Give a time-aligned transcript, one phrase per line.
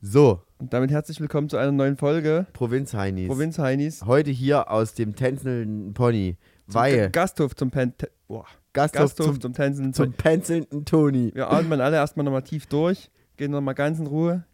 [0.00, 3.26] So, Und damit herzlich willkommen zu einer neuen Folge Provinz-Heinis.
[3.26, 4.04] Provinz Heinis.
[4.06, 6.36] Heute hier aus dem tänzelnden Pony.
[6.68, 7.94] Zum Weil Gasthof zum Pen
[8.28, 8.46] Boah.
[8.72, 9.92] Gasthof Gasthof zum, zum, Tänzeln.
[9.92, 11.32] zum tänzelnden Toni.
[11.34, 14.44] Wir atmen alle erstmal nochmal tief durch, gehen nochmal ganz in Ruhe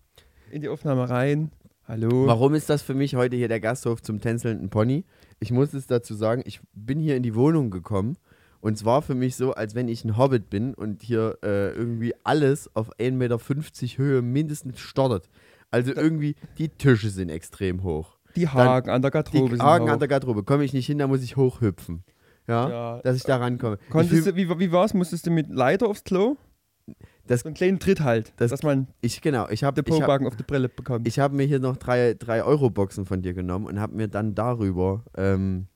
[0.51, 1.51] in die Aufnahme rein.
[1.87, 2.27] Hallo.
[2.27, 5.05] Warum ist das für mich heute hier der Gasthof zum tänzelnden Pony?
[5.41, 8.17] Ich muss es dazu sagen, ich bin hier in die Wohnung gekommen
[8.65, 11.71] und es war für mich so, als wenn ich ein Hobbit bin und hier äh,
[11.73, 13.39] irgendwie alles auf 1,50 Meter
[13.99, 15.29] Höhe mindestens stottert.
[15.71, 18.17] Also irgendwie, die Tische sind extrem hoch.
[18.37, 21.07] Die Haken an der Garderobe Die Haken an der Garderobe, komme ich nicht hin, da
[21.07, 22.05] muss ich hochhüpfen.
[22.49, 23.01] Ja, Ja.
[23.03, 23.79] dass ich da rankomme.
[23.83, 24.95] Ich Konntest du, wie, wie war's?
[24.95, 26.37] Musstest du mit Leiter aufs Klo?
[27.27, 30.01] Das- so einen kleinen Tritt halt, das- dass man ich, genau, ich habe den ich
[30.01, 31.07] hab, Pobacken auf die Brille bekommt.
[31.09, 34.35] ich hab mir hier noch drei, drei Euro-Boxen von dir genommen und habe mir dann
[34.35, 35.67] darüber ähm,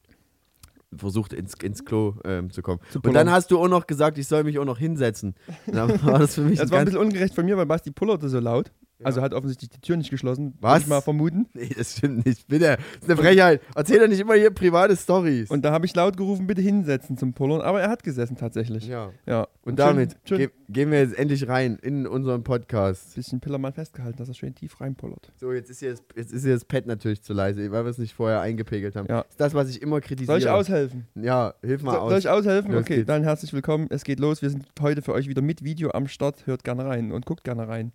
[0.97, 2.81] versucht, ins, ins Klo ähm, zu kommen.
[2.91, 5.35] Zu Und dann hast du auch noch gesagt, ich soll mich auch noch hinsetzen.
[5.67, 8.29] Dann war das für mich Das war ein bisschen ungerecht von mir, weil Basti pullerte
[8.29, 8.73] so laut.
[9.01, 9.07] Ja.
[9.07, 10.55] Also hat offensichtlich die Tür nicht geschlossen.
[10.61, 10.83] Was?
[10.83, 11.47] Ich mal vermuten.
[11.55, 12.49] Nee, das stimmt nicht.
[12.49, 13.61] Bitte, das ist eine Frechheit.
[13.77, 15.51] Erzähl doch nicht immer hier private Stories.
[15.51, 17.61] Und da habe ich laut gerufen, bitte hinsetzen zum Pullern.
[17.61, 18.87] Aber er hat gesessen tatsächlich.
[18.89, 19.11] ja.
[19.27, 19.47] Ja.
[19.63, 23.15] Und damit schön, schön ge gehen wir jetzt endlich rein in unseren Podcast.
[23.15, 25.31] bisschen Pillermann festgehalten, dass er schön tief reinpullert.
[25.37, 27.91] So, jetzt ist hier das, jetzt ist hier das Pad natürlich zu leise, weil wir
[27.91, 29.07] es nicht vorher eingepegelt haben.
[29.09, 29.23] Ja.
[29.23, 30.33] Das ist das, was ich immer kritisiere.
[30.33, 31.07] Soll ich aushelfen?
[31.15, 32.11] Ja, hilf mal So, aus.
[32.11, 32.73] soll ich aushelfen?
[32.73, 33.07] Los okay, geht's.
[33.07, 33.87] dann herzlich willkommen.
[33.91, 34.43] Es geht los.
[34.43, 36.47] Wir sind heute für euch wieder mit Video am Start.
[36.47, 37.93] Hört gerne rein und guckt gerne rein.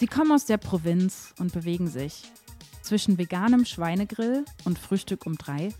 [0.00, 2.22] Sie kommen aus der Provinz und bewegen sich
[2.80, 5.74] zwischen veganem Schweinegrill und Frühstück um drei,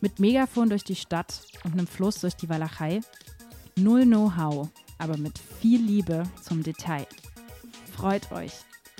[0.00, 3.02] mit Megafon durch die Stadt und einem Fluss durch die Walachei.
[3.76, 7.06] Null Know-how, aber mit viel Liebe zum Detail.
[7.94, 8.52] Freut euch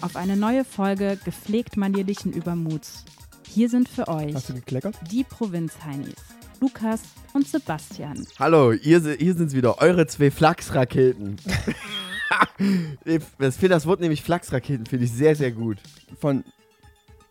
[0.03, 3.07] auf eine neue Folge gepflegt manierlichen Übermuts.
[3.49, 4.95] Hier sind für euch Hast du gekleckert?
[5.11, 6.17] die Provinz-Heinis,
[6.61, 7.01] Lukas
[7.33, 8.27] und Sebastian.
[8.39, 11.39] Hallo, hier, hier sind es wieder, eure zwei Flachsraketen.
[13.39, 15.79] Das Wort nämlich Flachsraketen, finde ich sehr, sehr gut.
[16.19, 16.45] Von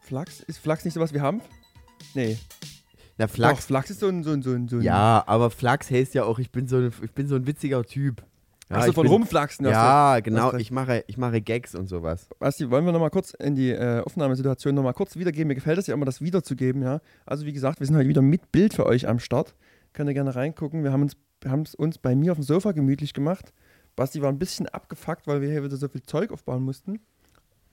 [0.02, 0.42] Flachs?
[0.42, 1.44] Ist Flachs nicht sowas wie Hanf?
[2.14, 2.38] Nee.
[3.18, 3.36] Na, Flachs.
[3.36, 3.60] Flachs.
[3.60, 6.14] Doch, Flachs ist so ein, so ein, so ein, so ein Ja, aber Flachs heißt
[6.14, 8.24] ja auch, ich bin so ein, ich bin so ein witziger Typ.
[8.70, 9.66] Ja, Achso, von bin, rumflachsen.
[9.66, 10.62] Ja, genau, hast recht.
[10.62, 12.28] ich mache, ich mache Gags und sowas.
[12.38, 15.48] Basti, wollen wir nochmal kurz in die äh, Aufnahmesituation nochmal kurz wiedergeben?
[15.48, 17.02] Mir gefällt es ja immer, das wiederzugeben, ja.
[17.26, 19.56] Also wie gesagt, wir sind heute wieder mit Bild für euch am Start.
[19.94, 20.84] Könnt ihr gerne reingucken.
[20.84, 23.54] Wir haben uns, es uns bei mir auf dem Sofa gemütlich gemacht.
[23.96, 27.00] Basti war ein bisschen abgefuckt, weil wir hier wieder so viel Zeug aufbauen mussten.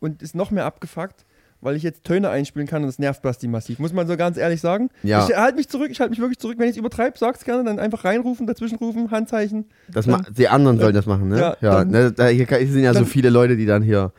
[0.00, 1.24] Und ist noch mehr abgefuckt,
[1.62, 3.78] weil ich jetzt Töne einspielen kann und das nervt Basti massiv.
[3.78, 4.90] Muss man so ganz ehrlich sagen.
[5.02, 5.26] Ja.
[5.26, 6.56] Ich halte mich zurück, ich halte mich wirklich zurück.
[6.58, 9.64] Wenn ich es übertreibe, sag's gerne, dann einfach reinrufen, dazwischenrufen, Handzeichen.
[9.88, 11.38] Das Dann- die anderen sollen das machen, ne?
[11.38, 14.12] Ja, Ja, dann- ne, da, hier sind ja so dann- viele Leute, die dann hier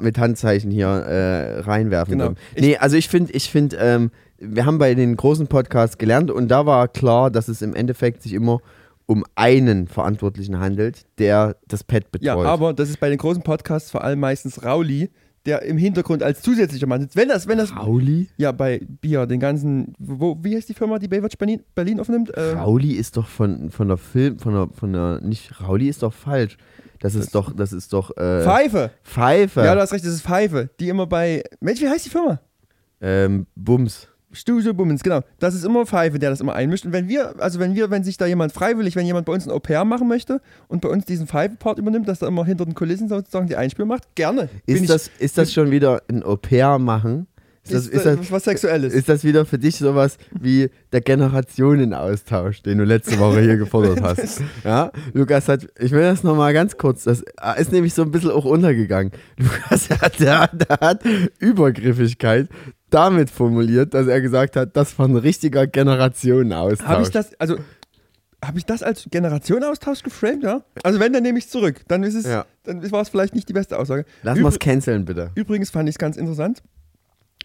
[0.00, 2.12] mit Handzeichen hier äh, reinwerfen.
[2.12, 2.26] Genau.
[2.26, 2.38] können.
[2.58, 6.46] Nee, also ich finde, ich finde, ähm, wir haben bei den großen Podcasts gelernt und
[6.48, 8.60] da war klar, dass es im Endeffekt sich immer
[9.06, 12.26] um einen Verantwortlichen handelt, der das Pad betreut.
[12.26, 15.10] Ja, aber das ist bei den großen Podcasts vor allem meistens Rauli,
[15.46, 17.16] der im Hintergrund als zusätzlicher Mann sitzt.
[17.16, 18.28] Wenn das, wenn das, Rauli?
[18.38, 22.30] ja, bei Bier, den ganzen, wo, wie heißt die Firma, die Baywatch Berlin, Berlin aufnimmt?
[22.30, 26.02] Äh, Rauli ist doch von, von der Film, von der, von der, nicht, Rauli ist
[26.02, 26.56] doch falsch.
[27.00, 28.90] Das ist doch, das ist doch, äh, Pfeife.
[29.02, 29.60] Pfeife.
[29.62, 32.40] Ja, du hast recht, das ist Pfeife, die immer bei, Mensch, wie heißt die Firma?
[33.04, 34.08] ähm, Bums.
[34.34, 35.20] Studio Bummens, genau.
[35.38, 36.84] Das ist immer Pfeife, der das immer einmischt.
[36.84, 39.46] Und wenn wir, also wenn wir, wenn sich da jemand freiwillig, wenn jemand bei uns
[39.46, 42.74] ein Au-pair machen möchte und bei uns diesen Pfeife-Part übernimmt, dass er immer hinter den
[42.74, 44.48] Kulissen sozusagen die Einspielung macht, gerne.
[44.66, 47.26] Bin Ist ich- das, ist das schon wieder ein Au-pair machen?
[47.66, 48.92] Ist das, ist, ist, das, was Sexuelles?
[48.92, 54.00] ist das wieder für dich sowas wie der Generationenaustausch, den du letzte Woche hier gefordert
[54.02, 54.42] hast?
[54.64, 57.24] Ja, Lukas hat, ich will das nochmal ganz kurz, das
[57.56, 59.12] ist nämlich so ein bisschen auch untergegangen.
[59.38, 61.02] Lukas hat, der, der hat
[61.38, 62.48] Übergriffigkeit
[62.94, 66.86] damit formuliert, dass er gesagt hat, das war ein richtiger Generationenaustausch.
[66.88, 67.56] Habe ich das, also
[68.44, 70.62] habe ich das als Generationenaustausch geframed, ja?
[70.82, 71.82] Also wenn, dann nehme ich es zurück.
[71.88, 72.44] Dann ist es, Ja.
[72.64, 74.04] dann war es vielleicht nicht die beste Aussage.
[74.22, 75.30] Lass Übr- mal's canceln, bitte.
[75.34, 76.62] Übrigens fand ich es ganz interessant.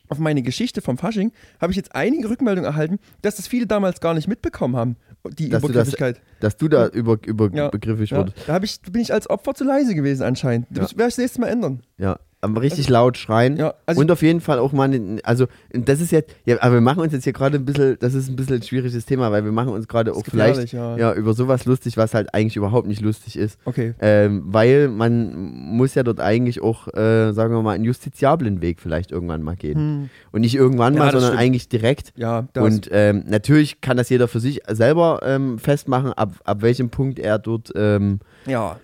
[0.10, 4.02] Auf meine Geschichte vom Fasching habe ich jetzt einige Rückmeldungen erhalten, dass das viele damals
[4.02, 4.96] gar nicht mitbekommen haben,
[5.38, 6.22] die Dass du das- Übergriffigkeit.
[6.40, 7.70] Dass du da über, über Ja.
[7.72, 8.36] Ja, wurdest.
[8.48, 10.66] da ich, bin ich als Opfer zu leise gewesen anscheinend.
[10.72, 11.82] Das werde ich das nächste Mal ändern.
[11.98, 13.58] Ja, aber richtig laut schreien.
[13.58, 16.82] Ja, also und auf jeden Fall auch mal, also das ist jetzt, ja, aber wir
[16.82, 19.44] machen uns jetzt hier gerade ein bisschen, das ist ein bisschen ein schwieriges Thema, weil
[19.44, 20.98] wir machen uns gerade auch vielleicht ja.
[20.98, 23.60] ja, über sowas lustig, was halt eigentlich überhaupt nicht lustig ist.
[23.66, 23.94] Okay.
[24.00, 28.80] Ähm, weil man muss ja dort eigentlich auch, äh, sagen wir mal, einen justiziablen Weg
[28.80, 29.76] vielleicht irgendwann mal gehen.
[29.76, 30.10] Hm.
[30.32, 31.42] Und nicht irgendwann mal, das sondern stimmt.
[31.42, 32.14] eigentlich direkt.
[32.16, 36.62] Ja, da Und ähm, natürlich kann das jeder für sich selber ähm, festmachen, ab, ab
[36.62, 38.78] welchem Punkt er dort, ähm, ja,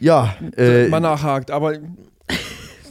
[0.00, 1.74] ja, äh, mal nachhakt, aber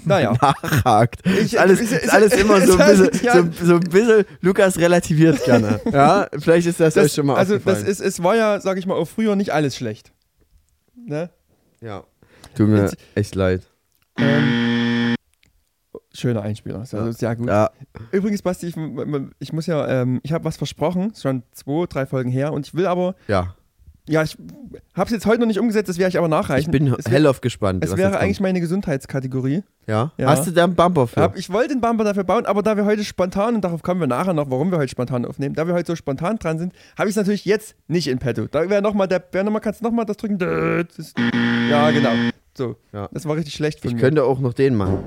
[0.05, 0.33] naja.
[0.41, 1.25] nachhakt.
[1.27, 3.33] Ich- alles, ist ist- alles immer so ein bisschen, ja.
[3.35, 5.79] so, so ein bisschen, Lukas relativiert gerne.
[5.91, 7.85] Ja, vielleicht ist das, euch Das, schon mal also das aufgefallen.
[7.85, 10.11] ist, es war ja, sag ich mal, auch früher nicht alles schlecht.
[10.95, 11.29] Ne?
[11.81, 12.03] ja.
[12.55, 13.61] Tut mir Jetzt- echt leid.
[14.17, 15.15] Ähm,
[16.13, 17.11] schöner Einspieler, sehr, Ja.
[17.13, 17.47] sehr gut.
[17.47, 17.69] Ja,
[18.11, 18.75] Übrigens, Basti, ich,
[19.39, 22.73] ich muss ja, ähm, ich habe was versprochen, schon zwei, drei Folgen her und ich
[22.73, 23.55] will aber, ja.
[24.07, 24.35] Ja, ich
[24.95, 26.71] habe es jetzt heute noch nicht umgesetzt, das werde ich aber Ich nachreichen.
[26.71, 27.83] bin es wär- hellauf gespannt.
[27.83, 28.47] Es wäre eigentlich kommt.
[28.47, 29.63] meine Gesundheitskategorie.
[29.87, 30.11] Ja?
[30.17, 30.29] Ja.
[30.29, 31.21] Hast du da einen Bumper für?
[31.21, 33.99] Hab, ich wollte den Bumper dafür bauen, aber da wir heute spontan, und darauf kommen
[33.99, 36.73] wir nachher noch, warum wir heute spontan aufnehmen, da wir heute so spontan dran sind,
[36.97, 38.47] habe ich es natürlich jetzt nicht in petto.
[38.47, 40.37] Da wäre nochmal der, wär noch mal, kannst du nochmal das drücken?
[40.37, 41.13] Das
[41.69, 42.09] ja, genau.
[42.57, 43.07] So, Ja.
[43.13, 44.01] das war richtig schlecht von ich mir.
[44.01, 44.99] könnte auch noch den machen.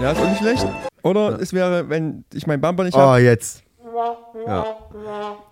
[0.00, 0.66] Ja, ist auch nicht schlecht.
[1.02, 3.20] Oder es wäre, wenn ich meinen Bumper nicht Oh, habe.
[3.22, 3.61] jetzt.
[4.46, 4.66] Ja.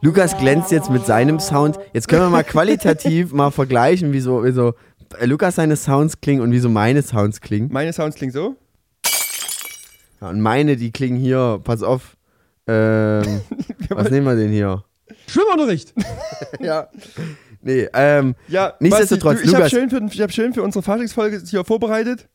[0.00, 1.78] Lukas glänzt jetzt mit seinem Sound.
[1.92, 4.74] Jetzt können wir mal qualitativ mal vergleichen, wie so, wie so
[5.18, 7.68] äh, Lukas seine Sounds klingen und wie so meine Sounds klingen.
[7.72, 8.56] Meine Sounds klingen so.
[10.20, 12.16] Ja, und meine, die klingen hier, pass auf.
[12.66, 13.40] Ähm,
[13.88, 14.84] was nehmen wir denn hier?
[15.26, 15.94] Schwimmunterricht.
[16.60, 16.88] Ja.
[17.62, 20.62] Nee, ähm, Ja, Nichtsdestotrotz, Basti, du, ich habe Lukas- schön, für, ich hab schön für
[20.62, 22.28] unsere Faschingsfolge hier vorbereitet.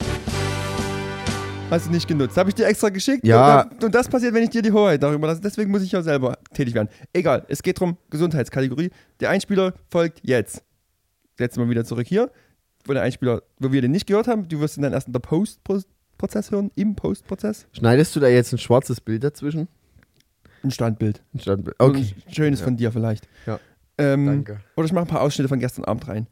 [1.72, 2.38] Hast du nicht genutzt.
[2.38, 3.26] Habe ich dir extra geschickt.
[3.26, 3.64] Ja.
[3.64, 5.42] Und, und das passiert, wenn ich dir die Hoheit darüber lasse.
[5.42, 6.90] Deswegen muss ich ja selber tätig werden.
[7.12, 8.92] Egal, es geht darum, Gesundheitskategorie.
[9.20, 10.64] Der Einspieler folgt jetzt.
[11.38, 12.32] Setzen wir wieder zurück hier.
[12.86, 15.14] Wo der Einspieler, wo wir den nicht gehört haben, du wirst ihn dann erst in
[15.14, 17.66] der Post-Prozess hören, im Post-Prozess.
[17.74, 19.68] schneidest du da jetzt ein schwarzes Bild dazwischen?
[20.64, 21.24] Ein Standbild.
[21.34, 21.76] Ein Standbild.
[21.80, 22.14] Okay.
[22.28, 22.66] Ein schönes Ja.
[22.66, 23.28] von dir vielleicht.
[23.48, 23.60] Ja.
[23.98, 24.60] Ähm, Danke.
[24.76, 26.28] Oder ich mache ein paar Ausschnitte von gestern Abend rein.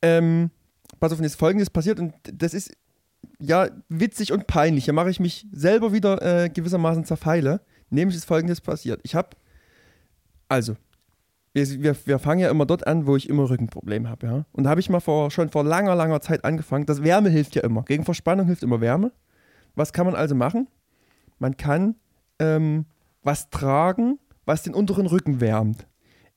[0.00, 0.50] Ähm,
[0.98, 2.72] pass auf, und jetzt folgendes passiert und das ist
[3.38, 4.84] ja witzig und peinlich.
[4.84, 7.60] Hier mache ich mich selber wieder äh, gewissermaßen zerfeile.
[7.90, 9.00] Nämlich ist folgendes passiert.
[9.02, 9.30] Ich habe,
[10.48, 10.76] also,
[11.52, 14.26] wir, wir, wir fangen ja immer dort an, wo ich immer Rückenprobleme habe.
[14.26, 14.44] Ja?
[14.52, 16.86] Und da habe ich mal vor, schon vor langer, langer Zeit angefangen.
[16.86, 17.82] Das Wärme hilft ja immer.
[17.82, 19.12] Gegen Verspannung hilft immer Wärme.
[19.74, 20.68] Was kann man also machen?
[21.38, 21.96] Man kann
[22.38, 22.86] ähm,
[23.22, 25.86] was tragen, was den unteren Rücken wärmt.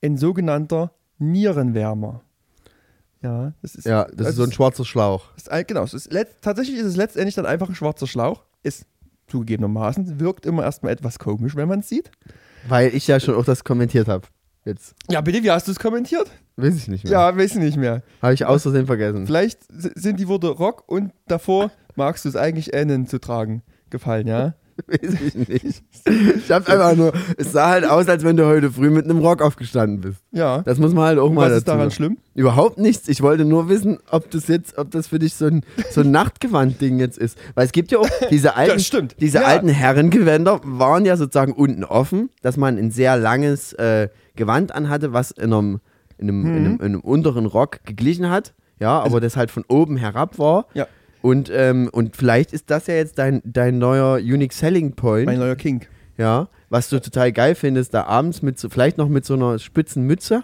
[0.04, 2.22] Ein sogenannter Nierenwärmer.
[3.26, 3.86] Ja, das ist.
[3.86, 5.36] Ja, das ist so ein schwarzer Schlauch.
[5.36, 6.10] ist genau, ist
[6.42, 8.44] tatsächlich ist es letztendlich dann einfach ein schwarzer Schlauch.
[8.62, 8.86] Ist
[9.28, 12.12] zugegebenermaßen, wirkt immer erstmal etwas komisch, wenn man es sieht.
[12.68, 14.28] Weil ich ja schon auch das kommentiert habe.
[14.64, 14.94] Jetzt.
[15.10, 16.30] Ja, bitte, wie hast du es kommentiert?
[16.56, 17.14] Weiß ich nicht mehr.
[17.14, 18.04] Ja, weiß ich nicht mehr.
[18.22, 19.26] Habe ich aus Versehen vergessen.
[19.26, 24.28] Vielleicht sind die Worte Rock und davor magst du es eigentlich N zu tragen gefallen,
[24.28, 24.54] ja?
[24.88, 25.84] Weiß ich nicht.
[26.38, 29.20] Ich hab einfach nur, es sah halt aus, als wenn du heute früh mit einem
[29.20, 30.22] Rock aufgestanden bist.
[30.32, 30.62] Ja.
[30.64, 31.92] Das muss man halt auch Und mal was ist dazu daran sagen.
[31.96, 32.18] schlimm?
[32.34, 33.08] Überhaupt nichts.
[33.08, 36.12] Ich wollte nur wissen, ob das jetzt, ob das für dich so ein, so ein
[36.12, 37.38] Nachtgewand-Ding jetzt ist.
[37.56, 39.16] Weil es gibt ja auch diese alten, Das stimmt.
[39.22, 39.46] diese Ja.
[39.46, 45.14] alten Herrengewänder waren ja sozusagen unten offen, dass man ein sehr langes äh, Gewand anhatte,
[45.14, 45.80] was in einem,
[46.18, 46.56] in, einem, in, Mhm.
[46.58, 48.54] einem, in einem unteren Rock geglichen hat.
[48.78, 50.66] Ja, aber das halt von oben herab war.
[50.74, 50.86] Ja.
[51.26, 55.26] Und, ähm, und vielleicht ist das ja jetzt dein, dein neuer Unique Selling Point.
[55.26, 55.84] Mein neuer King.
[56.20, 59.58] Ja, was du total geil findest, da abends mit so, vielleicht noch mit so einer
[59.58, 60.44] spitzen Mütze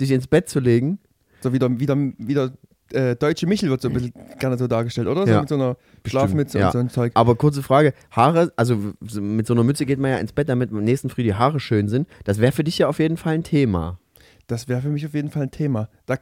[0.00, 1.00] dich ins Bett zu legen.
[1.40, 2.52] So wieder, wieder, wieder
[2.92, 5.26] äh, deutsche Michel wird so ein bisschen gerne so dargestellt, oder?
[5.26, 5.40] So Ja.
[5.40, 6.66] mit so einer Schlafmütze ja.
[6.66, 7.10] und so ein Zeug.
[7.14, 8.76] Aber kurze Frage, Haare, also
[9.20, 11.58] mit so einer Mütze geht man ja ins Bett, damit am nächsten Früh die Haare
[11.58, 12.06] schön sind.
[12.22, 13.98] Das wäre für dich ja auf jeden Fall ein Thema.
[14.46, 15.88] Das wäre für mich auf jeden Fall ein Thema.
[16.06, 16.14] Da,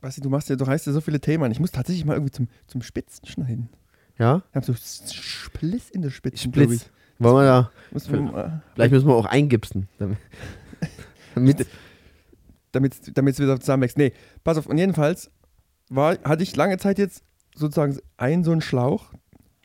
[0.00, 1.52] weißt du, machst ja, du reißt ja so viele Themen an.
[1.52, 3.68] Ich muss tatsächlich mal irgendwie zum, zum Spitzen schneiden.
[4.18, 4.42] Ja?
[4.50, 6.90] Ich habe so Spliss in der Spitze, Splitz.
[7.18, 7.70] Wollen wir da,
[8.10, 9.88] man, äh, vielleicht müssen wir auch eingipsen.
[9.98, 10.18] Damit,
[11.34, 11.66] damit,
[12.72, 13.98] damit damit es wieder zusammenwächst.
[13.98, 14.12] Nee,
[14.42, 14.66] pass auf.
[14.66, 15.30] Und jedenfalls
[15.90, 17.22] war, hatte ich lange Zeit jetzt
[17.54, 19.12] sozusagen einen so einen Schlauch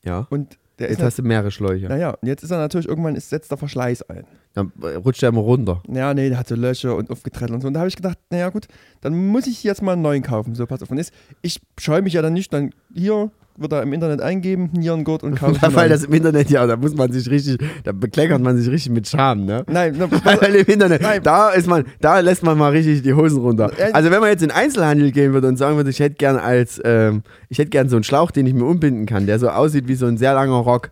[0.04, 1.06] ja, und der jetzt ist.
[1.06, 1.88] hast du mehrere Schläuche.
[1.88, 4.26] Naja, und jetzt ist er natürlich irgendwann, ist, setzt der Verschleiß ein.
[4.54, 4.72] Dann
[5.06, 5.82] rutscht er immer runter.
[5.88, 7.68] Ja, nee, der hat so Löcher und aufgetrennt und so.
[7.68, 8.68] Und da habe ich gedacht, naja, gut,
[9.02, 10.56] dann muss ich jetzt mal einen neuen kaufen.
[10.56, 10.92] So, pass auf.
[10.92, 14.70] Und jetzt, ich scheue mich ja dann nicht, dann hier wird er im Internet eingeben,
[14.74, 15.66] Nierengurt und kaufe.
[15.66, 18.70] einen Weil das im Internet, ja, da muss man sich richtig, da bekleckert man sich
[18.70, 19.64] richtig mit Scham, ne?
[19.72, 20.08] Nein, na,
[20.42, 21.22] Weil im Internet, Nein.
[21.24, 23.72] da ist man, da lässt man mal richtig die Hosen runter.
[23.94, 26.38] Also wenn man jetzt in den Einzelhandel gehen würde und sagen würde, ich hätte gern
[26.38, 29.50] als, ähm, ich hätte gern so einen Schlauch, den ich mir umbinden kann, der so
[29.50, 30.92] aussieht wie so ein sehr langer Rock,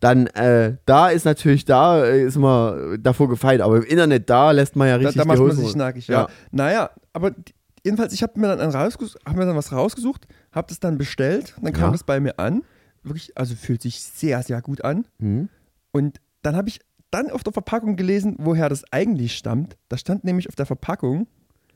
[0.00, 4.74] dann äh, da ist natürlich, da ist man davor gefeit, aber im Internet, da lässt
[4.76, 5.78] man ja da, richtig da die macht man Hosen sich runter.
[5.78, 6.26] nackig, ja.
[6.50, 7.54] Naja, aber die-
[7.84, 11.72] jedenfalls, ich habe mir dann hab mir dann was rausgesucht, habe das dann bestellt, dann
[11.72, 11.90] kam Ja.
[11.92, 12.62] das bei mir an.
[13.02, 15.06] Wirklich, also fühlt sich sehr, sehr gut an.
[15.18, 15.48] Hm?
[15.90, 19.76] Und dann habe ich dann auf der Verpackung gelesen, woher das eigentlich stammt.
[19.88, 21.26] Da stand nämlich auf der Verpackung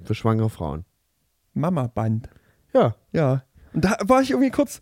[0.05, 0.85] Für schwangere Frauen.
[1.55, 2.29] Mama-Band.
[2.73, 2.95] Ja.
[3.13, 3.43] Ja.
[3.73, 4.81] Und da war ich irgendwie kurz.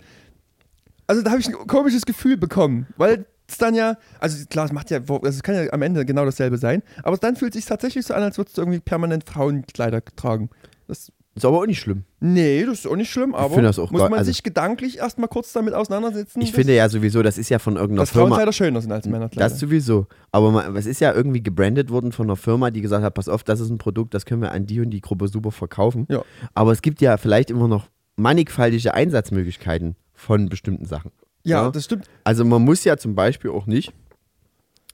[1.07, 4.73] Also da habe ich ein komisches Gefühl bekommen, weil es dann ja, also klar, es
[4.73, 7.67] macht ja, es kann ja am Ende genau dasselbe sein, aber dann fühlt es sich
[7.69, 10.49] tatsächlich so an, als würdest du irgendwie permanent Frauenkleider tragen.
[10.89, 12.05] Das, Ist aber auch nicht schlimm.
[12.21, 15.53] nee, das ist auch nicht schlimm, aber muss geil, man also- sich gedanklich erstmal kurz
[15.53, 16.41] damit auseinandersetzen.
[16.41, 18.29] Ich dass, finde ja sowieso, das ist ja von irgendeiner dass Firma.
[18.29, 19.49] Frauenkleider schöner sind als Männerkleider.
[19.49, 20.07] Das sowieso.
[20.31, 23.29] Aber man, es ist ja irgendwie gebrandet worden von einer Firma, die gesagt hat, pass
[23.29, 26.07] auf, das ist ein Produkt, das können wir an die und die Gruppe super verkaufen.
[26.09, 26.23] Ja.
[26.55, 31.11] Aber es gibt ja vielleicht immer noch mannigfaltige Einsatzmöglichkeiten von bestimmten Sachen.
[31.43, 31.71] Ja, Ja.
[31.71, 32.07] das stimmt.
[32.23, 33.93] Also man muss ja zum Beispiel auch nicht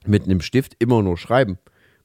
[0.06, 1.58] mit einem Stift immer nur schreiben.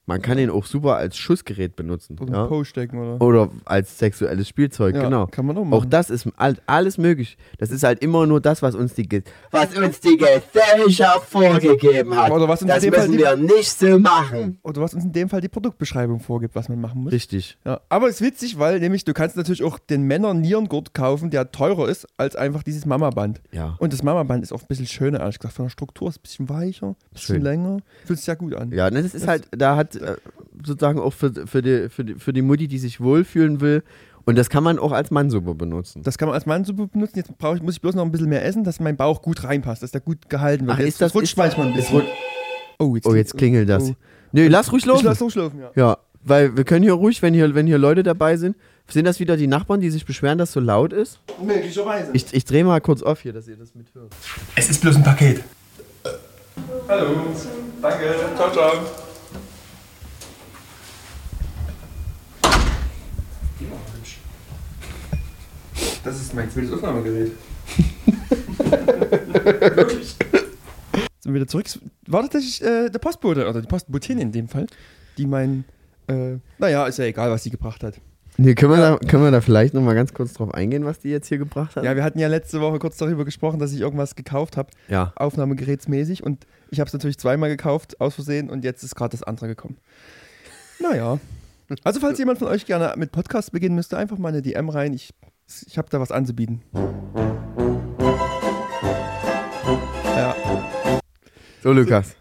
[0.08, 2.16] Man kann ihn auch super als Schussgerät benutzen.
[2.20, 2.46] Oder Ja?
[2.46, 3.20] Post stecken oder.
[3.20, 5.26] Oder als sexuelles Spielzeug, ja, genau.
[5.26, 5.90] Kann man auch Auch machen.
[5.90, 7.36] das ist all- alles möglich.
[7.58, 12.14] Das ist halt immer nur das, was uns die, Ge was uns die Gesellschaft vorgegeben
[12.16, 12.30] hat.
[12.30, 14.58] Oder was uns das in dem Fall müssen die- wir nicht so machen.
[14.62, 17.12] Oder was uns in dem Fall die Produktbeschreibung vorgibt, was man machen muss.
[17.12, 17.58] Richtig.
[17.64, 21.30] Ja, aber es ist witzig, weil nämlich du kannst natürlich auch den Männern Nierengurt kaufen,
[21.30, 23.40] der teurer ist als einfach dieses Mama-Band.
[23.52, 23.76] Ja.
[23.78, 25.56] Und das Mama-Band ist auch ein bisschen schöner, ehrlich gesagt.
[25.56, 27.42] Von der Struktur ist es ein bisschen weicher, ein bisschen Schön.
[27.42, 27.78] länger.
[28.04, 28.70] Fühlt sich ja gut an.
[28.72, 30.16] Ja, ne, das ist halt, da hat äh,
[30.64, 33.82] sozusagen auch für, für, die, für, die, für die Mutti, die sich wohlfühlen will.
[34.24, 36.02] Und das kann man auch als Mann super benutzen.
[36.02, 37.18] Das kann man als Mann super benutzen.
[37.18, 39.44] Jetzt brauch ich, muss ich bloß noch ein bisschen mehr essen, dass mein Bauch gut
[39.44, 40.76] reinpasst, dass der gut gehalten wird.
[40.76, 42.02] Ach, jetzt ist das- rutscht ist- manchmal ein ist bisschen.
[42.78, 43.90] Oh, oh, jetzt klingelt das.
[43.90, 43.94] Oh.
[44.32, 45.04] Nö, lass ruhig Ich laufen.
[45.06, 45.70] lass durchlaufen, ja.
[45.76, 48.56] Ja, weil wir können hier ruhig, wenn hier, wenn hier Leute dabei sind,
[48.88, 51.20] sind das wieder die Nachbarn, die sich beschweren, dass so laut ist?
[51.42, 52.10] Möglicherweise.
[52.12, 54.12] Ich, ich drehe mal kurz auf hier, dass ihr das mithört.
[54.56, 55.42] es ist bloß ein Paket.
[56.88, 57.10] Hallo.
[57.80, 58.14] Danke.
[58.36, 59.05] Ciao, ciao.
[66.26, 67.32] Ist mein zweites Aufnahmegerät.
[69.76, 70.16] Wirklich.
[71.20, 71.66] Sind wir wieder zurück.
[72.06, 74.66] War tatsächlich äh, der Postbote, oder die Postbotin in dem Fall,
[75.18, 75.64] die mein,
[76.08, 78.00] äh, naja, ist ja egal, was sie gebracht hat.
[78.38, 81.08] Nee, können wir, da, können wir da vielleicht nochmal ganz kurz drauf eingehen, was die
[81.08, 81.84] jetzt hier gebracht hat?
[81.84, 85.12] Ja, wir hatten ja letzte Woche kurz darüber gesprochen, dass ich irgendwas gekauft habe, Ja.
[85.16, 89.22] aufnahmegerätsmäßig, und ich habe es natürlich zweimal gekauft, aus Versehen, und jetzt ist gerade das
[89.22, 89.78] andere gekommen.
[90.80, 91.18] Naja.
[91.82, 94.92] Also, falls jemand von euch gerne mit Podcast beginnen müsste, einfach mal eine DM rein.
[94.92, 95.14] Ich,
[95.66, 96.62] ich habe da was anzubieten.
[100.04, 100.34] Ja.
[101.62, 102.16] So, Lukas.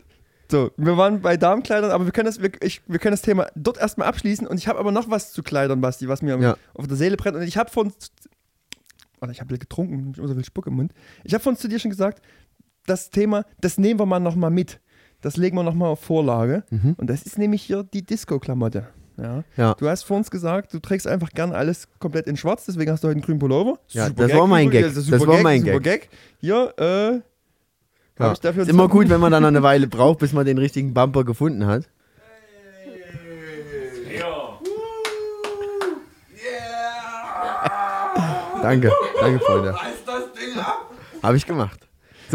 [0.52, 3.48] So, wir waren bei Damenkleidern, aber wir können das, wir, ich, wir können das Thema
[3.56, 4.46] dort erstmal abschließen.
[4.46, 6.56] Und ich habe aber noch was zu Kleidern, Basti, was mir Ja.
[6.76, 7.36] auf der Seele brennt.
[7.36, 7.92] Und ich habe von.
[9.22, 10.94] Oder ich habe getrunken, ich habe so viel Spuck im Mund.
[11.24, 12.22] Ich habe von zu dir schon gesagt,
[12.86, 14.80] das Thema, das nehmen wir mal nochmal mit.
[15.22, 16.64] Das legen wir nochmal auf Vorlage.
[16.98, 18.88] Und das ist nämlich hier die Disco-Klamotte.
[19.18, 19.44] Ja.
[19.56, 19.74] Ja.
[19.76, 23.04] Du hast vor uns gesagt, du trägst einfach gern alles komplett in schwarz, deswegen hast
[23.04, 23.80] du heute einen grünen Pullover.
[23.90, 24.84] Ja, das war mein Gag.
[24.84, 26.02] Das super war mein super Gag.
[26.02, 26.10] Gag.
[26.42, 27.22] Hier, äh, Ja.
[28.20, 30.46] hab ich dafür Ist immer gut, wenn man dann noch eine Weile braucht, bis man
[30.46, 31.88] den richtigen Bumper gefunden hat.
[38.62, 39.76] Danke, danke, Freunde.
[41.22, 41.85] Habe ich gemacht.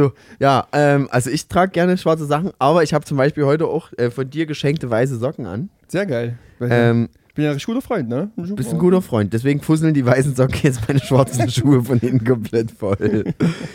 [0.00, 3.66] So, ja, ähm, also ich trage gerne schwarze Sachen, aber ich habe zum Beispiel heute
[3.66, 5.69] auch äh, von dir geschenkte weiße Socken an.
[5.88, 6.38] Sehr geil.
[6.59, 8.31] Ähm, bin ja ein guter Freund, ne?
[8.37, 12.25] bist ein guter Freund, deswegen fusseln die weißen Socken jetzt meine schwarzen Schuhe von hinten
[12.25, 13.25] komplett voll.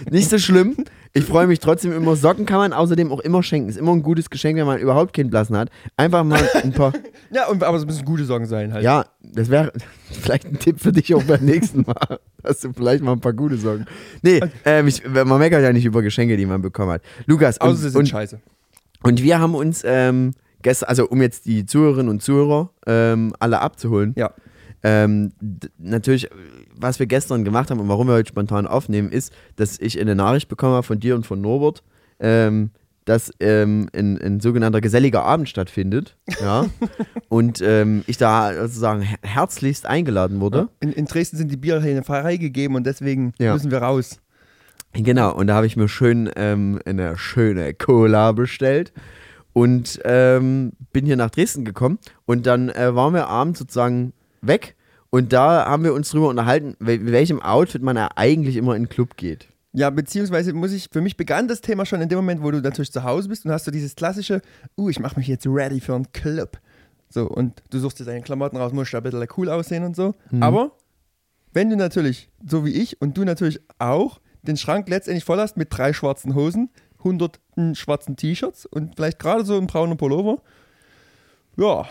[0.10, 0.76] Nicht so schlimm.
[1.18, 2.18] Ich freue mich trotzdem immer.
[2.18, 3.70] Socken kann man außerdem auch immer schenken.
[3.70, 5.70] Ist immer ein gutes Geschenk, wenn man überhaupt keinen Blassen hat.
[5.96, 6.92] Einfach mal ein paar.
[7.32, 8.84] Ja, und, aber es müssen gute Sorgen sein halt.
[8.84, 9.74] Ja, das wäre
[10.12, 12.20] vielleicht ein Tipp für dich auch beim nächsten Mal.
[12.44, 13.86] Hast du vielleicht mal ein paar gute Sorgen.
[14.22, 17.02] Nee, ähm, ich, man meckert ja nicht über Geschenke, die man bekommen hat.
[17.26, 18.40] Lukas, Außer und, sie sind und, scheiße.
[19.04, 20.34] und wir haben uns ähm,
[20.66, 24.32] gestern, also um jetzt die Zuhörerinnen und Zuhörer ähm, alle abzuholen, Ja.
[24.84, 25.32] ähm,
[25.78, 26.30] natürlich,
[26.76, 30.16] was wir gestern gemacht haben und warum wir heute spontan aufnehmen, ist, dass ich eine
[30.16, 31.84] Nachricht bekommen habe von dir und von Norbert,
[32.20, 32.72] ähm,
[33.06, 36.18] dass ähm, ein, ein sogenannter geselliger Abend stattfindet.
[36.42, 36.66] Ja.
[37.30, 40.70] und ähm, ich da sozusagen her- herzlichst eingeladen wurde.
[40.80, 43.54] In, in Dresden sind die Bierhähne freigegeben und deswegen Ja.
[43.54, 44.20] müssen wir raus.
[44.94, 48.92] Genau, und da habe ich mir schön ähm, eine schöne Cola bestellt
[49.56, 54.76] und ähm, bin hier nach Dresden gekommen und dann äh, waren wir abends sozusagen weg
[55.12, 58.76] und da haben wir uns drüber unterhalten, wel mit welchem Outfit man ja eigentlich immer
[58.76, 59.48] in den Club geht.
[59.72, 62.60] Ja, beziehungsweise muss ich, für mich begann das Thema schon in dem Moment, wo du
[62.60, 64.42] natürlich zu Hause bist und hast du dieses klassische,
[64.78, 66.60] uh, ich mache mich jetzt ready für einen Club.
[67.08, 69.96] So, und du suchst dir deine Klamotten raus, musst da ein bisschen cool aussehen und
[69.96, 70.16] so.
[70.42, 70.72] Aber
[71.54, 75.56] wenn du natürlich, so wie ich und du natürlich auch, den Schrank letztendlich voll hast
[75.56, 76.70] mit drei schwarzen Hosen,
[77.06, 80.42] hunderten schwarzen T-Shirts und vielleicht gerade so einem braunen Pullover,
[81.56, 81.88] ja,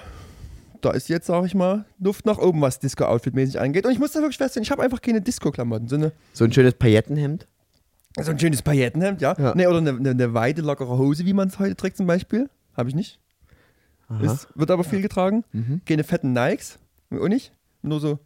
[0.83, 3.87] da ist jetzt, sag ich mal, Luft nach oben, was Disco-Outfit-mäßig angeht.
[3.87, 6.53] Und ich muss da wirklich feststellen, ich habe einfach keine Disco-Klamotten, so eine So ein
[6.53, 7.47] schönes Paillettenhemd.
[8.21, 9.35] so ein schönes Paillettenhemd, ja.
[9.39, 9.55] Ja.
[9.55, 12.51] Nee, oder eine, eine, eine weite, lockere Hose, wie man es heute trägt zum Beispiel.
[12.77, 13.19] Habe ich nicht.
[14.21, 15.45] Ist, wird aber viel getragen.
[15.53, 15.81] Mhm.
[15.87, 16.79] Keine fetten Nikes.
[17.11, 17.53] Auch nicht.
[17.81, 18.19] Nur so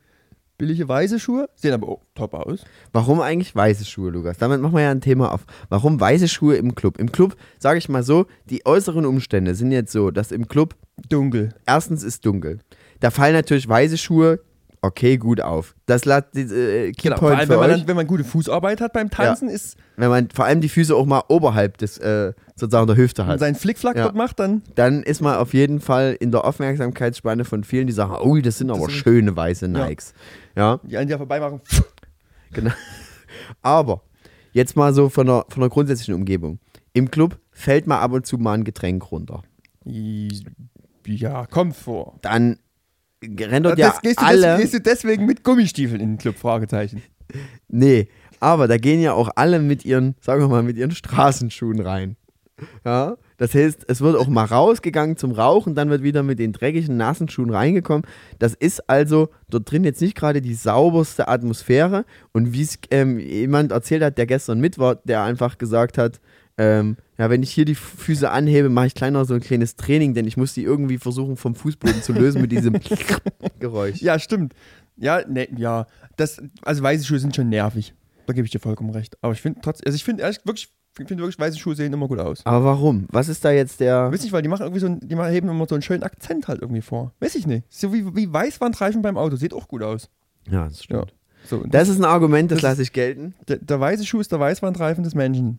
[0.58, 1.48] billige weiße Schuhe.
[1.54, 2.64] Sehen aber auch top aus.
[2.92, 4.38] Warum eigentlich weiße Schuhe, Lukas?
[4.38, 5.46] Damit machen wir ja ein Thema auf.
[5.68, 6.98] Warum weiße Schuhe im Club?
[6.98, 10.74] Im Club, sage ich mal so, die äußeren Umstände sind jetzt so, dass im Club
[11.08, 11.54] Dunkel.
[11.64, 12.58] erstens ist dunkel.
[13.00, 14.40] Da fallen natürlich weiße Schuhe,
[14.82, 15.74] okay, gut auf.
[15.86, 17.16] Das lässt äh, Genau.
[17.16, 20.28] Vor allem, wenn man, dann, wenn man gute Fußarbeit hat beim Tanzen, ist wenn man
[20.32, 23.54] vor allem die Füße auch mal oberhalb des äh, sozusagen der Hüfte und hat, seinen
[23.56, 24.04] Flickflack Ja.
[24.04, 27.92] dort macht, dann dann ist man auf jeden Fall in der Aufmerksamkeitsspanne von vielen, die
[27.92, 29.88] sagen, oh, das sind aber sind- schöne weiße Ja.
[29.88, 30.12] Nikes.
[30.14, 30.22] Ja.
[30.84, 31.60] Die an dir vorbei machen.
[32.52, 32.72] Genau.
[33.62, 34.02] Aber
[34.52, 36.58] jetzt mal so von der, von der grundsätzlichen Umgebung.
[36.92, 39.42] Im Club fällt mal ab und zu mal ein Getränk runter.
[41.06, 42.18] Ja, kommt vor.
[42.22, 42.58] Dann
[43.22, 44.56] rennt dort ja das, gehst, alle.
[44.56, 46.36] des, gehst du deswegen mit Gummistiefeln in den Club?
[46.36, 47.02] Fragezeichen.
[47.68, 48.08] Nee,
[48.40, 52.16] aber da gehen ja auch alle mit ihren, sagen wir mal, mit ihren Straßenschuhen rein.
[52.84, 56.52] Ja, das heißt, es wird auch mal rausgegangen zum Rauchen, dann wird wieder mit den
[56.52, 58.02] dreckigen, nassen Schuhen reingekommen.
[58.38, 62.04] Das ist also dort drin jetzt nicht gerade die sauberste Atmosphäre.
[62.32, 66.20] Und wie es ähm, jemand erzählt hat, der gestern mit war, der einfach gesagt hat,
[66.58, 70.14] ähm, ja, wenn ich hier die Füße anhebe, mache ich kleiner so ein kleines Training,
[70.14, 72.74] denn ich muss die irgendwie versuchen vom Fußboden zu lösen mit diesem
[73.60, 74.02] Geräusch.
[74.02, 74.54] Ja, stimmt.
[74.96, 75.86] Ja, ne, ja.
[76.16, 77.94] Das, also weiße Schuhe sind schon nervig.
[78.26, 79.16] Da gebe ich dir vollkommen recht.
[79.22, 81.92] Aber ich finde trotzdem, also ich finde ehrlich wirklich, ich finde wirklich, weiße Schuhe sehen
[81.92, 82.44] immer gut aus.
[82.44, 83.06] Aber warum?
[83.10, 84.10] Was ist da jetzt der.
[84.12, 86.60] Weiß nicht, weil die machen irgendwie so die heben immer so einen schönen Akzent halt
[86.60, 87.12] irgendwie vor.
[87.20, 87.64] Weiß ich nicht.
[87.68, 89.36] So wie, wie Weißwandreifen beim Auto.
[89.36, 90.08] Sieht auch gut aus.
[90.50, 91.14] Ja, das stimmt.
[91.44, 93.34] So, und Das ist ein Argument, das, Das- lasse ich gelten.
[93.46, 95.58] der, der weiße Schuh ist der Weißwandreifen des Menschen.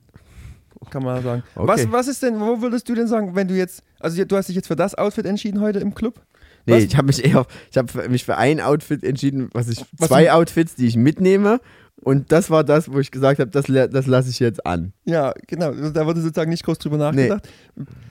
[0.91, 1.43] Kann man sagen.
[1.55, 1.67] Okay.
[1.67, 4.47] Was, was ist denn, wo würdest du denn sagen, wenn du jetzt, also du hast
[4.47, 6.21] dich jetzt für das Outfit entschieden heute im Club?
[6.65, 6.83] Nee, Was?
[6.83, 10.25] ich habe mich eher, ich habe mich für ein Outfit entschieden, was ich, Was zwei
[10.25, 11.59] du- Outfits, die ich mitnehme.
[12.01, 14.93] Und das war das, wo ich gesagt habe, das, das lasse ich jetzt an.
[15.05, 15.71] Ja, genau.
[15.71, 17.47] Da wurde sozusagen nicht groß drüber nachgedacht.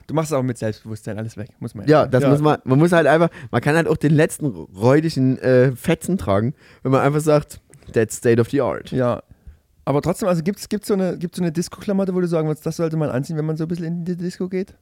[0.07, 2.79] Du machst es aber mit Selbstbewusstsein alles weg, muss man Ja, das muss man, man
[2.79, 6.53] muss halt einfach, man kann halt auch den letzten räudigen äh, Fetzen tragen,
[6.83, 7.61] wenn man einfach sagt,
[7.93, 8.91] that's state of the art.
[8.91, 9.23] Ja.
[9.85, 12.65] Aber trotzdem, also gibt es so eine, gibt's so eine Disco-Klamotte, wo du sagen würdest,
[12.65, 14.75] das sollte man anziehen, wenn man so ein bisschen in die Disco geht?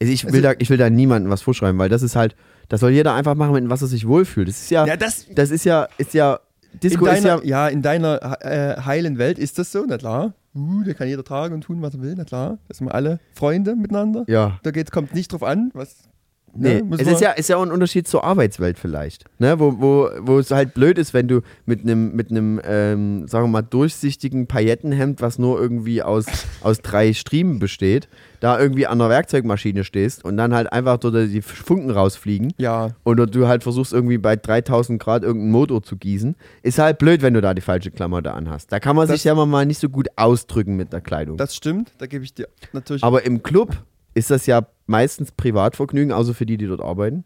[0.00, 2.36] Also ich, will Also- da, ich will da niemandem was vorschreiben, weil das ist halt,
[2.68, 4.48] das soll jeder einfach machen, mit was er sich wohlfühlt.
[4.48, 5.26] Das ist ja, das.
[5.34, 6.38] das ist ja, ist ja,
[6.82, 9.98] Disco in ist ja, deiner, ja, in deiner äh, heilen Welt ist das so, na
[9.98, 10.34] klar.
[10.54, 12.58] Uh, da kann jeder tragen und tun, was er will, na klar.
[12.68, 14.24] Das sind wir alle Freunde miteinander.
[14.26, 14.58] ja.
[14.62, 16.08] Da geht, kommt nicht drauf an, was.
[16.58, 19.24] Nee, ne, müssen es ist ja, ist ja auch ein Unterschied zur Arbeitswelt vielleicht.
[19.38, 19.58] Ne?
[19.58, 23.44] Wo, wo, wo es halt blöd ist, wenn du mit einem, mit einem ähm, sagen
[23.46, 26.26] wir mal, durchsichtigen Paillettenhemd, was nur irgendwie aus,
[26.62, 28.08] aus drei Striemen besteht,
[28.40, 32.90] da irgendwie an der Werkzeugmaschine stehst und dann halt einfach dort die Funken rausfliegen Ja,
[33.04, 37.22] oder du halt versuchst irgendwie bei 3000 Grad irgendeinen Motor zu gießen, ist halt blöd,
[37.22, 38.70] wenn du da die falsche Klamotte anhast.
[38.72, 41.36] Da kann man Das- sich ja mal nicht so gut ausdrücken mit der Kleidung.
[41.38, 41.92] das stimmt.
[41.98, 43.02] Da gebe ich dir natürlich.
[43.02, 43.76] Aber im Club
[44.16, 47.24] ist das ja meistens Privatvergnügen, außer für die, die dort arbeiten.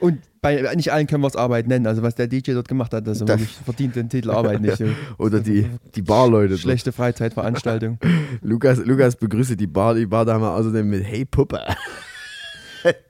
[0.00, 1.86] und bei nicht allen können wir es Arbeit nennen.
[1.86, 4.82] Also, was der DJ dort gemacht hat, das, Das- wirklich verdient den Titel Arbeit nicht.
[5.18, 6.56] Oder die, die Barleute.
[6.56, 7.98] Schlechte Freizeitveranstaltung.
[8.40, 11.60] Lukas, Lukas begrüße die Bar, die Bardame außerdem mit Hey Puppe.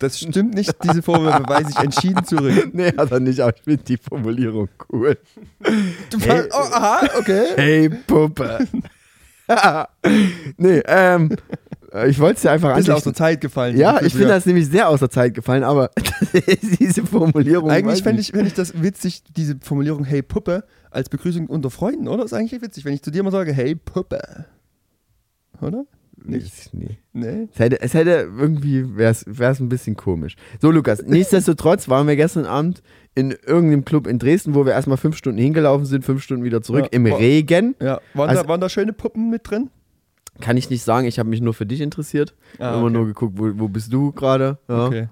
[0.01, 0.75] Das stimmt nicht.
[0.83, 2.71] Diese Vorwürfe weise ich entschieden zurück.
[2.75, 5.17] nee, hat er nicht, aber ich finde die Formulierung cool.
[6.11, 6.43] Du Hey.
[6.51, 7.45] oh, aha, okay.
[7.55, 8.67] Hey Puppe.
[10.57, 11.37] nee, ähm,
[12.09, 13.77] ich wollte es dir einfach Bisschen aus der Zeit gefallen.
[13.77, 15.91] Ja, ich finde das nämlich sehr aus der Zeit gefallen, aber
[16.79, 17.71] diese Formulierung.
[17.71, 22.09] Eigentlich fände ich, fänd ich das witzig, diese Formulierung Hey Puppe als Begrüßung unter Freunden,
[22.09, 22.25] oder?
[22.25, 24.21] ist eigentlich witzig, wenn ich zu dir mal sage Hey Puppe.
[25.61, 25.85] Oder?
[26.23, 26.75] nicht.
[26.75, 26.99] Nee.
[27.13, 27.49] Nee.
[27.53, 29.27] Es hätte, es hätte irgendwie, wäre es
[29.61, 30.37] ein bisschen komisch.
[30.61, 32.83] So, Lukas, nichtsdestotrotz waren wir gestern Abend
[33.15, 36.63] in irgendeinem Club in Dresden, wo wir erstmal fünf Stunden hingelaufen sind, fünf Stunden wieder
[36.63, 37.75] zurück, Ja, im war- Regen.
[37.81, 39.71] Ja, waren, Also- da, waren da schöne Puppen mit drin?
[40.41, 42.35] Kann ich nicht sagen, ich habe mich nur für dich interessiert.
[42.59, 42.93] Ah, Immer okay.
[42.93, 44.59] nur geguckt, wo, wo bist du gerade.
[44.69, 44.87] Ja.
[44.87, 45.09] Okay.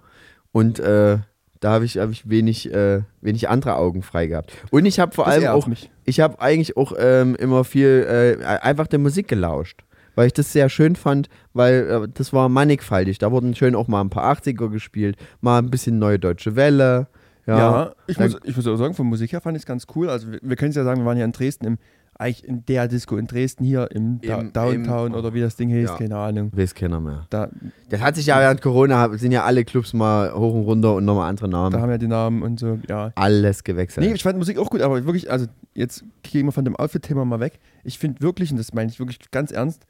[0.52, 1.18] Und äh,
[1.60, 4.52] da habe ich, hab ich wenig, äh, wenig andere Augen frei gehabt.
[4.70, 5.90] Und ich habe vor Das allem auch, mich.
[6.04, 9.84] ich habe eigentlich auch ähm, immer viel äh, einfach der Musik gelauscht.
[10.14, 13.18] Weil ich das sehr schön fand, weil äh, das war mannigfaltig.
[13.18, 17.06] Da wurden schön auch mal ein paar 80er gespielt, mal ein bisschen neue deutsche Welle.
[17.46, 19.86] Ja, Ja, ich, muss, ich muss auch sagen, von Musik her fand ich es ganz
[19.94, 20.10] cool.
[20.10, 21.78] Also wir, wir können es ja sagen, wir waren ja in Dresden, im,
[22.18, 25.54] eigentlich in der Disco in Dresden hier im, Da- Im- Downtown im- oder wie das
[25.56, 25.96] Ding hieß, Ja.
[25.96, 26.50] keine Ahnung.
[26.52, 27.26] weiß keiner mehr.
[27.30, 27.48] Da,
[27.90, 31.04] Das hat sich ja während Corona, sind ja alle Clubs mal hoch und runter und
[31.04, 31.72] nochmal andere Namen.
[31.72, 33.12] da haben wir die Namen und so, ja.
[33.14, 34.04] Alles gewechselt.
[34.06, 37.24] Nee, ich fand Musik auch gut, aber wirklich, also jetzt gehen wir von dem Outfit-Thema
[37.24, 37.60] mal weg.
[37.84, 39.86] Ich finde wirklich, und das meine ich wirklich ganz ernst,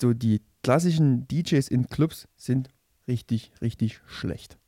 [0.00, 2.68] so die klassischen DJs in Clubs sind
[3.08, 4.58] richtig, richtig schlecht.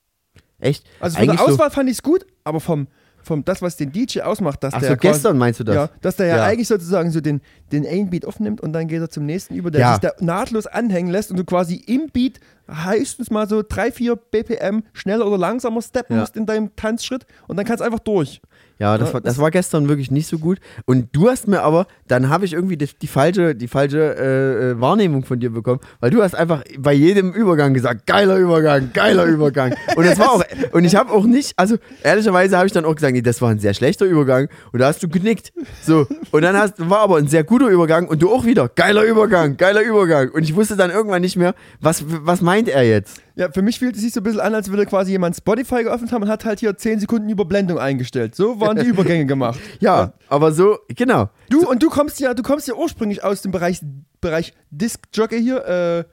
[0.58, 0.86] Echt?
[1.00, 2.86] Also von Eigentlich der so- Auswahl fand ich es gut, aber vom,
[3.24, 5.74] vom das, was den DJ ausmacht, dass Ach der so, quasi- gestern meinst du das?
[5.74, 6.44] Ja, dass der ja, Ja.
[6.44, 7.40] eigentlich sozusagen so den,
[7.72, 9.92] den einen Beat aufnimmt und dann geht er zum nächsten über, der Ja.
[9.92, 14.16] sich da nahtlos anhängen lässt und du quasi im Beat höchstens mal so 3, 4
[14.16, 16.20] BPM schneller oder langsamer steppen Ja.
[16.20, 18.40] musst in deinem Tanzschritt und dann kannst du einfach durch.
[18.78, 20.58] Ja, das, war, das das- war gestern wirklich nicht so gut.
[20.84, 24.70] Und du hast mir aber, dann habe ich irgendwie die, die falsche, die falsche äh,
[24.72, 28.90] äh, Wahrnehmung von dir bekommen, weil du hast einfach bei jedem Übergang gesagt, geiler Übergang,
[28.92, 29.74] geiler Übergang.
[29.96, 32.94] Und das war auch, und ich habe auch nicht, also ehrlicherweise habe ich dann auch
[32.94, 34.48] gesagt, nee, das war ein sehr schlechter Übergang.
[34.72, 35.52] Und da hast du genickt.
[35.82, 39.04] So, und dann hast, war aber ein sehr guter Übergang und du auch wieder, geiler
[39.04, 40.30] Übergang, geiler Übergang.
[40.30, 43.20] Und ich wusste dann irgendwann nicht mehr, was, was meint er jetzt?
[43.36, 45.82] Ja, für mich fühlt es sich so ein bisschen an, als würde quasi jemand Spotify
[45.82, 48.34] geöffnet haben und hat halt hier 10 Sekunden Überblendung eingestellt.
[48.36, 49.58] So waren die Übergänge gemacht.
[49.80, 51.30] Ja, aber so, genau.
[51.50, 53.80] Du und du kommst ja, du kommst ja ursprünglich aus dem Bereich,
[54.20, 55.64] Bereich Disc Jockey hier.
[55.66, 56.04] Äh,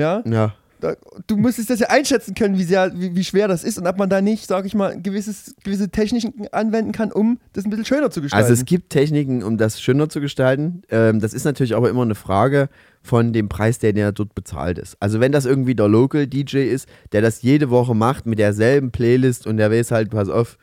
[0.00, 0.54] ja, Ja.
[1.26, 3.98] Du müsstest das ja einschätzen können, wie, sehr, wie, wie schwer das ist und ob
[3.98, 7.84] man da nicht, sag ich mal, gewisses, gewisse Techniken anwenden kann, um das ein bisschen
[7.84, 8.42] schöner zu gestalten.
[8.42, 10.82] Also es gibt Techniken, um das schöner zu gestalten.
[10.90, 12.68] Ähm, das ist natürlich aber immer eine Frage
[13.02, 14.96] von dem Preis, der der dort bezahlt ist.
[15.00, 18.90] Also wenn das irgendwie der Local DJ ist, der das jede Woche macht mit derselben
[18.90, 20.58] Playlist und der weiß halt, pass auf,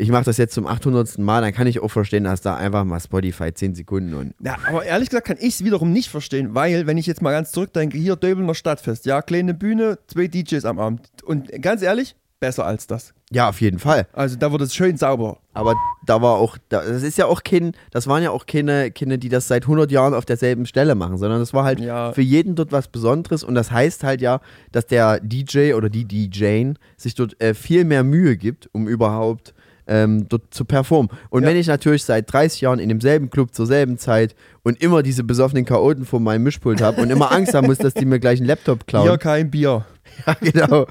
[0.00, 1.18] ich mache das jetzt zum 800.
[1.18, 4.56] Mal, dann kann ich auch verstehen, dass da einfach mal Spotify 10 Sekunden und Ja,
[4.66, 7.52] aber ehrlich gesagt kann ich es wiederum nicht verstehen, weil, wenn ich jetzt mal ganz
[7.52, 11.08] zurückdenke, hier Döbelner Stadtfest, ja, kleine Bühne, zwei DJs am Abend.
[11.24, 13.12] Und ganz ehrlich, besser als das.
[13.30, 14.06] ja, auf jeden Fall.
[14.14, 15.36] Also da wurde es schön sauber.
[15.52, 15.74] Aber
[16.06, 19.18] da war auch, da, das ist ja auch kein, das waren ja auch keine, keine,
[19.18, 22.12] die das seit 100 Jahren auf derselben Stelle machen, sondern das war halt Ja.
[22.14, 24.40] für jeden dort was Besonderes und das heißt halt ja,
[24.72, 29.52] dass der DJ oder die DJin sich dort äh, viel mehr Mühe gibt, um überhaupt
[29.90, 31.10] ähm, dort zu performen.
[31.28, 31.48] Und Ja.
[31.50, 35.24] wenn ich natürlich seit 30 Jahren in demselben Club zur selben Zeit und immer diese
[35.24, 38.38] besoffenen Chaoten vor meinem Mischpult habe und immer Angst haben muss, dass die mir gleich
[38.38, 39.08] einen Laptop klauen.
[39.08, 39.84] Hier kein Bier.
[40.26, 40.86] Ja, genau.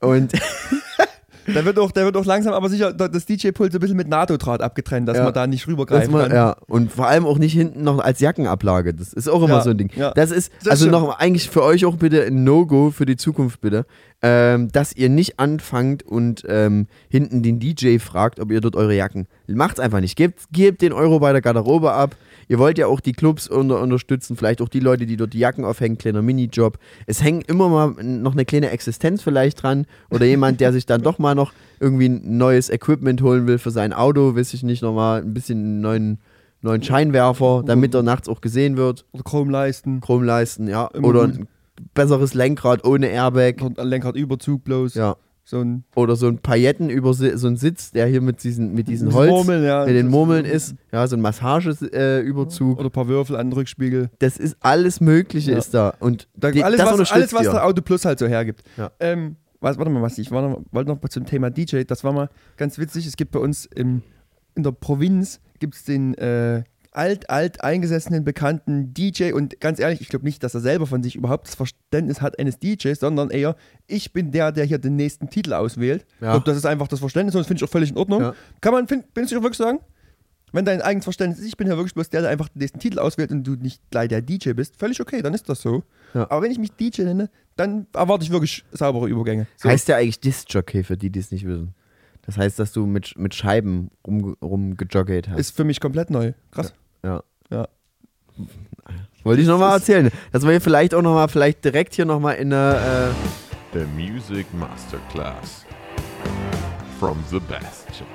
[0.00, 0.32] Und
[1.52, 4.08] Da wird auch, da wird auch langsam aber sicher das DJ-Pult so ein bisschen mit
[4.08, 5.24] NATO-Draht abgetrennt, dass Ja.
[5.24, 6.32] man da nicht rübergreifen man, kann.
[6.36, 8.94] ja, und vor allem auch nicht hinten noch als Jackenablage.
[8.94, 9.90] Das ist auch immer Ja, so ein Ding.
[9.96, 10.12] ja.
[10.12, 10.92] Das ist, Sehr also schön.
[10.92, 13.84] noch eigentlich für euch auch bitte ein No-Go für die Zukunft bitte,
[14.22, 18.94] ähm, dass ihr nicht anfangt und ähm, hinten den DJ fragt, ob ihr dort eure
[18.94, 19.26] Jacken.
[19.46, 20.16] Macht's einfach nicht.
[20.16, 22.16] Gebt, gebt den Euro bei der Garderobe ab.
[22.48, 25.38] Ihr wollt ja auch die Clubs unter, unterstützen, vielleicht auch die Leute, die dort die
[25.38, 26.78] Jacken aufhängen, kleiner Minijob.
[27.06, 31.02] Es hängt immer mal noch eine kleine Existenz vielleicht dran oder jemand, der sich dann
[31.02, 34.82] doch mal noch irgendwie ein neues Equipment holen will für sein Auto, weiß ich nicht,
[34.82, 36.18] nochmal ein bisschen einen neuen,
[36.62, 39.04] neuen Scheinwerfer, damit er nachts auch gesehen wird.
[39.12, 40.86] Oder Chromleisten, Chromleisten, ja.
[40.94, 41.40] Immer Oder gut.
[41.40, 41.48] ein
[41.94, 43.56] besseres Lenkrad ohne Airbag.
[43.60, 44.94] ein Lenkradüberzug bloß.
[44.94, 45.16] Ja.
[45.46, 48.88] So ein Oder so ein Pailletten über so ein Sitz, der hier mit diesen, mit
[48.88, 49.84] diesen Holz, Murmeln, ja.
[49.84, 50.74] mit den Murmeln ist.
[50.90, 51.92] Ja, so ein Massageüberzug.
[51.92, 52.78] Äh, Überzug.
[52.78, 54.10] oder ein paar Würfel an den Rückspiegel.
[54.20, 55.58] Das ist alles Mögliche Ja.
[55.58, 55.94] ist da.
[56.00, 58.62] Und Da, die, alles, was, alles, was der Auto Plus halt so hergibt.
[58.78, 58.90] Ja.
[59.00, 61.82] Ähm, was, warte mal, was ich war noch, wollte noch mal zum Thema DJ.
[61.82, 63.06] Das war mal ganz witzig.
[63.06, 64.02] Es gibt bei uns im,
[64.54, 69.32] in der Provinz gibt's den äh, alt, alt eingesessenen, bekannten DJ.
[69.32, 72.38] Und ganz ehrlich, ich glaube nicht, dass er selber von sich überhaupt das Verständnis hat
[72.38, 76.06] eines DJs, sondern eher, ich bin der, der hier den nächsten Titel auswählt.
[76.20, 76.28] Ja.
[76.28, 78.22] Ich glaube, das ist einfach das Verständnis und das finde ich auch völlig in Ordnung.
[78.22, 78.34] Ja.
[78.60, 79.80] Kann man, find, bin ich wirklich sagen?
[80.52, 82.78] Wenn dein eigenes Verständnis ist, ich bin ja wirklich bloß der, der einfach den nächsten
[82.78, 85.82] Titel auswählt und du nicht gleich der DJ bist, völlig okay, dann ist das so.
[86.14, 86.30] Ja.
[86.30, 89.48] Aber wenn ich mich DJ nenne, dann erwarte ich wirklich saubere Übergänge.
[89.56, 89.68] So.
[89.68, 91.74] Heißt ja eigentlich Disc-Jockey, für die, die es nicht wissen.
[92.22, 95.38] Das heißt, dass du mit, mit Scheiben rum, hast.
[95.38, 96.32] ist für mich komplett neu.
[96.52, 96.72] Krass.
[97.04, 97.22] Ja.
[97.50, 97.68] Ja.
[99.22, 100.10] Wollte ich nochmal erzählen.
[100.32, 103.12] Dass wir hier vielleicht auch nochmal, vielleicht direkt hier nochmal in eine.
[103.72, 105.64] Äh, The Music Masterclass
[106.98, 108.06] from the Bastion.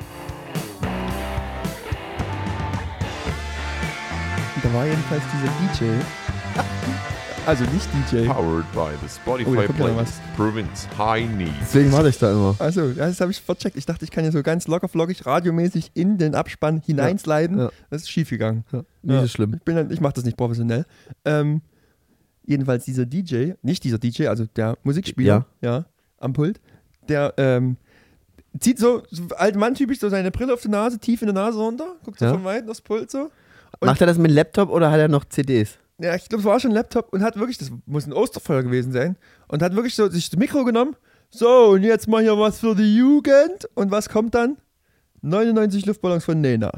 [4.61, 6.03] Da war jedenfalls dieser DJ.
[7.49, 8.27] Also nicht DJ.
[8.27, 11.51] Powered by the Oh, Spotify da kommt ja noch playlist Province High Needs.
[11.61, 12.55] deswegen warte ich da immer.
[12.59, 13.75] Also, das habe ich vercheckt.
[13.75, 17.57] Ich dachte, ich kann hier so ganz lockerflockig, radiomäßig in den Abspann hineinsliden.
[17.57, 17.69] Ja.
[17.89, 18.65] Das ist schiefgegangen.
[18.71, 19.21] Ja, nicht Ja.
[19.23, 19.55] so schlimm.
[19.55, 20.85] Ich, bin dann- ich mache das nicht professionell.
[21.25, 21.61] Ähm,
[22.45, 25.85] jedenfalls dieser DJ, nicht dieser DJ, also der Musikspieler, ja,
[26.19, 26.61] am Pult,
[27.07, 27.77] der ähm,
[28.59, 31.33] zieht so, so alten Mann typisch so seine Brille auf die Nase, tief in die
[31.33, 32.33] Nase runter, guckt so Ja.
[32.33, 33.31] von weitem aufs Pult so.
[33.79, 35.79] Und- Macht er das mit Laptop oder hat er noch CDs?
[35.99, 38.63] Ja, ich glaube, es war schon ein Laptop und hat wirklich, das muss ein Osterfeuer
[38.63, 40.95] gewesen sein, und hat wirklich so sich das Mikro genommen.
[41.29, 43.69] So, und jetzt mal hier was für die Jugend.
[43.75, 44.57] Und was kommt dann?
[45.21, 46.71] 99 Luftballons von Nena.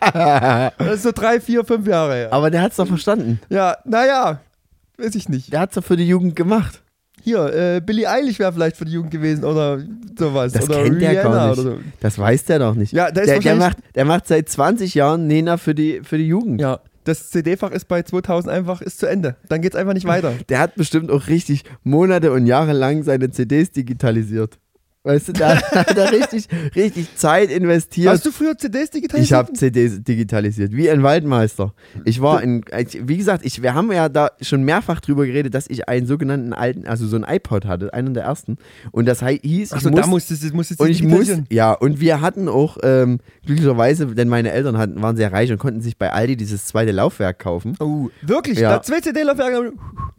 [0.78, 2.32] das ist so drei, vier, fünf Jahre her.
[2.32, 3.40] Aber der hat's doch verstanden.
[3.48, 4.40] Ja, naja,
[4.96, 5.52] weiß ich nicht.
[5.52, 6.82] Der hat's doch für die Jugend gemacht.
[7.24, 9.80] Hier, äh, Billie Eilish wäre vielleicht für die Jugend gewesen oder
[10.18, 10.52] sowas.
[10.52, 11.62] Das oder kennt der gar Rihanna nicht.
[11.62, 11.78] so.
[12.00, 12.92] Das weiß der doch nicht.
[12.92, 16.26] Ja, der der, der, macht, der macht seit 20 Jahren Nena für die, für die
[16.26, 16.60] Jugend.
[16.60, 19.36] Ja, das CD-Fach ist bei 2000 einfach, ist zu Ende.
[19.48, 20.34] Dann geht's einfach nicht weiter.
[20.48, 24.58] Der hat bestimmt auch richtig Monate und Jahre lang seine CDs digitalisiert.
[25.04, 28.08] Weißt du, da hat er richtig, richtig Zeit investiert.
[28.08, 29.26] Hast du früher CDs digitalisiert?
[29.26, 31.74] Ich habe CDs digitalisiert, wie ein Waldmeister.
[32.04, 32.64] Ich war in,
[33.00, 36.52] wie gesagt, ich, wir haben ja da schon mehrfach drüber geredet, dass ich einen sogenannten
[36.52, 38.58] alten, also so ein iPod hatte, einen der ersten.
[38.92, 41.98] Und das hieß, Achso, da muss, musstest du musstest du und ich muss, ja, und
[41.98, 45.98] wir hatten auch, ähm, glücklicherweise, denn meine Eltern hatten, waren sehr reich und konnten sich
[45.98, 47.74] bei Aldi dieses zweite Laufwerk kaufen.
[47.80, 48.60] Oh, wirklich?
[48.60, 48.70] Ja.
[48.76, 49.72] Da zwei CD-Laufwerke.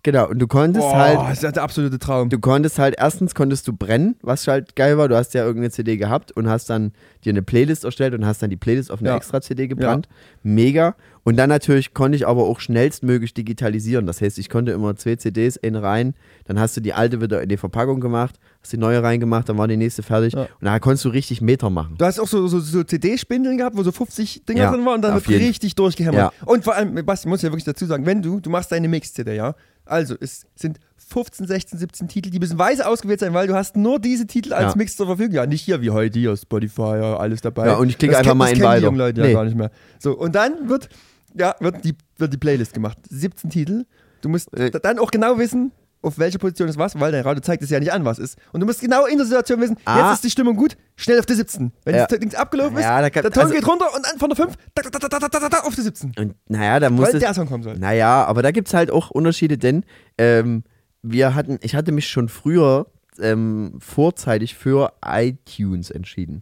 [0.06, 2.28] Genau, und du konntest Boah, halt, das ist der absolute Traum.
[2.30, 5.08] du konntest halt, erstens konntest du brennen, was halt geil war.
[5.08, 6.92] Du hast ja irgendeine CD gehabt und hast dann
[7.24, 9.16] dir eine Playlist erstellt und hast dann die Playlist auf eine Ja.
[9.18, 10.10] extra CD gebrannt.
[10.44, 10.96] Mega.
[11.24, 14.06] Und dann natürlich konnte ich aber auch schnellstmöglich digitalisieren.
[14.06, 17.42] Das heißt, ich konnte immer zwei CDs in rein, dann hast du die alte wieder
[17.42, 20.34] in die Verpackung gemacht, hast die neue reingemacht, dann war die nächste fertig.
[20.34, 20.42] Ja.
[20.42, 21.96] Und da konntest du richtig Meter machen.
[21.98, 24.96] Du hast auch so, so, so CD-Spindeln gehabt, wo so 50 Dinger Ja, drin waren
[24.96, 26.20] und dann wird richtig durchgehämmert.
[26.20, 26.46] Ja.
[26.46, 29.34] Und vor allem, Basti, muss ja wirklich dazu sagen, wenn du, du machst deine Mix-CD,
[29.38, 33.54] ja, also es sind 15, 16, 17 Titel, die müssen weise ausgewählt sein, weil du
[33.56, 34.78] hast nur diese Titel als Ja.
[34.78, 35.36] Mix zur Verfügung.
[35.36, 37.68] Ja, nicht hier wie heute, hier Spotify, ja, alles dabei.
[37.68, 38.86] Ja, und ich klicke Das einfach mal in kennen die weiter.
[38.86, 39.34] jungen Leute ja Nee.
[39.34, 39.70] gar nicht mehr.
[40.00, 40.90] So, und dann wird,
[41.38, 42.98] ja, wird die, wird die Playlist gemacht.
[43.10, 43.86] 17 Titel.
[44.22, 44.72] Du musst Äh.
[44.72, 45.72] dann auch genau wissen,
[46.04, 48.38] auf welche Position ist was, weil dein Radio zeigt es ja nicht an, was ist.
[48.52, 50.00] Und du musst genau in der Situation wissen, Ah.
[50.10, 51.72] jetzt ist die Stimmung gut, schnell auf die 17.
[51.86, 52.06] Wenn Ja.
[52.06, 54.30] das Ding abgelaufen ist, Ja, da kann- der Ton also- geht runter und dann von
[54.30, 56.12] der 5 tak, tak, tak, tak, tak, tak, tak, auf die 17.
[56.18, 57.20] Und naja, da muss Weil es.
[57.22, 57.78] der Song kommen soll.
[57.80, 59.84] Naja, aber da gibt es halt auch Unterschiede, denn
[60.18, 60.64] ähm,
[61.02, 62.88] wir hatten, ich hatte mich schon früher
[63.22, 66.42] ähm, vorzeitig für iTunes entschieden.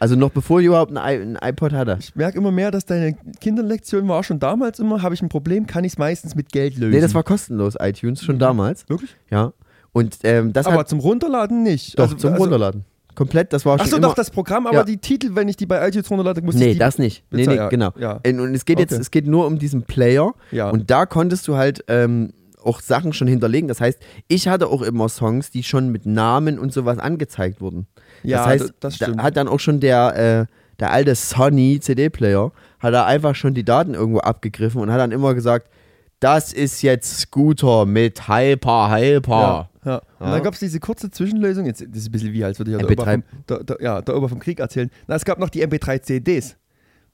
[0.00, 1.96] Also noch bevor ich überhaupt ein, I ein iPod hatte.
[2.00, 5.66] Ich merke immer mehr, dass deine Kinderlektion war schon damals immer, habe ich ein Problem,
[5.66, 6.90] kann ich es meistens mit Geld lösen.
[6.94, 8.88] Nee, das war kostenlos, iTunes, schon damals.
[8.88, 9.16] Wirklich?
[9.30, 9.52] Ja.
[9.92, 11.98] Und ähm, das Aber hat zum Runterladen nicht.
[11.98, 12.84] doch zum Runterladen.
[13.14, 14.84] Komplett, das war schon Achso, doch, das Programm, aber Ja.
[14.84, 17.22] die Titel, wenn ich die bei iTunes runterlade, muss ich Nee, das nicht.
[17.30, 17.90] Nee, bezahlen, nee, ja, genau.
[17.96, 18.20] ja.
[18.26, 19.00] Und, und es geht jetzt, Okay.
[19.02, 20.34] es geht nur um diesen Player.
[20.50, 20.70] Ja.
[20.70, 22.32] Und da konntest du halt ähm,
[22.64, 23.68] auch Sachen schon hinterlegen.
[23.68, 27.86] Das heißt, ich hatte auch immer Songs, die schon mit Namen und sowas angezeigt wurden.
[28.24, 32.52] Ja, das heißt, das da hat dann auch schon der, äh, der alte Sony CD-Player,
[32.80, 35.68] hat er einfach schon die Daten irgendwo abgegriffen und hat dann immer gesagt,
[36.20, 39.68] das ist jetzt Scooter mit Hyper, Hyper.
[39.84, 40.02] Ja, ja.
[40.18, 41.66] Und dann gab es diese kurze Zwischenlösung.
[41.66, 43.02] Jetzt, das ist ein bisschen wie, als würde ich ja der MP3.
[43.02, 44.90] Opa, vom, der, der, ja, der vom Krieg erzählen.
[45.06, 46.56] Na, es gab noch die MP3-CDs,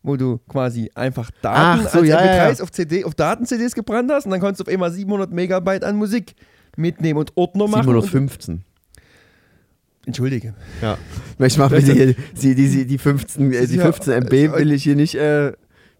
[0.02, 2.62] wo du quasi einfach Daten Ach so, als ja, ja, MP3s ja.
[2.62, 5.96] auf, CD, auf Daten-CDs gebrannt hast und dann konntest du auf einmal 700 Megabyte an
[5.96, 6.34] Musik
[6.76, 7.88] mitnehmen und Ordner machen.
[7.88, 8.64] Und, 715.
[10.10, 10.54] Entschuldige.
[10.82, 10.98] Ja.
[11.38, 14.82] Ich mach bitte hier, die, die, die 15, äh, die Ja, 15 MB will ich
[14.82, 15.52] hier nicht, äh,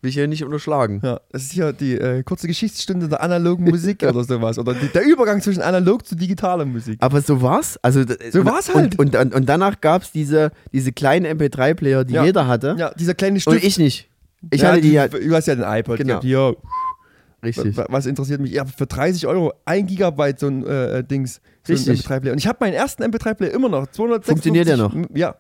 [0.03, 1.01] will ich hier nicht unterschlagen.
[1.03, 4.59] Ja, das ist hier die äh, kurze Geschichtsstunde der analogen Musik oder sowas.
[4.59, 6.99] Oder die, der Übergang zwischen analog zu digitaler Musik.
[7.01, 7.79] Aber so war's.
[7.83, 8.99] Also, So und- war's halt.
[8.99, 12.25] Und, und, und danach gab's diese, diese kleinen MP3-Player, die Ja.
[12.25, 12.77] jeder hatte.
[12.79, 13.65] Ja, dieser kleine Und Stift.
[13.65, 14.09] ich nicht.
[14.51, 15.13] Ich ja, hatte die halt.
[15.13, 15.99] Du hast ja den iPod.
[15.99, 16.21] Genau.
[16.23, 16.53] Ja,
[17.43, 17.77] Richtig.
[17.77, 18.53] wa- was interessiert mich?
[18.53, 21.41] Ja, für 30 Euro ein Gigabyte so ein äh, äh, Dings.
[21.67, 22.01] So Richtig.
[22.01, 22.33] MP3-Player.
[22.33, 23.87] Und ich habe meinen ersten MP3-Player immer noch.
[23.89, 24.27] 256.
[24.29, 24.95] Funktioniert der noch?
[25.15, 25.35] Ja.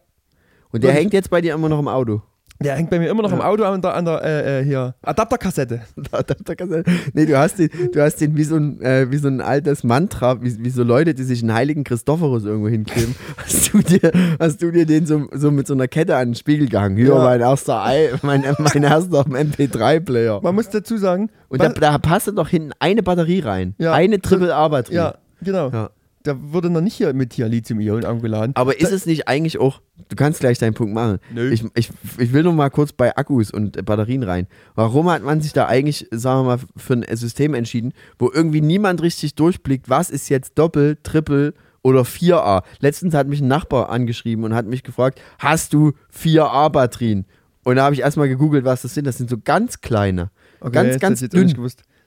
[0.73, 2.23] Und der und- hängt jetzt bei dir immer noch im Auto.
[2.63, 4.95] Der hängt bei mir immer noch im Auto an der, an der äh, äh, hier,
[5.01, 5.81] Adapterkassette.
[5.97, 6.83] Du-
[7.15, 9.83] nee, du hast den, du hast den wie so ein, äh, wie so ein altes
[9.83, 13.15] Mantra, wie, wie so Leute, die sich einen heiligen Christophorus irgendwo hinkleben.
[13.39, 16.35] hast, du dir, hast du dir den so, so mit so einer Kette an den
[16.35, 16.99] Spiegel gehangen?
[16.99, 17.25] Hier, Ja.
[17.25, 20.41] mein erster Ei, mein, mein erster MP3-Player.
[20.43, 23.75] Man muss dazu sagen, Und da, da passte doch hinten eine Batterie rein.
[23.79, 23.95] Ja.
[23.95, 24.97] Eine Triple-A-Batterie.
[24.97, 25.71] ja, genau.
[25.71, 25.91] Ja.
[26.23, 28.55] Da wurde noch nicht hier mit hier Lithium-Ionen angeladen.
[28.55, 31.19] Aber ist es nicht eigentlich auch, du kannst gleich deinen Punkt machen.
[31.33, 31.51] Nö.
[31.51, 34.47] Ich, ich, ich will noch mal kurz bei Akkus und Batterien rein.
[34.75, 38.61] Warum hat man sich da eigentlich, sagen wir mal, für ein System entschieden, wo irgendwie
[38.61, 42.65] niemand richtig durchblickt, was ist jetzt Doppel, Triple oder 4A?
[42.81, 47.25] Letztens hat mich ein Nachbar angeschrieben und hat mich gefragt, hast du 4A-Batterien?
[47.65, 49.07] Und da habe ich erstmal gegoogelt, was das sind.
[49.07, 50.31] Das sind so ganz kleine.
[50.61, 51.55] Okay, ganz, ganz dünn.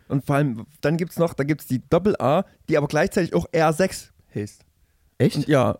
[0.07, 3.33] Und vor allem, dann gibt es noch, da gibt es die Doppel-A, die aber gleichzeitig
[3.33, 4.61] auch R6 heißt.
[5.17, 5.35] Echt?
[5.35, 5.79] Und ja.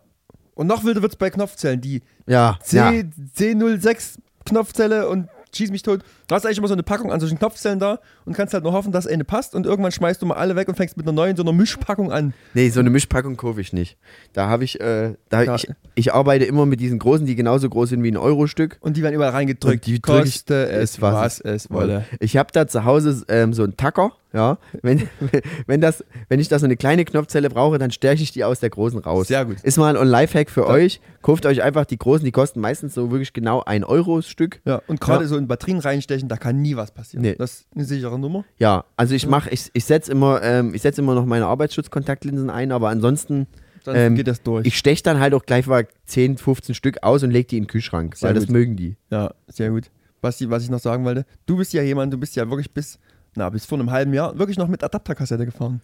[0.54, 2.58] Und noch wilder wird es bei Knopfzellen, die ja.
[2.62, 2.90] C, ja.
[2.90, 6.04] C06 Knopfzelle und schieß mich tot.
[6.26, 8.72] Du hast eigentlich immer so eine Packung an solchen Knopfzellen da und kannst halt nur
[8.72, 11.12] hoffen, dass eine passt und irgendwann schmeißt du mal alle weg und fängst mit einer
[11.12, 12.32] neuen, so einer Mischpackung an.
[12.54, 13.98] Nee, so eine Mischpackung kaufe ich nicht.
[14.32, 15.54] Da habe ich, äh, da Ja.
[15.56, 18.78] ich, ich arbeite immer mit diesen großen, die genauso groß sind wie ein Euro-Stück.
[18.80, 19.86] Und die werden überall reingedrückt.
[19.86, 22.04] Und die Koste es, was was es wolle.
[22.20, 24.58] Ich habe da zu Hause ähm, so einen Tacker, ja.
[24.82, 25.06] Wenn,
[25.66, 28.60] wenn, das, wenn ich da so eine kleine Knopfzelle brauche, dann stärke ich die aus
[28.60, 29.28] der großen raus.
[29.28, 29.60] Sehr gut.
[29.62, 31.00] Ist mal ein Lifehack für euch.
[31.22, 34.60] Kauft euch einfach die großen, die kosten meistens so wirklich genau ein Euro das Stück.
[34.64, 35.28] Ja, und gerade Ja.
[35.28, 35.80] so in Batterien
[36.14, 37.22] reinstechen, da kann nie was passieren.
[37.22, 37.34] Nee.
[37.36, 38.44] Das ist eine sichere Nummer.
[38.58, 42.50] Ja, also ich mache, ich, ich setze immer, ähm, ich setze immer noch meine Arbeitsschutzkontaktlinsen
[42.50, 43.46] ein, aber ansonsten,
[43.86, 44.66] Ähm, geht das durch.
[44.66, 47.64] ich steche dann halt auch gleich mal 10, 15 Stück aus und lege die in
[47.64, 48.52] den Kühlschrank, Sehr weil das gut.
[48.52, 48.96] mögen die.
[49.10, 49.90] Ja, sehr gut.
[50.22, 52.98] Basti, was ich noch sagen wollte, du bist ja jemand, du bist ja wirklich bis,
[53.36, 55.82] na, bis vor einem halben Jahr wirklich noch mit Adapterkassette gefahren.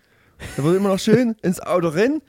[0.56, 2.20] Da wurde immer noch schön ins Auto rein,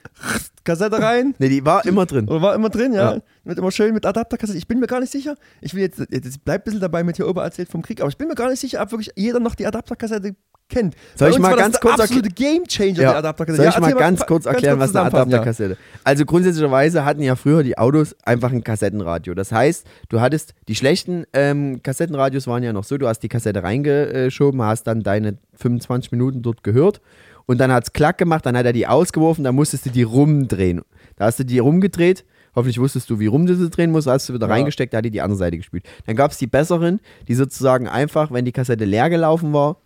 [0.63, 2.27] Kassette rein, Ne, die war immer drin.
[2.27, 3.15] oder war immer drin, ja.
[3.15, 3.21] Ja.
[3.43, 4.57] Wird immer schön mit Adapterkassette.
[4.57, 7.15] Ich bin mir gar nicht sicher, ich will jetzt, jetzt bleibt ein bisschen dabei mit
[7.17, 9.39] hier oben erzählt vom Krieg, aber ich bin mir gar nicht sicher, ob wirklich jeder
[9.39, 10.35] noch die Adapterkassette
[10.69, 10.95] kennt.
[11.15, 13.17] Soll Bei ich mal ganz kurz absolute Game Changer, die Ja.
[13.17, 13.57] Adapterkassette.
[13.57, 15.37] Soll Ja, ich mal erzähl ganz kurz erklären, was eine zusammenfassen, ja.
[15.41, 19.33] Adapterkassette Also grundsätzlicherweise hatten ja früher die Autos einfach ein Kassettenradio.
[19.33, 23.27] Das heißt, du hattest, die schlechten ähm, Kassettenradios waren ja noch so, du hast die
[23.27, 27.01] Kassette reingeschoben, hast dann deine 25 Minuten dort gehört
[27.45, 30.03] und dann hat es klack gemacht, dann hat er die ausgeworfen, dann musstest du die
[30.03, 30.81] rumdrehen.
[31.15, 32.25] Da hast du die rumgedreht,
[32.55, 34.53] hoffentlich wusstest du, wie rum du sie drehen musst, hast du wieder Ja.
[34.53, 35.83] reingesteckt, da hat die die andere Seite gespielt.
[36.05, 39.77] Dann gab es die besseren, die sozusagen einfach, wenn die Kassette leer gelaufen war,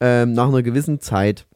[0.00, 1.46] ähm, nach einer gewissen Zeit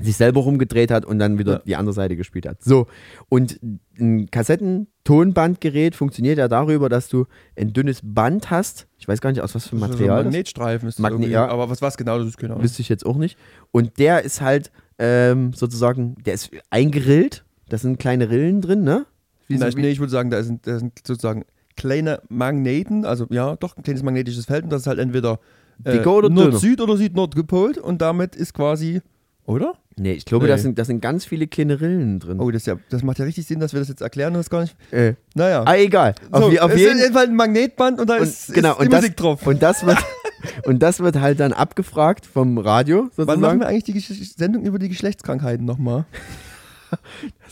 [0.00, 1.62] sich selber rumgedreht hat und dann wieder Ja.
[1.66, 2.62] die andere Seite gespielt hat.
[2.62, 2.86] So,
[3.28, 3.58] und
[3.98, 8.86] ein Kassettentonbandgerät funktioniert ja darüber, dass du ein dünnes Band hast.
[8.98, 10.16] Ich weiß gar nicht, aus was für So ein Material.
[10.18, 11.46] das Magnetstreifen ist das Magne- ja.
[11.48, 12.62] Aber was, was genau das ist, genau.
[12.62, 13.38] Wüsste ich jetzt auch nicht.
[13.72, 17.44] Und der ist halt ähm, sozusagen, der ist eingerillt.
[17.68, 19.06] Da sind kleine Rillen drin, ne?
[19.48, 21.44] Wie Na, so, nee, ich würde sagen, da sind, da sind sozusagen
[21.76, 25.38] kleine Magneten, also ja, doch ein kleines magnetisches Feld und das ist halt entweder
[25.84, 25.98] äh?
[25.98, 29.02] Nord-Süd oder Süd-Nord gepolt und damit ist quasi,
[29.44, 29.74] oder?
[29.98, 30.52] Nee, ich glaube, Nee.
[30.52, 32.38] da sind, da sind ganz viele kleine Rillen drin.
[32.40, 34.50] Oh, das, ja, das macht ja richtig Sinn, dass wir das jetzt erklären und das
[34.50, 34.76] gar nicht.
[34.90, 35.62] Äh, Naja.
[35.66, 36.14] ah, egal.
[36.30, 38.78] Auf, so, auf es jeden ist jedenfalls ein Magnetband und da und, ist, genau, ist
[38.78, 39.46] die und das, Musik drauf.
[39.46, 39.98] Und das wird,
[40.64, 43.60] und das wird halt dann abgefragt vom Radio Wann machen sozusagen.
[43.60, 46.04] wir eigentlich die Gesch Sendung über die Geschlechtskrankheiten nochmal?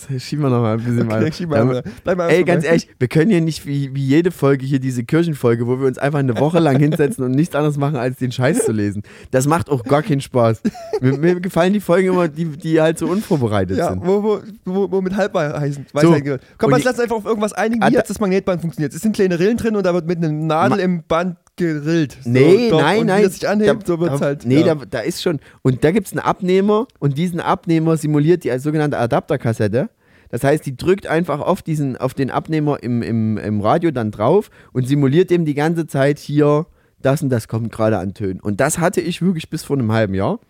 [0.08, 1.32] Das schieben wir noch mal ein bisschen Okay, mal.
[1.32, 1.82] schieb mal
[2.30, 5.78] Ey, ganz ehrlich, wir können hier nicht wie, wie jede Folge hier diese Kirchenfolge, wo
[5.80, 8.72] wir uns einfach eine Woche lang hinsetzen und nichts anderes machen, als den Scheiß zu
[8.72, 9.02] lesen.
[9.30, 10.62] Das macht auch gar keinen Spaß.
[11.00, 14.04] Mir, mir gefallen die Folgen immer, die, die halt so unvorbereitet Ja, sind.
[14.04, 16.42] wo, wo, wo, wo mit Halbweisen So, Weisheit gehört.
[16.58, 18.92] Komm, lass uns einfach auf irgendwas einigen, wie jetzt das Magnetband funktioniert.
[18.94, 22.18] Es sind kleine Rillen drin und da wird mit einer Nadel im Band gerillt.
[22.22, 23.20] So, Nee, doch, nein, und nein.
[23.20, 24.46] Wie das sich anhebt, so wird es da, halt.
[24.46, 24.74] Nee, ja.
[24.74, 25.40] da, da ist schon.
[25.62, 29.90] Und da gibt es einen Abnehmer und diesen Abnehmer simuliert die sogenannte Adapterkassette.
[30.30, 34.10] Das heißt, die drückt einfach auf, diesen, auf den Abnehmer im, im, im Radio dann
[34.10, 36.66] drauf und simuliert dem die ganze Zeit hier,
[37.00, 38.40] das und das kommt gerade an Tönen.
[38.40, 40.40] Und das hatte ich wirklich bis vor einem halben Jahr.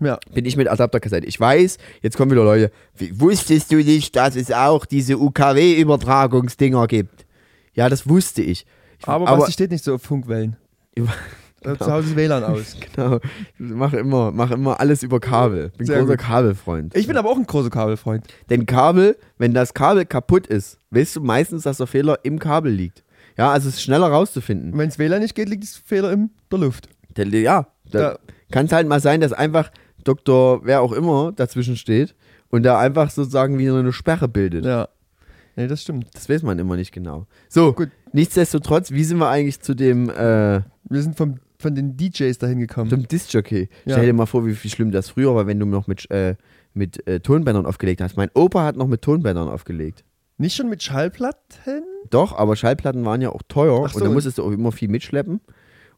[0.00, 0.18] ja.
[0.34, 1.26] Bin ich mit Adapterkassette.
[1.26, 6.86] Ich weiß, jetzt kommen wieder Leute, wie, wusstest du nicht, dass es auch diese UKW-Übertragungsdinger
[6.86, 7.24] gibt?
[7.72, 8.66] Ja, das wusste ich.
[9.04, 10.56] Aber, aber Basti steht nicht so auf Funkwellen.
[10.94, 11.12] Über-
[11.62, 12.76] Äh, Zu Hause ist WLAN aus.
[12.94, 13.16] Genau.
[13.16, 13.20] Ich
[13.58, 15.70] mache immer, mach immer alles über Kabel.
[15.78, 16.26] Bin Sehr großer gut.
[16.26, 16.94] Kabelfreund.
[16.94, 18.26] Ich bin aber auch ein großer Kabelfreund.
[18.50, 22.70] Denn Kabel, wenn das Kabel kaputt ist, weißt du meistens, dass der Fehler im Kabel
[22.70, 23.02] liegt.
[23.38, 24.76] Ja, also es ist schneller rauszufinden.
[24.76, 26.90] Wenn es WLAN nicht geht, liegt das Fehler in der Luft.
[27.16, 28.18] Der, ja, da Ja.
[28.52, 29.70] kann es halt mal sein, dass einfach
[30.04, 32.14] Doktor, wer auch immer, dazwischen steht
[32.50, 34.66] und da einfach sozusagen wieder eine Sperre bildet.
[34.66, 34.88] Ja.
[35.56, 36.08] Nee, das stimmt.
[36.12, 37.26] Das weiß man immer nicht genau.
[37.48, 37.90] So, Gut.
[38.12, 42.58] nichtsdestotrotz, wie sind wir eigentlich zu dem, äh, Wir sind vom, von den DJs dahin
[42.58, 42.90] gekommen.
[42.90, 43.68] zum Disc-Jockey?
[43.84, 43.94] Ja.
[43.94, 46.36] Stell dir mal vor, wie, wie schlimm das früher war, wenn du noch mit, äh,
[46.74, 48.16] mit äh, Tonbändern aufgelegt hast.
[48.16, 50.04] Mein Opa hat noch mit Tonbändern aufgelegt.
[50.36, 51.84] Nicht schon mit Schallplatten?
[52.10, 53.98] Doch, aber Schallplatten waren ja auch teuer so.
[53.98, 55.40] und da musstest du auch immer viel mitschleppen.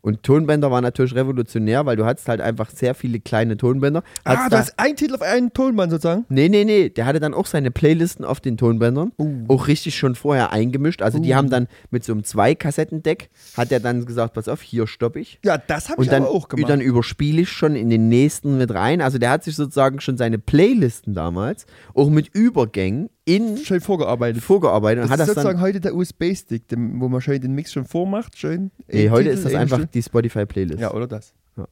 [0.07, 4.05] Und Tonbänder waren natürlich revolutionär, weil du hattest halt einfach sehr viele kleine Tonbänder.
[4.23, 6.25] Ah, Hattest du da- hast einen Titel auf einen Tonband sozusagen.
[6.29, 6.91] Nee, nee, nee.
[6.91, 9.11] Der hatte dann auch seine Playlisten auf den Tonbändern.
[9.19, 9.45] Uh.
[9.49, 11.03] Auch richtig schon vorher eingemischt.
[11.03, 11.35] Also die Uh.
[11.35, 15.41] haben dann mit so einem Zwei-Kassettendeck, hat er dann gesagt, pass auf, hier stopp ich.
[15.45, 16.71] Ja, das habe ich Und dann, auch gemacht.
[16.71, 19.01] dann überspiele ich schon in den nächsten mit rein.
[19.01, 24.43] Also der hat sich sozusagen schon seine Playlisten damals auch mit Übergängen in schön vorgearbeitet.
[24.43, 25.67] vorgearbeitet und Das hat ist das sozusagen dann.
[25.67, 28.39] heute der USB-Stick, wo man schön den Mix schon vormacht.
[28.39, 28.71] Schön.
[28.89, 29.91] Nee, heute Titel, ist das einfach Stimme.
[29.93, 30.81] die Spotify-Playlist.
[30.81, 31.35] Ja, oder das.
[31.57, 31.67] Ja.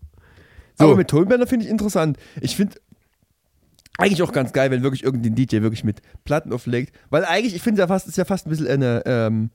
[0.79, 0.85] So.
[0.85, 2.19] Aber mit Tonbändern finde ich interessant.
[2.41, 2.75] Ich finde
[3.99, 6.95] eigentlich auch ganz geil, wenn wirklich irgendein DJ wirklich mit Platten auflegt.
[7.11, 9.51] Weil eigentlich, ich finde ja fast, ist ja fast ein bisschen eine, ähm,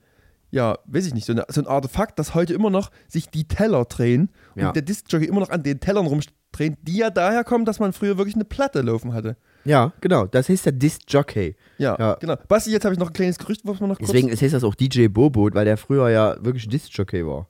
[0.52, 3.44] ja, weiß ich nicht, so, eine, so ein Artefakt, dass heute immer noch sich die
[3.48, 4.72] Teller drehen und Ja.
[4.72, 8.18] der Discjockey immer noch an den Tellern rumdreht, die ja daher kommen, dass man früher
[8.18, 9.36] wirklich eine Platte laufen hatte.
[9.66, 10.26] Ja, genau.
[10.26, 11.56] Das heißt der Disc Jockey.
[11.78, 12.14] Ja, Ja.
[12.16, 12.36] genau.
[12.48, 14.10] Basti, jetzt habe ich noch ein kleines Gerücht, was man noch kurz...
[14.12, 17.48] Deswegen heißt das auch DJ Bobo, weil der früher ja wirklich Disc Jockey war.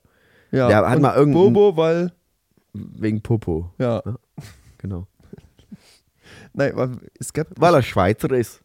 [0.50, 0.68] ja.
[0.68, 2.12] der hat mal irgendein- Bobo, weil,
[2.72, 3.70] Wegen Popo.
[3.78, 4.02] ja,
[4.78, 5.06] Genau.
[6.52, 7.46] nein, weil es gab...
[7.56, 8.60] Weil er Schweizer ist.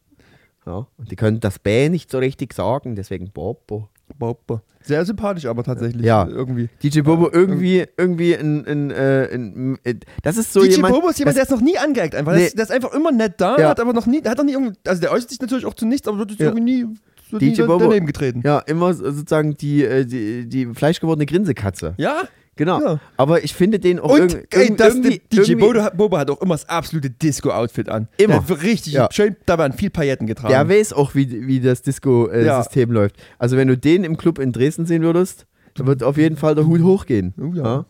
[0.66, 0.86] Ja.
[0.98, 3.88] Und die können das B nicht so richtig sagen, deswegen Bobo.
[4.18, 4.60] Bobo.
[4.82, 6.04] Sehr sympathisch aber tatsächlich.
[6.04, 6.26] Ja.
[6.28, 6.68] Irgendwie.
[6.82, 10.94] DJ Bobo irgendwie, irgendwie ein, ein, äh, ein, äh, das ist so DJ jemand.
[10.94, 12.32] Bobo ist jemand, der ist noch nie angeeckt einfach.
[12.32, 12.46] Der, Nee.
[12.46, 13.68] ist, der ist einfach immer nett da, Ja.
[13.70, 15.74] hat aber noch nie, der hat noch nie irgendwie, also der äußert sich natürlich auch
[15.74, 16.46] zu nichts, aber wird jetzt Ja.
[16.48, 16.86] irgendwie nie,
[17.30, 17.78] so DJ Bobo.
[17.86, 18.42] daneben getreten.
[18.44, 21.94] ja, immer so- sozusagen die, äh, die, die fleischgewordene Grinsekatze.
[21.96, 22.22] Ja?
[22.56, 22.80] Genau.
[22.80, 23.00] Ja.
[23.18, 26.40] Aber ich finde den auch Und irg- ey, das, irgendwie, DJ irgendwie- Bobo, hat- auch
[26.40, 28.08] immer das absolute Disco-Outfit an.
[28.16, 28.42] Immer.
[28.62, 29.08] Richtig Ja.
[29.12, 30.48] schön, da waren viel Pailletten getragen.
[30.52, 33.16] Der weiß auch, wie, wie das Disco-System läuft.
[33.38, 36.54] Also, wenn du den im Club in Dresden sehen würdest, dann wird auf jeden Fall
[36.54, 37.34] der Hut hochgehen.
[37.38, 37.84] oh, ja.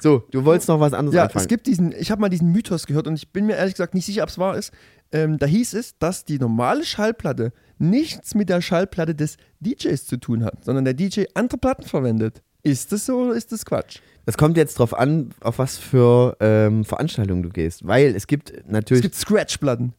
[0.00, 1.42] So, du wolltest noch was anderes Ja, anfangen.
[1.42, 3.94] es gibt diesen, ich habe mal diesen Mythos gehört und ich bin mir ehrlich gesagt
[3.94, 4.72] nicht sicher, ob es wahr ist.
[5.12, 10.16] Ähm, da hieß es, dass die normale Schallplatte nichts mit der Schallplatte des DJs zu
[10.16, 12.42] tun hat, sondern der DJ andere Platten verwendet.
[12.62, 13.98] Ist das so oder ist das Quatsch?
[14.24, 17.84] Es kommt jetzt drauf an, auf was für ähm, Veranstaltungen du gehst.
[17.86, 19.02] Weil es gibt Es natürlich.
[19.02, 19.94] gibt Scratch-Platten.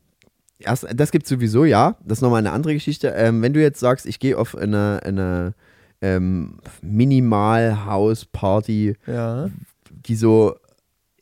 [0.59, 1.97] erst, das gibt sowieso, ja.
[2.05, 3.09] Das ist nochmal eine andere Geschichte.
[3.09, 5.55] Ähm, wenn du jetzt sagst, ich gehe auf eine, eine
[6.01, 9.49] ähm, Minimal-House-Party, Ja.
[9.89, 10.55] die so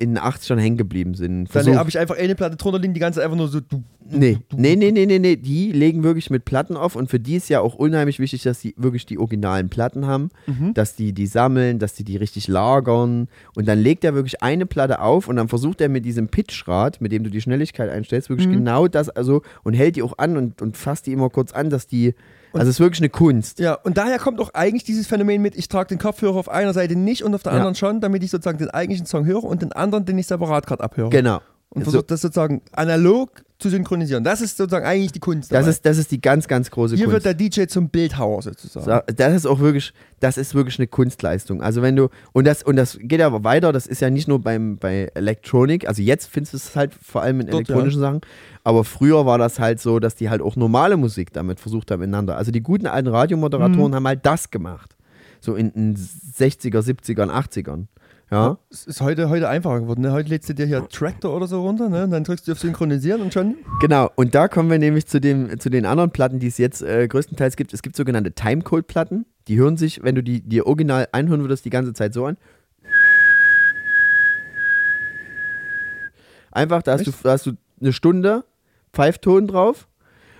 [0.02, 1.46] in den 80ern hängen geblieben sind.
[1.46, 3.60] Dann Versuch- habe ich einfach eine Platte drunter liegen, die ganze einfach nur so.
[3.60, 3.84] Du,
[4.14, 5.36] Nee, nee, nee, nee, nee, nee.
[5.38, 8.60] Die legen wirklich mit Platten auf und für die ist ja auch unheimlich wichtig, dass
[8.60, 10.74] die wirklich die originalen Platten haben, Mhm.
[10.74, 14.66] dass die die sammeln, dass die die richtig lagern und dann legt er wirklich eine
[14.66, 18.28] Platte auf und dann versucht er mit diesem Pitchrad, mit dem du die Schnelligkeit einstellst,
[18.30, 18.54] wirklich Mhm.
[18.54, 21.70] genau das, also und hält die auch an und, und fasst die immer kurz an,
[21.70, 22.14] dass die,
[22.60, 23.60] also es ist wirklich eine Kunst.
[23.60, 26.74] Ja, und daher kommt auch eigentlich dieses Phänomen mit, ich trage den Kopfhörer auf einer
[26.74, 27.58] Seite nicht und auf der Ja.
[27.60, 30.66] anderen schon, damit ich sozusagen den eigentlichen Song höre und den anderen, den ich separat
[30.68, 31.10] gerade abhöre.
[31.10, 31.40] Genau.
[31.74, 34.24] Und So, versucht das sozusagen analog zu synchronisieren.
[34.26, 35.52] Das ist sozusagen eigentlich die Kunst.
[35.52, 35.70] das, dabei.
[35.70, 37.24] ist, das ist die ganz, ganz große Hier Kunst.
[37.24, 38.86] wird der DJ zum Bildhauer sozusagen.
[38.86, 41.62] So, Das ist auch wirklich, das ist wirklich eine Kunstleistung.
[41.62, 44.42] Also wenn du, und das, und das geht aber weiter, das ist ja nicht nur
[44.42, 48.22] beim, bei Elektronik, also jetzt findest du es halt vor allem in Dort, elektronischen Sachen,
[48.66, 52.02] aber früher war das halt so, dass die halt auch normale Musik damit versucht haben
[52.02, 52.36] ineinander.
[52.38, 53.16] Also die guten alten Mhm.
[53.16, 54.98] Radiomoderatoren haben halt das gemacht.
[55.40, 57.86] So in den 60er, 70ern, 80ern.
[58.32, 58.58] Ja.
[58.70, 60.02] Es ist heute, heute einfacher geworden.
[60.02, 60.14] Ne?
[60.14, 62.06] Heute lädst du dir hier Tractor oder so runter, ne?
[62.06, 63.58] Und dann drückst du auf Synchronisieren und schon.
[63.82, 66.82] Genau, und da kommen wir nämlich zu, dem, zu den anderen Platten, die es jetzt
[66.82, 67.74] äh, größtenteils gibt.
[67.74, 69.26] Es gibt sogenannte Timecode-Platten.
[69.50, 72.38] Die hören sich, wenn du die dir original einhören würdest, die ganze Zeit so an.
[76.52, 77.52] Einfach, da hast, du, da hast du
[77.82, 78.46] eine Stunde
[78.94, 79.90] Pfeifton drauf.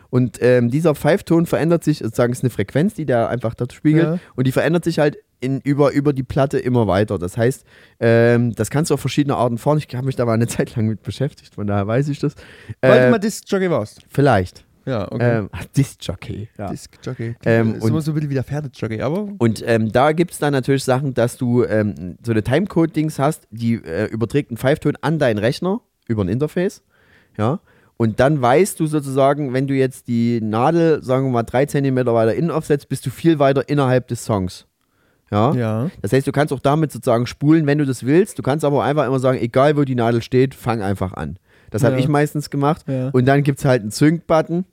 [0.10, 4.06] Und ähm, dieser Pfeifton verändert sich, sozusagen ist eine Frequenz, die da einfach dazu spiegelt.
[4.06, 4.20] Ja.
[4.36, 7.18] Und die verändert sich halt in, über, über die Platte immer weiter.
[7.20, 7.66] Das heißt,
[8.00, 9.78] ähm, das kannst du auf verschiedene Arten fahren.
[9.78, 12.36] Ich habe mich da mal eine Zeit lang mit beschäftigt, von daher weiß ich das.
[12.82, 14.02] Weil du Äh, mal Disc-Jockey warst.
[14.10, 14.64] vielleicht.
[14.86, 15.38] Ja, okay.
[15.40, 16.50] Ähm, Disc-Jockey.
[16.58, 16.70] Ja.
[16.72, 17.36] Disc-Jockey.
[17.46, 20.32] Ähm, ist und- immer so ein bisschen wie der Pferdejockey, aber Und ähm, da gibt
[20.32, 24.58] es dann natürlich Sachen, dass du ähm, so eine Timecode-Dings hast, die äh, überträgt einen
[24.58, 26.82] Pfeifton an deinen Rechner über ein Interface.
[27.38, 27.60] Ja.
[27.98, 32.16] Und dann weißt du sozusagen, wenn du jetzt die Nadel, sagen wir mal, drei Zentimeter
[32.16, 34.66] weiter innen aufsetzt, bist du viel weiter innerhalb des Songs.
[35.32, 35.54] Ja.
[35.54, 35.90] ja.
[36.02, 38.38] Das heißt, du kannst auch damit sozusagen spulen, wenn du das willst.
[38.38, 41.38] Du kannst aber einfach immer sagen, egal wo die Nadel steht, fang einfach an.
[41.70, 42.00] Das habe Ja.
[42.02, 42.84] ich meistens gemacht.
[42.88, 43.10] Ja.
[43.12, 44.66] Und dann gibt es halt einen Sync-Button.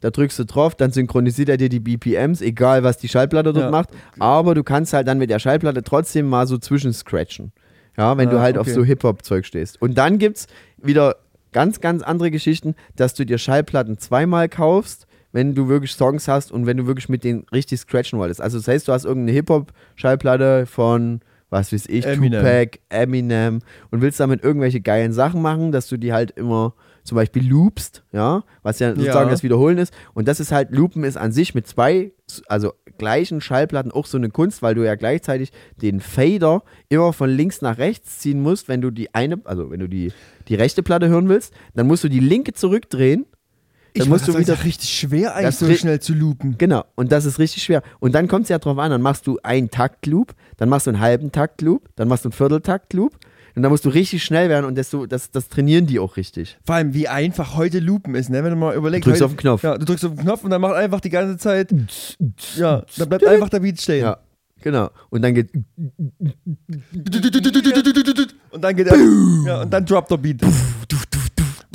[0.00, 3.70] Da drückst du drauf, dann synchronisiert er dir die BPMs, egal was die Schallplatte dort
[3.70, 3.90] macht.
[4.18, 7.52] Aber du kannst halt dann mit der Schallplatte trotzdem mal so zwischenscratchen.
[7.96, 8.74] Ja, wenn du Ah, halt auf okay.
[8.74, 9.80] so Hip-Hop-Zeug stehst.
[9.80, 10.46] Und dann gibt es
[10.76, 11.16] wieder
[11.52, 15.05] ganz, ganz andere Geschichten, dass du dir Schallplatten zweimal kaufst,
[15.36, 18.40] wenn du wirklich Songs hast und wenn du wirklich mit denen richtig scratchen wolltest.
[18.40, 21.20] Also das heißt, du hast irgendeine Hip-Hop-Schallplatte von,
[21.50, 22.40] was weiß ich, Eminem.
[22.40, 23.60] Tupac, Eminem
[23.90, 26.72] und willst damit irgendwelche geilen Sachen machen, dass du die halt immer
[27.04, 29.30] zum Beispiel loopst, ja, was ja sozusagen Ja.
[29.30, 29.92] das Wiederholen ist.
[30.14, 32.12] Und das ist halt, Loopen ist an sich mit zwei,
[32.48, 37.28] also gleichen Schallplatten auch so eine Kunst, weil du ja gleichzeitig den Fader immer von
[37.28, 40.12] links nach rechts ziehen musst, wenn du die eine, also wenn du die,
[40.48, 43.26] die rechte Platte hören willst, dann musst du die linke zurückdrehen.
[43.96, 44.62] Dann Ich musst du wieder.
[44.64, 46.56] richtig schwer eigentlich so schnell zu loopen.
[46.58, 47.82] Genau, und das ist richtig schwer.
[48.00, 50.90] Und dann kommt es ja drauf an, dann machst du einen Taktloop, dann machst du
[50.90, 53.18] einen halben Taktloop, dann machst du einen Vierteltaktloop
[53.54, 56.18] und dann musst du richtig schnell werden und das, so, das, das trainieren die auch
[56.18, 56.58] richtig.
[56.64, 58.44] Vor allem, wie einfach heute Loopen ist, ne?
[58.44, 59.06] Wenn du mal überlegst.
[59.06, 59.62] Du drückst heute, auf den Knopf.
[59.62, 61.72] Ja, du drückst auf den Knopf und dann macht einfach die ganze Zeit.
[62.56, 64.02] Ja, dann bleibt einfach der Beat stehen.
[64.02, 64.18] Ja,
[64.60, 64.90] genau.
[65.08, 65.50] Und dann geht.
[68.50, 68.96] Und dann geht er.
[69.46, 70.42] Ja, und dann droppt der Beat.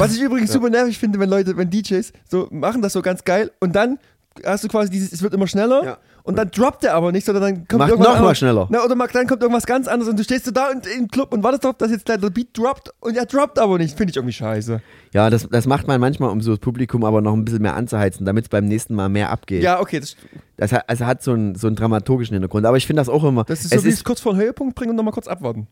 [0.01, 3.23] Was ich übrigens super nervig finde, wenn Leute, wenn DJs so machen das so ganz
[3.23, 3.99] geil und dann
[4.45, 5.97] hast du quasi dieses, es wird immer schneller Ja.
[6.23, 8.65] und dann droppt er aber nicht, sondern dann kommt Macht irgendwas noch mal schneller.
[8.71, 11.09] Na, oder mag- dann kommt irgendwas ganz anderes und du stehst so da und im
[11.09, 13.97] Club und wartest darauf, dass jetzt der Beat droppt und er droppt aber nicht.
[13.97, 14.81] Finde ich irgendwie scheiße.
[15.13, 17.75] Ja, das, das macht man manchmal, um so das Publikum aber noch ein bisschen mehr
[17.75, 19.63] anzuheizen, damit es beim nächsten Mal mehr abgeht.
[19.63, 20.15] Ja, okay, das,
[20.55, 22.65] Das hat, also hat so einen, so einen dramaturgischen Hintergrund.
[22.65, 23.43] Aber ich finde das auch immer.
[23.43, 25.67] das ist so es wie ist, kurz vor den Höhepunkt bringen und nochmal kurz abwarten.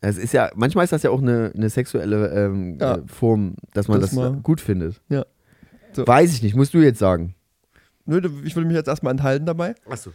[0.00, 2.96] Es ist ja, manchmal ist das ja auch eine, eine sexuelle ähm, Ja.
[2.96, 5.00] äh, Form, dass man Das das, mal- gut findet.
[5.08, 5.24] Ja.
[5.92, 6.06] So.
[6.06, 7.34] Weiß ich nicht, musst du jetzt sagen.
[8.04, 9.74] Nö, ich würde mich jetzt erstmal enthalten dabei.
[9.88, 10.10] Achso.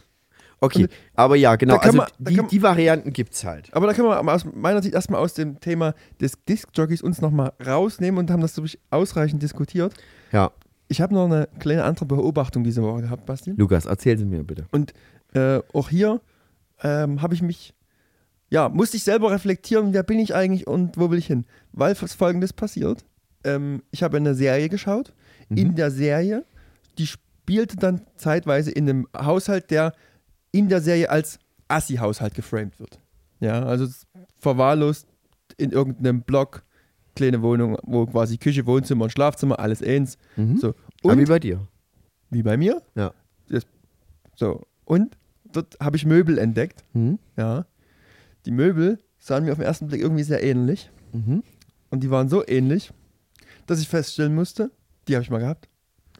[0.60, 1.76] Okay, aber ja, genau.
[1.76, 3.68] Also man- die, kann- die Varianten gibt es halt.
[3.74, 7.52] Aber da können wir aus meiner Sicht erstmal aus dem Thema des Disc-Jockeys uns nochmal
[7.64, 9.92] rausnehmen und haben das, glaube ich, ausreichend diskutiert.
[10.32, 10.52] Ja,
[10.88, 13.52] Ich habe noch eine kleine andere Beobachtung diese Woche gehabt, Basti.
[13.56, 14.66] Lukas, erzähl sie mir bitte.
[14.70, 14.94] Und
[15.34, 16.20] äh, auch hier
[16.82, 17.74] ähm, habe ich mich,
[18.54, 21.44] ja, musste ich selber reflektieren, wer bin ich eigentlich und wo will ich hin?
[21.72, 23.04] Weil folgendes passiert.
[23.42, 25.12] Ähm, ich habe eine Serie geschaut.
[25.48, 26.44] In der Serie,
[26.96, 29.92] die spielte dann zeitweise in einem Haushalt, der
[30.52, 33.00] in der Serie als Assi-Haushalt geframed wird.
[33.40, 33.88] Ja, also
[34.38, 35.08] verwahrlost
[35.56, 36.62] in irgendeinem Block,
[37.16, 40.16] kleine Wohnung, wo quasi Küche, Wohnzimmer und Schlafzimmer, alles eins.
[40.36, 40.58] Mhm.
[40.58, 40.74] So.
[41.02, 41.66] Aber Und wie bei dir.
[42.30, 42.80] wie bei mir.
[42.94, 43.12] Ja.
[43.48, 43.66] Das,
[44.36, 44.62] so.
[44.84, 45.16] Und
[45.52, 46.84] dort habe ich Möbel entdeckt.
[46.92, 47.18] Mhm.
[47.36, 47.66] Ja.
[48.46, 50.90] Die Möbel sahen mir auf den ersten Blick irgendwie sehr ähnlich.
[51.12, 51.42] Mhm.
[51.90, 52.92] Und die waren so ähnlich,
[53.66, 54.70] dass ich feststellen musste,
[55.08, 55.68] die habe ich mal gehabt.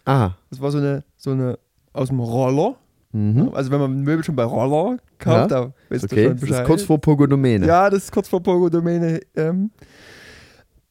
[0.05, 0.33] Ah.
[0.51, 1.59] Das war so eine, so eine
[1.93, 2.77] aus dem Roller.
[3.12, 3.51] Mhm.
[3.55, 5.47] Also wenn man Möbel schon bei Roller Kauft Ja?
[5.47, 5.72] da.
[5.89, 6.66] Weißt du Okay, schon das ist Bescheid.
[6.66, 7.66] kurz vor Pogodomene.
[7.66, 9.20] Ja, das ist kurz vor Pogo-Domäne.
[9.37, 9.70] Ähm,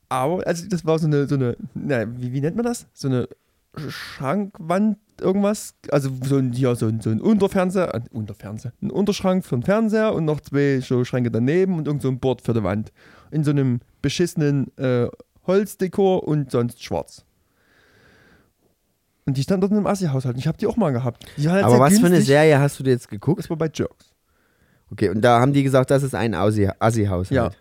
[0.09, 2.87] aber, also das war so eine, so eine, na, wie, wie nennt man das?
[2.93, 3.27] So eine
[3.89, 5.75] Schrankwand, irgendwas.
[5.91, 9.63] Also so ein, ja, so ein, so ein Unterfernseher, äh, Unterfernseher, ein Unterschrank für den
[9.63, 12.91] Fernseher und noch zwei so Schränke daneben und irgend so ein Board für die Wand.
[13.31, 15.07] In so einem beschissenen äh,
[15.47, 17.25] Holzdekor und sonst schwarz.
[19.25, 20.37] Und die stand dort in einem Assi-Haushalt.
[20.37, 21.25] Ich habe die auch mal gehabt.
[21.37, 22.27] Halt Aber was für eine günstig.
[22.27, 23.39] Serie hast du dir jetzt geguckt?
[23.39, 24.13] Das war bei Jerks.
[24.91, 27.31] Okay, und da haben die gesagt, das ist ein Assi- Assi-Haushalt.
[27.31, 27.51] Ja.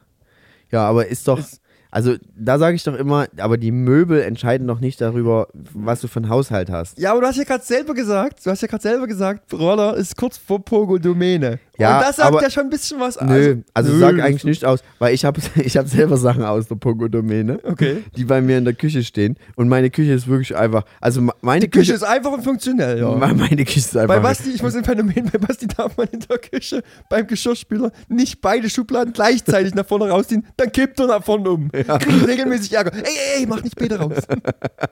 [0.70, 1.61] Ja, aber ist doch, Ist-
[1.92, 6.08] also da sage ich doch immer, aber die Möbel entscheiden doch nicht darüber, was du
[6.08, 6.98] für einen Haushalt hast.
[6.98, 9.94] Ja, aber du hast ja gerade selber gesagt, du hast ja gerade selber gesagt, Roller
[9.94, 11.58] ist kurz vor Pogo-Domäne.
[11.82, 14.44] Ja, Und das sagt aber- ja schon ein bisschen was Nö, also nö, sag eigentlich
[14.44, 18.04] nicht aus, weil ich habe ich hab selber Sachen aus der Pogo-Domäne, Okay.
[18.16, 19.36] die bei mir in der Küche stehen.
[19.56, 22.98] Und meine Küche ist wirklich einfach, also me- meine Die Küche ist einfach und funktionell,
[22.98, 23.10] ja.
[23.14, 24.14] me- meine Küche ist einfach.
[24.14, 27.90] Bei Basti, ich muss ein Phänomen, bei Basti darf man in der Küche beim Geschirrspüler
[28.08, 31.70] nicht beide Schubladen gleichzeitig nach vorne rausziehen, dann kippt er nach vorne um.
[31.72, 32.92] Kriegt regelmäßig Ärger.
[32.94, 34.14] Ey, ey, ey, mach nicht beide raus.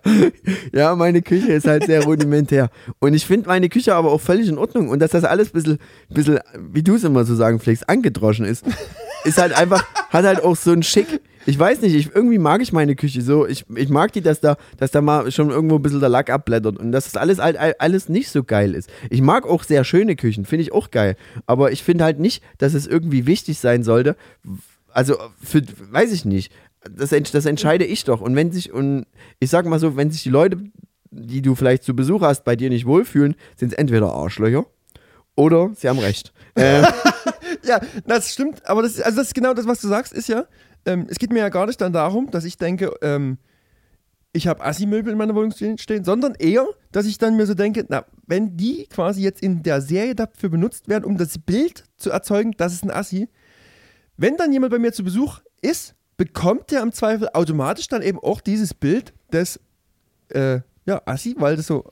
[0.72, 2.70] Ja, meine Küche ist halt sehr rudimentär.
[2.99, 4.88] Und ich finde meine Küche aber auch völlig in Ordnung.
[4.88, 5.78] Und dass das alles ein bisschen,
[6.09, 6.38] bisschen
[6.72, 8.64] wie du es immer so sagen pflegst, angedroschen ist,
[9.24, 11.20] ist halt einfach, hat halt auch so ein Schick.
[11.47, 13.47] Ich weiß nicht, ich, irgendwie mag ich meine Küche so.
[13.47, 16.31] Ich, ich mag die, dass da, dass da mal schon irgendwo ein bisschen der Lack
[16.31, 18.91] abblättert und dass das alles alles nicht so geil ist.
[19.09, 21.16] Ich mag auch sehr schöne Küchen, finde ich auch geil.
[21.47, 24.16] Aber ich finde halt nicht, dass es irgendwie wichtig sein sollte.
[24.93, 26.53] Also, für, weiß ich nicht.
[26.91, 28.20] Das, das entscheide ich doch.
[28.20, 29.07] Und wenn sich, und
[29.39, 30.59] ich sag mal so, wenn sich die Leute,
[31.11, 34.66] die du vielleicht zu Besuch hast, bei dir nicht wohlfühlen, sind es entweder Arschlöcher
[35.37, 36.33] oder sie haben recht.
[36.57, 36.83] Äh,
[37.64, 40.47] Ja, das stimmt, aber das, also das ist genau das, was du sagst, ist ja,
[40.87, 43.39] ähm, es geht mir ja gar nicht dann darum, dass ich denke, ähm,
[44.33, 47.85] ich habe Assi-Möbel in meiner Wohnung stehen, sondern eher, dass ich dann mir so denke,
[47.89, 52.11] na, wenn die quasi jetzt in der Serie dafür benutzt werden, um das Bild zu
[52.11, 53.28] erzeugen, das ist ein Assi,
[54.16, 58.18] wenn dann jemand bei mir zu Besuch ist, bekommt der im Zweifel automatisch dann eben
[58.18, 59.59] auch dieses Bild des,
[60.28, 61.91] äh, ja, Assi, weil das so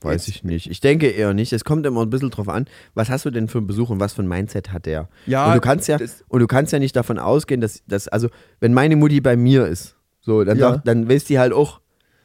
[0.00, 0.70] weiß ich nicht.
[0.70, 1.52] Ich denke eher nicht.
[1.52, 4.00] Es kommt immer ein bisschen drauf an, was hast du denn für einen Besuch und
[4.00, 5.08] was für ein Mindset hat der?
[5.26, 8.08] Ja, und du kannst ja, das- und du kannst ja nicht davon ausgehen, dass, dass
[8.08, 8.28] also,
[8.60, 10.72] wenn meine Mutti bei mir ist, so, dann, Ja.
[10.74, 11.80] sagt, dann weiß die halt auch,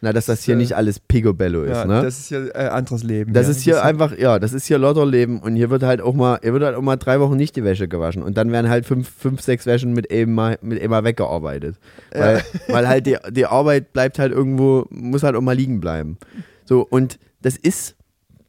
[0.05, 2.01] na, dass das hier äh, nicht alles Picobello ist, Ja, ne?
[2.01, 3.31] das ist ja äh, anderes Leben.
[3.31, 3.51] Das ja.
[3.51, 6.51] ist hier einfach, ja, das ist hier Lotterleben und hier wird halt auch mal, hier
[6.51, 9.09] wird halt auch mal drei Wochen nicht die Wäsche gewaschen und dann werden halt fünf,
[9.09, 11.77] fünf sechs Wäschen mit eben mal, mit eben mal weggearbeitet.
[12.13, 16.17] Weil, weil halt die, die Arbeit bleibt halt irgendwo, muss halt auch mal liegen bleiben.
[16.65, 17.95] So, und das ist,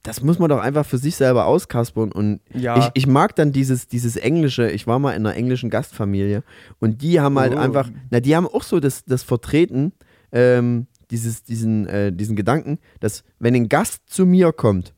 [0.02, 2.78] das muss man doch einfach für sich selber auskaspern und Ja.
[2.78, 6.42] ich, ich mag dann dieses, dieses Englische, ich war mal in einer englischen Gastfamilie
[6.80, 7.58] und die haben halt Oh.
[7.58, 9.92] einfach, na, die haben auch so das, das Vertreten,
[10.32, 14.94] ähm, dieses, diesen, äh, diesen Gedanken, dass wenn ein Gast zu mir kommt,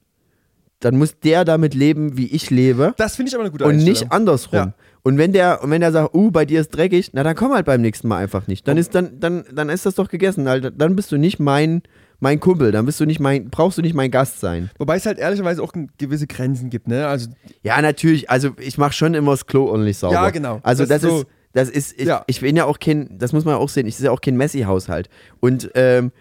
[0.81, 3.77] dann muss der damit leben, wie ich lebe Das finde ich aber eine gute und
[3.77, 4.57] nicht andersrum.
[4.59, 4.75] Ja.
[5.03, 7.53] Und wenn der, und wenn der sagt, uh, bei dir ist dreckig, na dann komm
[7.55, 8.67] halt beim nächsten Mal einfach nicht.
[8.69, 10.45] Dann ist, dann, dann, dann ist das doch gegessen.
[10.45, 11.83] Dann bist du nicht mein,
[12.21, 14.71] mein Kumpel, dann bist du nicht mein, brauchst du nicht mein Gast sein.
[14.79, 17.07] Wobei es halt ehrlicherweise auch gewisse Grenzen gibt, ne?
[17.07, 17.29] Also,
[17.63, 20.15] Ja, natürlich, also ich mache schon immer das Klo ordentlich sauber.
[20.15, 20.61] Ja, genau.
[20.63, 22.25] Also Das das, ist so- ist, das ist, ich, Ja.
[22.27, 24.21] ich bin ja auch kein, das muss man ja auch sehen, ich ist ja auch
[24.21, 25.09] kein Messi-Haushalt.
[25.41, 26.13] Und ähm,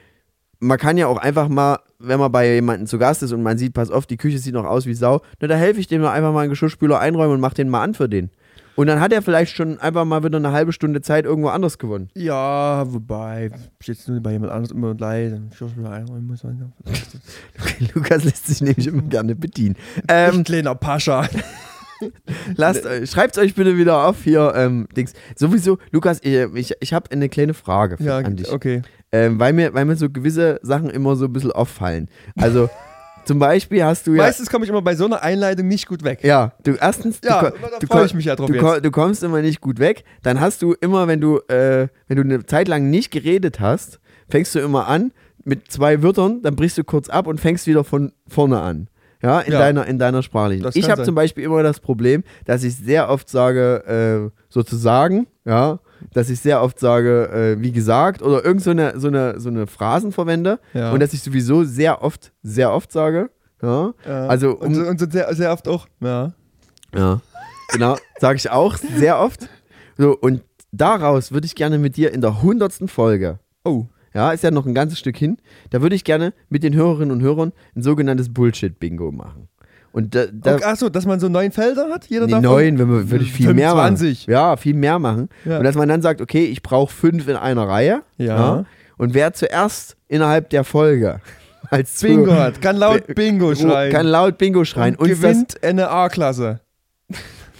[0.59, 3.57] man kann ja auch einfach mal, wenn man bei jemandem zu Gast ist und man
[3.57, 6.01] sieht, pass auf, die Küche sieht noch aus wie Sau, na, da helfe ich dem
[6.01, 8.31] doch einfach mal einen Geschirrspüler einräumen und mach den mal an für den.
[8.75, 11.77] Und dann hat er vielleicht schon einfach mal wieder eine halbe Stunde Zeit irgendwo anders
[11.77, 12.09] gewonnen.
[12.15, 16.43] ja, wobei, ich jetzt nur bei jemand anderes immer leid, dann Schauspieler einräumen muss.
[17.95, 19.75] Lukas lässt sich nämlich immer gerne bedienen.
[20.07, 21.27] Ähm, kleiner Pascha.
[22.57, 25.13] Lasst, euch- schreibt's euch bitte wieder auf hier, ähm, Dings.
[25.35, 28.51] Sowieso, Lukas, ich, ich, ich habe eine kleine Frage für, Ja, an dich.
[28.51, 28.81] okay.
[29.13, 32.09] Ähm, weil, mir, weil mir so gewisse Sachen immer so ein bisschen auffallen.
[32.35, 32.69] Also,
[33.25, 34.23] zum Beispiel hast du ja.
[34.23, 36.19] Meistens komme ich immer bei so einer Einleitung nicht gut weg.
[36.23, 38.53] ja, du erstens, Ja, du, da ko- du, freu ko- ich mich ja drauf du,
[38.55, 38.85] jetzt.
[38.85, 40.03] du kommst immer nicht gut weg.
[40.23, 43.99] Dann hast du immer, wenn du, äh, wenn du eine Zeit lang nicht geredet hast,
[44.29, 45.11] fängst du immer an
[45.43, 48.87] mit zwei Wörtern, dann brichst du kurz ab und fängst wieder von vorne an.
[49.23, 49.59] Ja, in, Ja.
[49.59, 50.67] Deiner, in deiner sprachlichen.
[50.73, 55.79] Ich habe zum Beispiel immer das Problem, dass ich sehr oft sage, äh, sozusagen, ja,
[56.13, 59.49] dass ich sehr oft sage, äh, wie gesagt, oder irgend so eine, so eine, so
[59.49, 60.91] eine Phrasen verwende Ja.
[60.91, 63.29] und dass ich sowieso sehr oft, sehr oft sage.
[63.61, 64.27] Ja, Ja.
[64.27, 65.87] also und, um, so- und so sehr, sehr oft auch.
[66.01, 66.33] Ja.
[66.95, 67.21] ja,
[67.71, 69.47] genau, sage ich auch sehr oft.
[69.97, 70.41] So, und
[70.71, 73.85] daraus würde ich gerne mit dir in der hundertsten Folge, Oh.
[74.13, 75.37] ja, ist ja noch ein ganzes Stück hin,
[75.69, 79.47] da würde ich gerne mit den Hörerinnen und Hörern ein sogenanntes Bullshit-Bingo machen.
[79.95, 82.05] Und da, da okay, achso, dass man so neun Felder hat?
[82.07, 82.43] Jeder davon?
[82.43, 83.95] neun, wenn wir, würde ich viel mehr machen.
[83.97, 84.25] 25.
[84.27, 85.29] Ja, viel mehr machen.
[85.45, 85.59] Ja.
[85.59, 88.01] Und dass man dann sagt, okay, ich brauche fünf in einer Reihe.
[88.17, 88.65] Ja.
[88.97, 91.21] Und wer zuerst innerhalb der Folge
[91.69, 92.61] als Bingo Zuhörer- hat.
[92.61, 93.91] Kann laut Bingo schreien.
[93.93, 94.95] kann laut Bingo schreien.
[94.95, 96.59] und Uns das, gewinnt eine A-Klasse.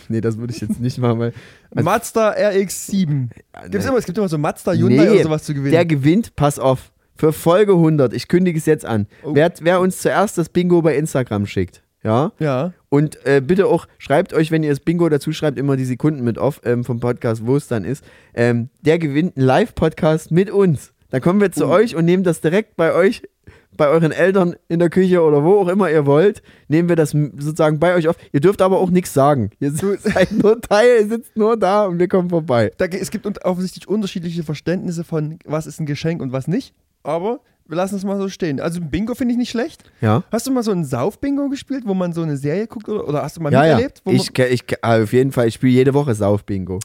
[0.07, 1.33] Nee, das würde ich jetzt nicht machen, weil.
[1.71, 3.29] Also- Mazda RX-7.
[3.71, 3.89] Gibt's Nee.
[3.89, 5.71] immer, es gibt immer so Mazda, Hyundai Nee, oder sowas zu gewinnen.
[5.71, 9.07] Der gewinnt, pass auf, für Folge 100, ich kündige es jetzt an.
[9.23, 9.31] Oh.
[9.33, 12.74] Wer, wer uns zuerst das Bingo bei Instagram schickt, ja, ja.
[12.89, 16.24] und äh, bitte auch, schreibt euch, wenn ihr das Bingo dazu schreibt, immer die Sekunden
[16.24, 18.03] mit auf ähm, vom Podcast, wo es dann ist.
[18.34, 20.93] Ähm, der gewinnt einen Live-Podcast mit uns.
[21.10, 21.70] Dann kommen wir zu Oh.
[21.72, 23.24] euch und nehmen das direkt bei euch,
[23.78, 27.12] bei euren Eltern in der Küche oder wo auch immer ihr wollt, nehmen wir das
[27.12, 28.16] sozusagen bei euch auf.
[28.32, 29.49] Ihr dürft aber auch nichts sagen.
[29.60, 32.72] Ihr seid nur Teil, ihr sitzt nur da und wir kommen vorbei.
[32.78, 36.74] Es gibt offensichtlich unterschiedliche Verständnisse von, was ist ein Geschenk und was nicht.
[37.03, 38.59] Aber wir lassen es mal so stehen.
[38.59, 39.84] Also ein Bingo finde ich nicht schlecht.
[40.01, 40.24] Ja?
[40.32, 42.88] Hast du mal so ein Sauf-Bingo gespielt, wo man so eine Serie guckt?
[42.89, 43.76] Oder, oder hast du mal Ja, ja.
[43.76, 44.01] miterlebt?
[44.05, 46.80] Wo Ich, ich, ah, auf jeden Fall, ich spiele jede Woche Sauf-Bingo.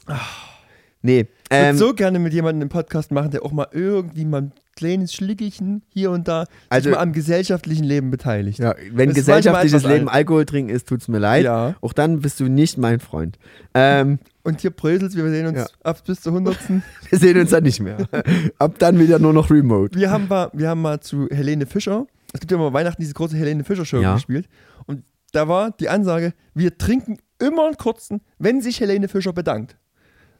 [1.03, 1.27] Nee.
[1.49, 4.41] man Ähm, würde so gerne mit jemandem einen Podcast machen, der auch mal irgendwie mal
[4.43, 8.59] ein kleines Schlickelchen hier und da Also- sich mal am gesellschaftlichen Leben beteiligt.
[8.59, 10.15] ja, wenn Das gesellschaftliches Leben alt.
[10.17, 11.43] Alkohol trinken ist, tut's mir leid.
[11.45, 11.75] Ja.
[11.81, 13.37] Auch dann bist du nicht mein Freund.
[13.73, 15.65] Ähm, Und hier bröselt wir sehen uns Ja.
[15.83, 16.83] ab bis zur hundertsten.
[17.09, 17.97] wir sehen uns dann nicht mehr.
[18.59, 19.97] Ab dann wieder nur noch Remote.
[19.99, 23.13] wir, haben mal, wir haben mal zu Helene Fischer, es gibt ja immer Weihnachten diese
[23.13, 24.15] große Helene Fischer Show Ja.
[24.15, 24.47] gespielt.
[24.87, 29.77] Und da war die Ansage, wir trinken immer einen kurzen, wenn sich Helene Fischer bedankt.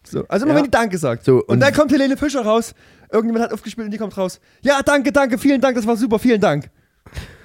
[0.03, 0.57] So, also immer Ja.
[0.57, 1.23] wenn die Danke sagt.
[1.25, 2.73] So, und, und- dann kommt Helene Fischer raus,
[3.11, 4.39] irgendjemand hat aufgespielt und die kommt raus.
[4.63, 6.71] Ja, danke, danke, vielen Dank, das war super, vielen Dank.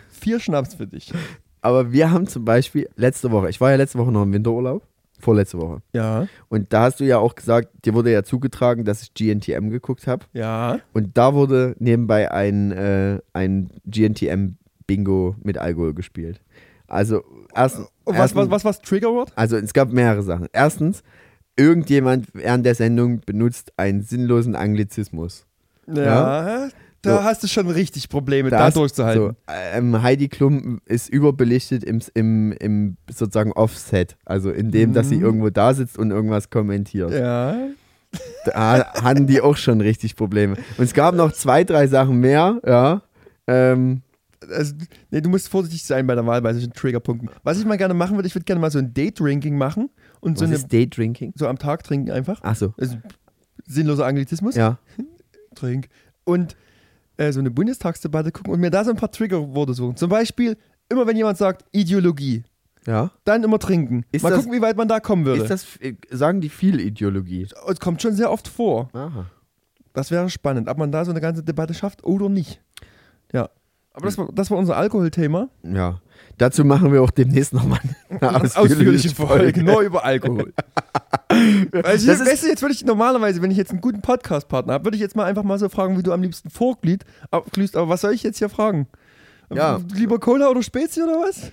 [0.09, 1.13] Vier Schnaps für dich.
[1.61, 4.87] Aber wir haben zum Beispiel letzte Woche, ich war ja letzte Woche noch im Winterurlaub,
[5.21, 5.83] vorletzte Woche.
[5.93, 9.71] Ja, Und da hast du ja auch gesagt, dir wurde ja zugetragen, dass ich GNTM
[9.71, 10.25] geguckt habe.
[10.33, 10.79] ja.
[10.93, 16.41] Und da wurde nebenbei ein, äh, ein GNTM-Bingo mit Alkohol gespielt.
[16.89, 17.23] Also,
[17.55, 19.33] erst, Und was, erstens- was, was war das Triggerwort?
[19.35, 20.47] Also es gab mehrere Sachen.
[20.53, 21.03] Erstens,
[21.57, 25.47] irgendjemand während der Sendung benutzt einen sinnlosen Anglizismus.
[25.93, 26.69] Ja,
[27.07, 27.25] da So.
[27.25, 29.23] hast du schon richtig Probleme, da, Das- durchzuhalten.
[29.47, 34.17] So, ähm, Heidi Klum ist überbelichtet im, im, im sozusagen Offset.
[34.25, 35.23] Also in dem, dass sie Mhm.
[35.25, 37.11] irgendwo da sitzt und irgendwas kommentiert.
[37.13, 37.57] Ja.
[38.45, 40.57] Da hatten die auch schon richtig Probleme.
[40.79, 43.03] Und es gab noch zwei, drei Sachen mehr, ja.
[43.47, 44.03] Ähm,
[44.49, 44.75] Also,
[45.11, 47.31] nee, du musst vorsichtig sein bei der Wahl bei solchen Triggerpunkten.
[47.43, 49.89] Was ich mal gerne machen würde, ich würde gerne mal so ein Date-Drinking machen
[50.21, 51.33] und so, was eine, ist Daydrinking?
[51.37, 52.43] so am Tag trinken einfach.
[52.43, 52.97] Achso, Also,
[53.67, 54.55] sinnloser Anglizismus.
[54.55, 54.79] ja.
[55.55, 55.89] Trink.
[56.25, 56.55] Und
[57.17, 59.97] äh, so eine Bundestagsdebatte gucken und mir da so ein paar Triggerworte suchen.
[59.97, 60.57] Zum Beispiel,
[60.89, 62.45] immer wenn jemand sagt Ideologie,
[62.87, 63.11] Ja.
[63.25, 64.05] dann immer trinken.
[64.13, 65.43] Ist mal das- gucken, wie weit man da kommen würde.
[65.43, 67.47] Ist das, äh, sagen die viel Ideologie?
[67.69, 68.89] Es kommt schon sehr oft vor.
[68.93, 69.27] Aha.
[69.93, 72.61] Das wäre spannend, ob man da so eine ganze Debatte schafft oder nicht.
[73.33, 73.49] Ja.
[73.95, 75.49] Aber das war, das war unser Alkoholthema.
[75.63, 76.01] Ja.
[76.37, 77.81] Dazu machen wir auch demnächst nochmal
[78.21, 80.53] eine Ausführliche Folge, nur über Alkohol.
[81.29, 84.75] Weil ich, Das weißt du, jetzt würde ich normalerweise, wenn ich jetzt einen guten Podcast-Partner
[84.75, 87.77] habe, würde ich jetzt mal einfach mal so fragen, wie du am liebsten vorglüht, abglühst.
[87.77, 88.87] Aber was soll ich jetzt hier fragen?
[89.53, 89.81] Ja.
[89.95, 91.51] Lieber Cola oder Spezi oder was?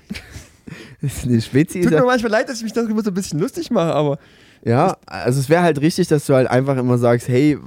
[1.23, 3.71] Eine Spezi Tut mir ja, manchmal leid, dass ich mich darüber so ein bisschen lustig
[3.71, 4.17] mache, aber
[4.65, 7.57] ja, also es wäre halt richtig, dass du halt einfach immer sagst, hey,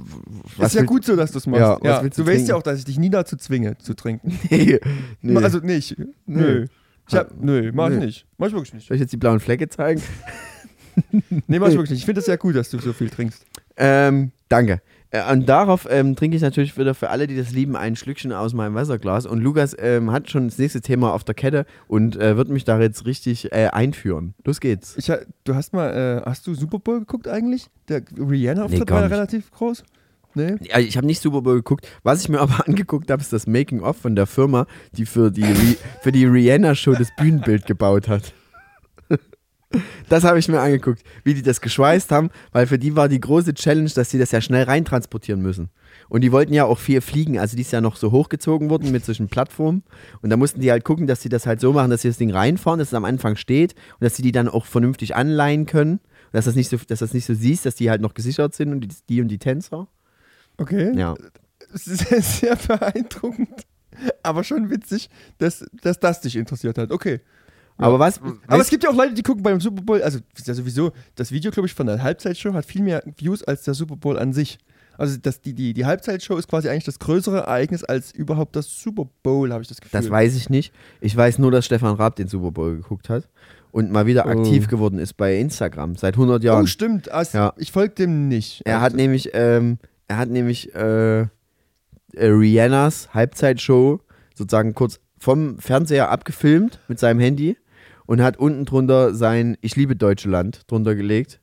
[0.57, 1.61] was ist ja gut so, dass du es machst.
[1.61, 4.37] Ja, Ja, du du weißt ja auch, dass ich dich nie dazu zwinge, zu trinken.
[4.49, 4.79] Nee,
[5.21, 5.43] nee.
[5.43, 5.95] Also nicht.
[6.25, 6.65] Nö.
[7.07, 8.05] Ich hab, nö, mach ich Nö.
[8.05, 8.25] nicht.
[8.37, 8.87] Mach ich wirklich nicht.
[8.87, 10.01] Soll ich jetzt die blauen Flecke zeigen?
[11.47, 11.99] Nee, mach ich wirklich nicht.
[11.99, 13.45] Ich finde es sehr gut, dass du so viel trinkst.
[13.77, 14.81] Ähm, danke.
[15.11, 18.33] Äh, und darauf ähm, trinke ich natürlich wieder für alle, die das lieben, ein Schlückchen
[18.33, 19.25] aus meinem Wasserglas.
[19.25, 22.65] Und Lukas ähm, hat schon das nächste Thema auf der Kette und äh, wird mich
[22.65, 24.33] da jetzt richtig äh, einführen.
[24.43, 24.95] Los geht's.
[24.97, 25.11] Ich,
[25.43, 27.67] du hast mal, äh, hast du Super Bowl geguckt eigentlich?
[27.87, 29.83] Der Rihanna-Auftritt Nee, war ja relativ groß.
[30.33, 30.55] Nee?
[30.61, 31.87] Ja, ich habe nicht Super Bowl geguckt.
[32.03, 35.77] Was ich mir aber angeguckt habe, ist das Making-of von der Firma, die für die,
[36.01, 38.33] für die Rihanna-Show das Bühnenbild gebaut hat.
[40.07, 43.19] Das habe ich mir angeguckt, wie die das geschweißt haben, weil für die war die
[43.19, 45.69] große Challenge, dass sie das ja schnell reintransportieren müssen.
[46.07, 48.91] Und die wollten ja auch viel fliegen, also die ist ja noch so hochgezogen worden
[48.91, 49.83] mit solchen Plattformen.
[50.21, 52.17] Und da mussten die halt gucken, dass sie das halt so machen, dass sie das
[52.17, 55.65] Ding reinfahren, dass es am Anfang steht und dass sie die dann auch vernünftig anleihen
[55.65, 55.93] können.
[55.93, 58.53] Und dass das nicht so, dass das nicht so siehst, dass die halt noch gesichert
[58.53, 59.87] sind und die, die und die Tänzer.
[60.57, 60.93] Okay.
[60.95, 61.15] Ja.
[61.73, 63.67] Sehr, sehr beeindruckend.
[64.23, 66.91] Aber schon witzig, dass, dass das dich interessiert hat.
[66.91, 67.19] Okay.
[67.77, 68.19] Aber was?
[68.47, 71.31] Aber es gibt ja auch Leute, die gucken beim Super Bowl, also ja sowieso, das
[71.31, 74.33] Video, glaube ich, von der Halbzeitshow hat viel mehr Views als der Super Bowl an
[74.33, 74.57] sich.
[74.97, 78.81] Also das, die, die, die Halbzeitshow ist quasi eigentlich das größere Ereignis als überhaupt das
[78.81, 79.99] Super Bowl, habe ich das Gefühl.
[80.01, 80.73] Das weiß ich nicht.
[81.01, 83.29] Ich weiß nur, dass Stefan Raab den Super Bowl geguckt hat
[83.71, 84.29] und mal wieder Oh.
[84.29, 86.63] aktiv geworden ist bei Instagram seit 100 Jahren.
[86.63, 87.11] Oh, stimmt.
[87.11, 87.53] Also, Ja.
[87.57, 88.63] Ich folge dem nicht.
[88.65, 91.27] er hat Also, nämlich, ähm, er hat nämlich äh,
[92.15, 93.99] Rihannas Halbzeitshow
[94.33, 97.57] sozusagen kurz vom Fernseher abgefilmt mit seinem Handy
[98.07, 101.39] und hat unten drunter sein Ich liebe Deutschland drunter gelegt.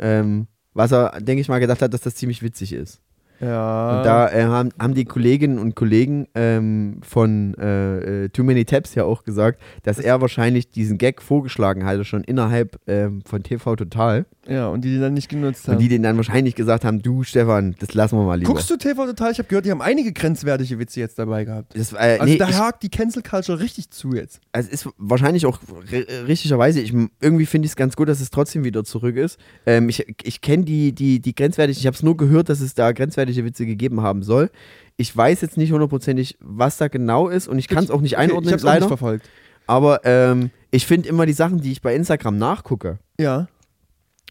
[0.00, 3.00] Ähm, was er, denke ich mal, gedacht hat, dass das ziemlich witzig ist.
[3.40, 3.98] Ja.
[3.98, 8.64] Und da äh, haben, haben die Kolleginnen und Kollegen ähm, von äh, äh, Too Many
[8.64, 13.42] Tabs ja auch gesagt, dass er wahrscheinlich diesen Gag vorgeschlagen hatte, schon innerhalb ähm, von
[13.44, 14.26] TV Total.
[14.48, 15.80] Ja, und die, die dann nicht genutzt Und haben.
[15.80, 18.50] die den dann wahrscheinlich gesagt haben, du Stefan, das lassen wir mal lieber.
[18.52, 19.30] Guckst du TV Total?
[19.32, 21.76] Ich habe gehört, die haben einige grenzwertige Witze jetzt dabei gehabt.
[21.76, 24.40] das, äh, Also nee, da ich, hakt die Cancel Culture richtig zu jetzt.
[24.52, 28.20] also es ist wahrscheinlich auch ri- richtigerweise, ich, irgendwie finde ich es ganz gut, dass
[28.20, 29.38] es trotzdem wieder zurück ist.
[29.66, 32.74] Ähm, ich ich kenne die, die, die grenzwertig, ich habe es nur gehört, dass es
[32.74, 34.50] da grenzwertige Witze gegeben haben soll.
[34.96, 38.16] Ich weiß jetzt nicht hundertprozentig, was da genau ist und ich kann es auch nicht
[38.18, 38.80] einordnen, ich hab's auch leider.
[38.80, 39.28] nicht verfolgt.
[39.66, 43.46] Aber ähm, ich finde immer die Sachen, die ich bei Instagram nachgucke, Ja.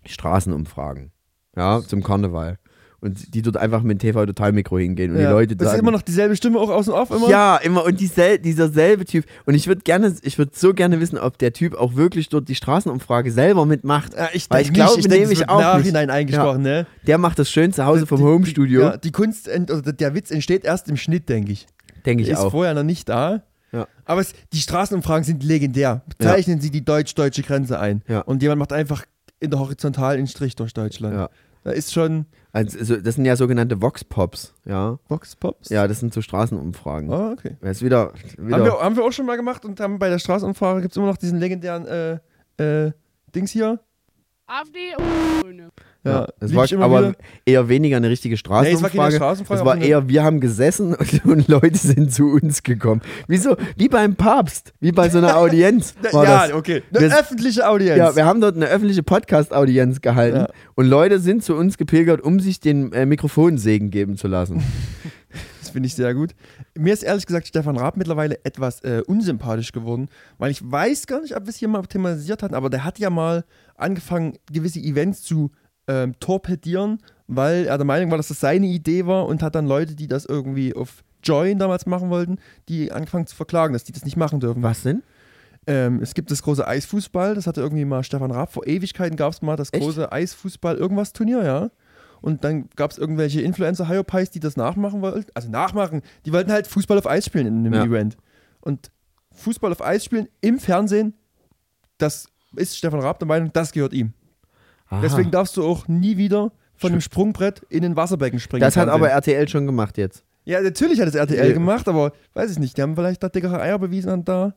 [0.08, 1.12] Straßenumfragen,
[1.56, 2.58] ja, zum Karneval.
[3.00, 5.28] Und die dort einfach mit dem TV-Total-Mikro hingehen und ja.
[5.28, 7.30] die Leute das ist sagen, immer noch dieselbe Stimme auch außen auf immer.
[7.30, 9.26] ja, immer und diesel, dieser selbe Typ.
[9.46, 12.50] Und ich würde gerne, ich würde so gerne wissen, ob der Typ auch wirklich dort
[12.50, 14.16] die Straßenumfrage selber mitmacht.
[14.16, 15.68] Ja, ich Weil ich glaube ich das wird auch nicht.
[15.68, 16.88] Nachhinein eingesprochen, ne?
[17.06, 20.66] Der macht das schön zu Hause vom Homestudio, Ja, die Kunst, oder der Witz entsteht
[20.66, 21.68] erst im Schnitt, denke ich.
[22.04, 22.50] denke ich ist auch.
[22.50, 23.44] vorher noch nicht da.
[23.72, 23.88] Ja.
[24.06, 26.02] Aber es, die Straßenumfragen sind legendär.
[26.20, 28.02] Zeichnen sie die deutsch-deutsche Grenze ein.
[28.08, 28.22] Ja.
[28.22, 29.06] Und jemand macht einfach
[29.40, 31.16] in der Horizontal einen Strich durch Deutschland.
[31.16, 31.30] Ja.
[31.64, 35.00] Da ist schon Also, also, das sind ja sogenannte Vox-Pops, ja.
[35.10, 35.70] Vox Pops.
[35.70, 37.12] Ja, das sind so Straßenumfragen.
[37.12, 37.58] Ah, okay.
[37.60, 40.10] Das ist wieder, wieder Haben wir, haben wir auch schon mal gemacht und haben bei
[40.10, 42.20] der Straßenumfrage gibt es immer noch diesen legendären äh,
[42.64, 42.92] äh,
[43.36, 43.80] Dings hier.
[44.46, 44.96] AfD
[45.44, 45.72] und
[46.08, 47.16] Ja, es war aber wieder.
[47.46, 48.72] eher weniger eine richtige Nee, es war keine
[49.12, 49.16] Straßenumfrage.
[49.16, 53.02] Straßenumfrage, es war eher, wir haben gesessen und, und Leute sind zu uns gekommen.
[53.28, 53.56] Wieso?
[53.76, 55.94] Wie beim Papst, wie bei so einer Audienz.
[56.12, 56.54] War ja, das.
[56.56, 56.84] okay.
[56.92, 57.98] Eine Wir- öffentliche Audienz.
[57.98, 60.48] Ja, wir haben dort eine öffentliche Podcast-Audienz gehalten Ja.
[60.76, 64.64] und Leute sind zu uns gepilgert, um sich den äh, Mikrofonsegen geben zu lassen.
[65.62, 66.32] Das finde ich sehr gut.
[66.78, 71.22] Mir ist ehrlich gesagt Stefan Raab mittlerweile etwas äh, unsympathisch geworden, weil ich weiß gar
[71.22, 73.44] nicht, ob wir es hier mal thematisiert hatten, aber der hat ja mal
[73.76, 75.52] angefangen, gewisse Events zu
[75.88, 79.68] ähm, torpedieren, weil er der Meinung war, dass das seine Idee war und hat dann
[79.68, 82.38] Leute, die das irgendwie auf Join damals machen wollten,
[82.70, 84.64] die angefangen zu verklagen, dass die das nicht machen dürfen.
[84.64, 85.04] Was denn?
[85.66, 89.34] Ähm, es gibt das große Eisfußball, das hatte irgendwie mal Stefan Raab, vor Ewigkeiten gab
[89.34, 89.84] es mal das Echt?
[89.84, 91.72] große Eisfußball-Irgendwas-Turnier, ja.
[92.22, 95.30] Und dann gab es irgendwelche Influencer-Hyopies, die das nachmachen wollten.
[95.34, 97.84] Also nachmachen, die wollten halt Fußball auf Eis spielen in einem Ja.
[97.84, 98.18] Event.
[98.62, 98.92] Und
[99.34, 101.14] Fußball auf Eis spielen im Fernsehen,
[101.98, 104.14] das ist Stefan Raab der Meinung, das gehört ihm.
[104.90, 105.02] Aha.
[105.02, 108.62] Deswegen darfst du auch nie wieder von einem Sprungbrett in ein Wasserbecken springen.
[108.62, 109.10] das hat aber.
[109.10, 110.24] RTL schon gemacht jetzt.
[110.46, 111.54] Ja, natürlich hat es RTL Ja.
[111.54, 112.78] gemacht, aber weiß ich nicht.
[112.78, 114.54] Die haben vielleicht da dickere Eier bewiesen und da.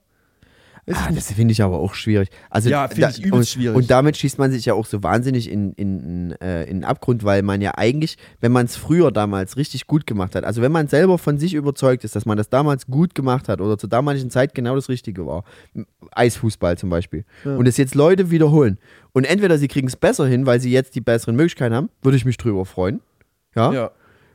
[0.93, 2.31] Ah, das finde ich aber auch schwierig.
[2.49, 3.77] Also, Ja, finde ich übelst und, schwierig.
[3.77, 6.85] Und damit schießt man sich ja auch so wahnsinnig in, in, in, äh, in den
[6.85, 10.63] Abgrund, weil man ja eigentlich, wenn man es früher damals richtig gut gemacht hat, also
[10.63, 13.79] wenn man selber von sich überzeugt ist, dass man das damals gut gemacht hat oder
[13.79, 15.45] zur damaligen Zeit genau das Richtige war,
[16.13, 17.57] Eisfußball zum Beispiel, Ja.
[17.57, 18.79] und es jetzt Leute wiederholen
[19.13, 22.17] und entweder sie kriegen es besser hin, weil sie jetzt die besseren Möglichkeiten haben, würde
[22.17, 23.01] ich mich drüber freuen.
[23.55, 23.73] Ja.
[23.73, 23.91] ja.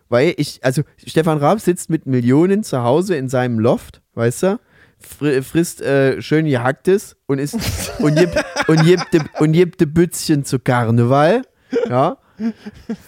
[0.09, 4.59] Weil ich, also Stefan Raab sitzt mit Millionen zu Hause in seinem Loft, weißt du?
[5.05, 7.57] Fr frisst äh, schön gehacktes und isst
[7.99, 8.35] und gibt
[8.67, 11.43] und gibt de, und gibt de Bützchen zu Karneval.
[11.89, 12.17] Ja,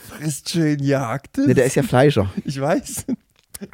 [0.09, 1.37] Frisst schön Jagd.
[1.37, 2.31] ne, der ist ja Fleischer.
[2.45, 3.05] Ich weiß.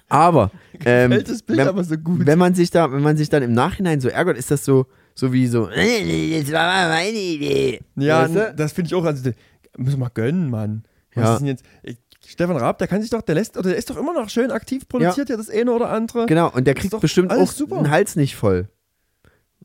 [0.09, 0.51] Aber
[0.85, 3.99] ähm, Bild wenn, aber so wenn man sich da, wenn man sich dann im Nachhinein
[4.01, 7.81] so ärgert, ist das so, so wie so, "Äh, das war mal meine Idee.
[7.95, 8.53] ja, weißt du?
[8.55, 9.03] das finde ich auch.
[9.05, 9.29] Also,
[9.77, 10.83] müssen wir mal gönnen, Mann.
[11.15, 11.33] Was Ja.
[11.33, 11.65] ist denn jetzt?
[11.83, 11.97] Ich,
[12.33, 14.49] Stefan Raab, der kann sich doch, der lässt, oder der ist doch immer noch schön
[14.49, 16.25] aktiv, produziert ja, das eine oder andere.
[16.25, 17.77] Genau, und der Ist kriegt doch bestimmt auch super.
[17.77, 18.69] den Hals nicht voll.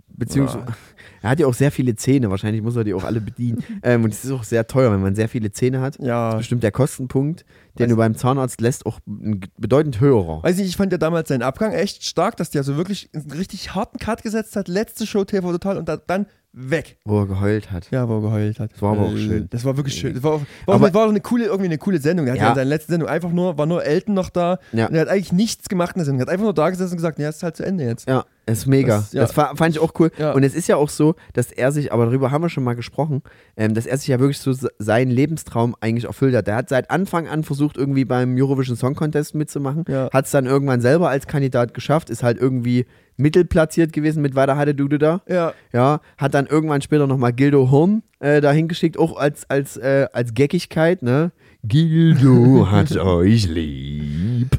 [0.06, 0.66] Beziehungsweise,
[1.22, 3.64] er hat ja auch sehr viele Zähne, wahrscheinlich muss er die auch alle bedienen.
[3.82, 5.98] ähm, und es ist auch sehr teuer, wenn man sehr viele Zähne hat.
[5.98, 6.34] Ja.
[6.34, 7.46] Bestimmt der Kostenpunkt,
[7.78, 10.42] den Weiß- du beim Zahnarzt lässt, auch bedeutend höherer.
[10.42, 13.30] Weiß nicht, ich fand ja damals seinen Abgang echt stark, dass der so wirklich einen
[13.30, 14.68] richtig harten Cut gesetzt hat.
[14.68, 16.26] Letzte Show TV Total und da, dann
[16.60, 16.96] weg.
[17.04, 17.90] Wo er geheult hat.
[17.90, 18.72] Ja, wo er geheult hat.
[18.72, 19.46] Das war aber auch Äh, schön.
[19.50, 20.14] Das war wirklich schön.
[20.14, 22.26] Das war, auch, war, Aber- auch, war auch eine coole, irgendwie eine coole Sendung.
[22.26, 22.48] Er hat ja, Ja.
[22.50, 24.86] in seiner letzten Sendung einfach nur, war nur Elton noch da Ja.
[24.88, 26.20] und er hat eigentlich nichts gemacht in der Sendung.
[26.20, 28.08] Er hat einfach nur da gesessen und gesagt, ja, es ist halt zu Ende jetzt.
[28.08, 28.96] Ja, das ist mega.
[28.96, 29.26] Das- Das, ja.
[29.26, 30.10] fa- fand ich auch cool.
[30.18, 30.32] Ja.
[30.32, 32.74] Und es ist ja auch so, dass er sich, aber darüber haben wir schon mal
[32.74, 33.22] gesprochen,
[33.56, 36.46] ähm, dass er sich ja wirklich so se- seinen Lebenstraum eigentlich erfüllt hat.
[36.48, 39.84] Der hat seit Anfang an versucht, irgendwie beim Eurovision Song Contest mitzumachen.
[40.12, 42.86] Hat es dann irgendwann selber als Kandidat geschafft, ist halt irgendwie
[43.18, 45.20] mittelplatziert gewesen mit Weiter hatte Dude da.
[45.28, 49.76] Ja, Ja, hat dann irgendwann später nochmal Gildo Horn äh, dahin geschickt, auch als, als,
[49.76, 51.32] äh, als Geckigkeit, ne?
[51.64, 54.58] Gildo hat euch lieb.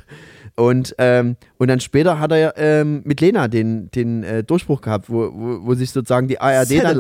[0.60, 5.10] Und, ähm, Und dann später hat er ähm, mit Lena den, den äh, Durchbruch gehabt,
[5.10, 6.98] wo, wo, wo sich sozusagen die ARD dann,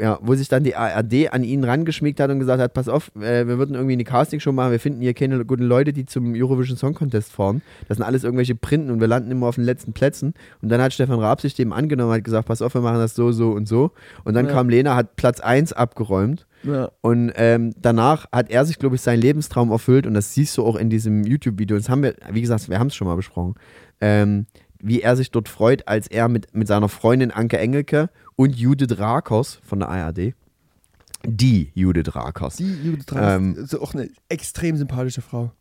[0.00, 3.10] ja, wo sich dann die ARD an ihn rangeschmiegt hat und gesagt hat, pass auf,
[3.16, 6.32] äh, wir würden irgendwie eine Castingshow machen, wir finden hier keine guten Leute, die zum
[6.34, 7.62] Eurovision Song Contest fahren.
[7.86, 10.34] Das sind alles irgendwelche Printen und wir landen immer auf den letzten Plätzen.
[10.60, 13.14] Und dann hat Stefan Raab sich dem angenommen, hat gesagt, pass auf, wir machen das
[13.14, 13.92] so, so und so.
[14.24, 14.52] Und dann Ja.
[14.52, 16.46] kam Lena, hat Platz 1 abgeräumt.
[16.62, 16.90] Ja.
[17.00, 20.64] Und ähm, danach hat er sich, glaube ich, seinen Lebenstraum erfüllt und das siehst du
[20.64, 21.76] auch in diesem YouTube-Video.
[21.76, 23.54] Das haben wir, wie gesagt, wir haben es schon mal besprochen.
[24.00, 24.46] Ähm,
[24.82, 28.98] wie er sich dort freut, als er mit, mit seiner Freundin Anke Engelke und Judith
[28.98, 30.34] Rakers von der ARD,
[31.26, 35.52] die Judith Rakers, Die Judith Rakers Ähm, ist auch eine extrem sympathische Frau.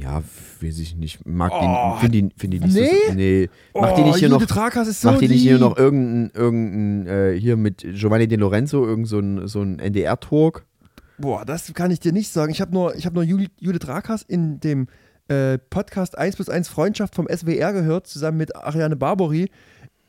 [0.00, 0.22] Ja,
[0.60, 2.90] weiß ich nicht, mag Oh, die, finde die, find die nicht nee?
[3.08, 5.76] so, nee, macht die Oh, nicht hier noch, Judith so macht die nicht hier noch
[5.76, 10.64] irgendein, irgendein äh, hier mit Giovanni De Lorenzo, irgend so ein, so ein NDR-Talk?
[11.18, 12.52] Boah, das kann ich dir nicht sagen.
[12.52, 14.86] Ich habe nur, ich hab nur Juli- Judith Rakers in dem
[15.28, 19.50] äh, Podcast 1 plus 1 Freundschaft vom SWR gehört, zusammen mit Ariane Barbori.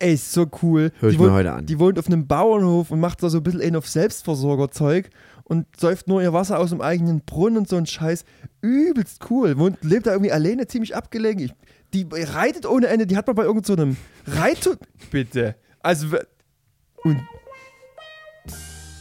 [0.01, 0.91] Ey, ist so cool.
[0.99, 1.65] Hör ich die mir wohnt, heute an.
[1.65, 5.09] Die wohnt auf einem Bauernhof und macht da so ein bisschen einen auf Selbstversorgerzeug
[5.50, 8.24] und säuft nur ihr Wasser aus dem eigenen Brunnen und so ein Scheiß.
[8.62, 9.58] Übelst cool.
[9.58, 11.45] Wohnt, lebt da irgendwie alleine, ziemlich abgelegen.
[11.45, 11.54] Ich,
[11.93, 13.08] die reitet ohne Ende.
[13.08, 13.97] Die hat man bei irgendeinem so einem
[14.28, 14.70] Reit...
[15.12, 15.56] Bitte.
[15.82, 16.08] Also...
[17.04, 17.20] Und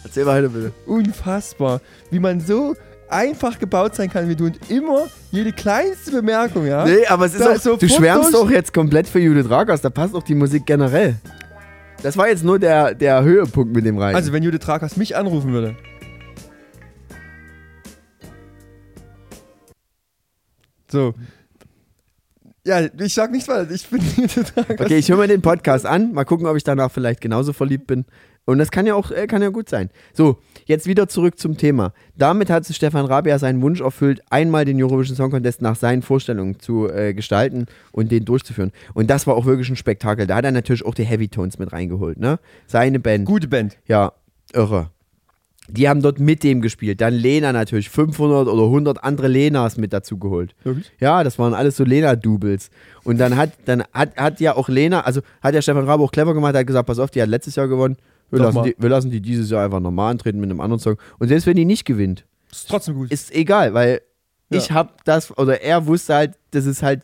[0.05, 0.73] Erzähl weiter bitte.
[0.87, 1.81] unfassbar,
[2.11, 2.75] wie man so
[3.11, 6.85] einfach gebaut sein kann wie du und immer jede kleinste Bemerkung, ja.
[6.85, 9.91] Nee, aber es ist auch, so du schwärmst doch jetzt komplett für Judith Rakers, da
[9.91, 11.17] passt auch die Musik generell.
[12.03, 14.17] Das war jetzt nur der, der Höhepunkt mit dem Reisen.
[14.17, 15.77] Also wenn Judith Trakas mich anrufen würde.
[20.91, 21.14] So.
[22.64, 23.70] Ja, ich sag nichts weiter.
[23.70, 24.01] Ich bin
[24.78, 27.86] okay, ich höre mir den Podcast an, mal gucken, ob ich danach vielleicht genauso verliebt
[27.86, 28.05] bin.
[28.45, 29.91] Und das kann ja auch äh, kann ja gut sein.
[30.12, 31.93] So, jetzt wieder zurück zum Thema.
[32.16, 35.76] Damit hat sich Stefan Raab ja seinen Wunsch erfüllt, einmal den Eurovision Song Contest nach
[35.76, 38.72] seinen Vorstellungen zu äh, gestalten und den durchzuführen.
[38.95, 40.26] Und das war auch wirklich ein Spektakel.
[40.26, 42.39] Da hat er natürlich auch die Heavy Tones mit reingeholt, ne?
[42.66, 43.26] Seine Band.
[43.26, 43.76] Gute Band.
[43.86, 44.12] Ja,
[44.53, 44.91] irre.
[45.71, 47.01] Die haben dort mit dem gespielt.
[47.01, 50.55] Dann Lena natürlich, 500 oder 100 andere Lenas mit dazu geholt.
[50.64, 50.91] Wirklich?
[50.99, 52.71] Ja, das waren alles so Lena-Doubles.
[53.05, 56.11] Und dann hat, dann hat, hat ja auch Lena, also hat ja Stefan Rabe auch
[56.12, 57.97] clever gemacht, hat gesagt, pass auf, die hat letztes Jahr gewonnen.
[58.31, 60.97] Wir lassen, die, wir lassen die dieses Jahr einfach normal antreten mit einem anderen Song.
[61.19, 63.11] Und selbst wenn die nicht gewinnt, Ist trotzdem gut.
[63.11, 64.01] ist egal, weil
[64.51, 64.59] Ja.
[64.59, 67.03] ich hab das, oder er wusste halt, das ist halt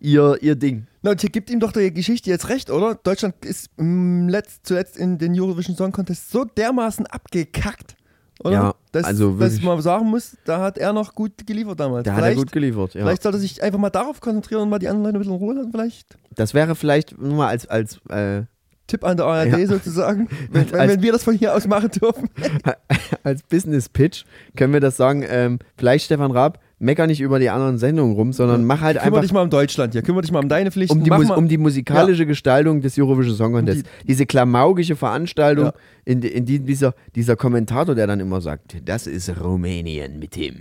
[0.00, 0.86] ihr, ihr Ding.
[1.02, 2.94] Na, und hier gibt ihm doch die Geschichte jetzt recht, oder?
[2.96, 7.96] Deutschland ist mm, letzt, zuletzt in den Eurovision Song Contest so dermaßen abgekackt.
[8.40, 8.52] Oder?
[8.52, 9.62] Ja, dass, also dass wirklich.
[9.64, 12.04] man sagen muss, da hat er noch gut geliefert damals.
[12.04, 12.94] Da hat er vielleicht, gut geliefert.
[12.94, 13.00] Ja.
[13.02, 15.34] vielleicht sollte er sich einfach mal darauf konzentrieren und mal die anderen Leute ein bisschen
[15.34, 16.16] in Ruhe lassen, vielleicht.
[16.36, 18.42] Das wäre vielleicht nur mal als, als äh,
[18.86, 19.66] Tipp an der ARD Ja.
[19.66, 22.30] sozusagen, wenn, wenn, Als- wenn wir das von hier aus machen dürfen.
[23.24, 24.24] als Business-Pitch
[24.56, 28.32] können wir das sagen, ähm, vielleicht Stefan Raab, mecker nicht über die anderen Sendungen rum,
[28.32, 30.70] sondern mach halt Kümmer einfach dich mal um Deutschland hier, kümmer dich mal um deine
[30.70, 30.98] Pflichten.
[30.98, 33.84] um die, Mus um die musikalische Gestaltung des Eurovision Song Contest.
[34.06, 35.72] Diese klamaugische Veranstaltung, Ja.
[36.04, 40.36] in, die- in die dieser, dieser Kommentator, der dann immer sagt, das ist Rumänien mit
[40.36, 40.54] dem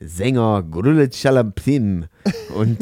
[0.00, 2.06] Sänger Grulec Chalapim.
[2.54, 2.78] Und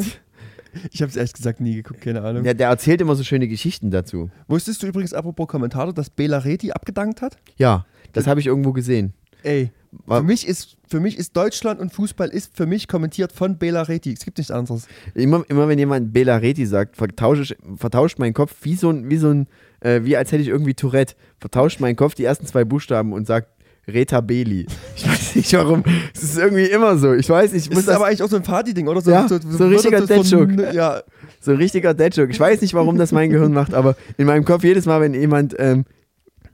[0.91, 2.43] ich habe es ehrlich gesagt nie geguckt, keine Ahnung.
[2.43, 4.29] der, der erzählt immer so schöne Geschichten dazu.
[4.47, 7.37] Wusstest du übrigens, apropos Kommentator, dass Bela Reti abgedankt hat?
[7.57, 9.13] Ja, das habe ich irgendwo gesehen.
[9.43, 9.71] Ey,
[10.07, 13.81] für mich, ist, für mich ist Deutschland und Fußball ist für mich kommentiert von Bela
[13.83, 14.13] Reti.
[14.13, 14.87] Es gibt nichts anderes.
[15.15, 19.29] Immer, immer wenn jemand Bela Reti sagt, vertauscht mein Kopf wie so ein, wie so
[19.29, 19.47] ein,
[19.81, 23.25] äh, wie als hätte ich irgendwie Tourette, vertauscht mein Kopf die ersten zwei Buchstaben und
[23.27, 23.49] sagt
[23.87, 24.67] Reta Beli.
[24.95, 25.83] Ich weiß nicht warum.
[26.13, 27.13] Es ist irgendwie immer so.
[27.13, 29.01] Ich weiß nicht, ich Das muss ist das, aber eigentlich auch so ein Fadi-Ding, oder?
[29.01, 30.75] So, Ja, so ein richtiger wird das von- Dad-Joke.
[30.75, 31.01] Ja,
[31.39, 32.31] so ein richtiger Deadjoke.
[32.31, 35.13] Ich weiß nicht, warum das mein Gehirn macht, aber in meinem Kopf jedes Mal, wenn
[35.15, 35.85] jemand ähm,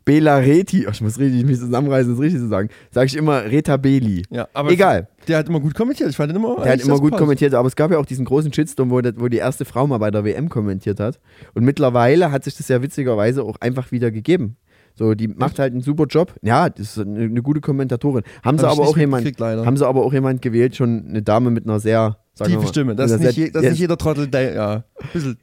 [0.05, 3.43] Bela Reti, oh, ich muss richtig mich zusammenreißen, das richtig zu sagen, sage ich immer
[3.43, 4.23] Reta Beli.
[4.29, 5.07] ja, aber Egal.
[5.27, 6.11] der hat immer gut kommentiert.
[6.11, 6.61] Ich fand den immer.
[6.61, 7.19] Der hat immer gut sympathisch.
[7.19, 9.87] kommentiert, aber es gab ja auch diesen großen Shitstorm, wo, das, wo die erste Frau
[9.87, 11.19] mal bei der WM kommentiert hat.
[11.55, 14.57] Und mittlerweile hat sich das ja witzigerweise auch einfach wieder gegeben.
[14.97, 16.33] So, die macht halt einen super Job.
[16.41, 18.23] Ja, das ist eine, eine gute Kommentatorin.
[18.43, 19.65] Haben sie Hab ich aber auch jemand, leider.
[19.65, 22.95] haben sie aber auch jemand gewählt, schon eine Dame mit einer sehr Tiefe Stimme.
[22.95, 24.83] Das mit ist, einer nicht, je, das ist ja, nicht jeder Trottel, der, ja, ein
[25.11, 25.37] bisschen.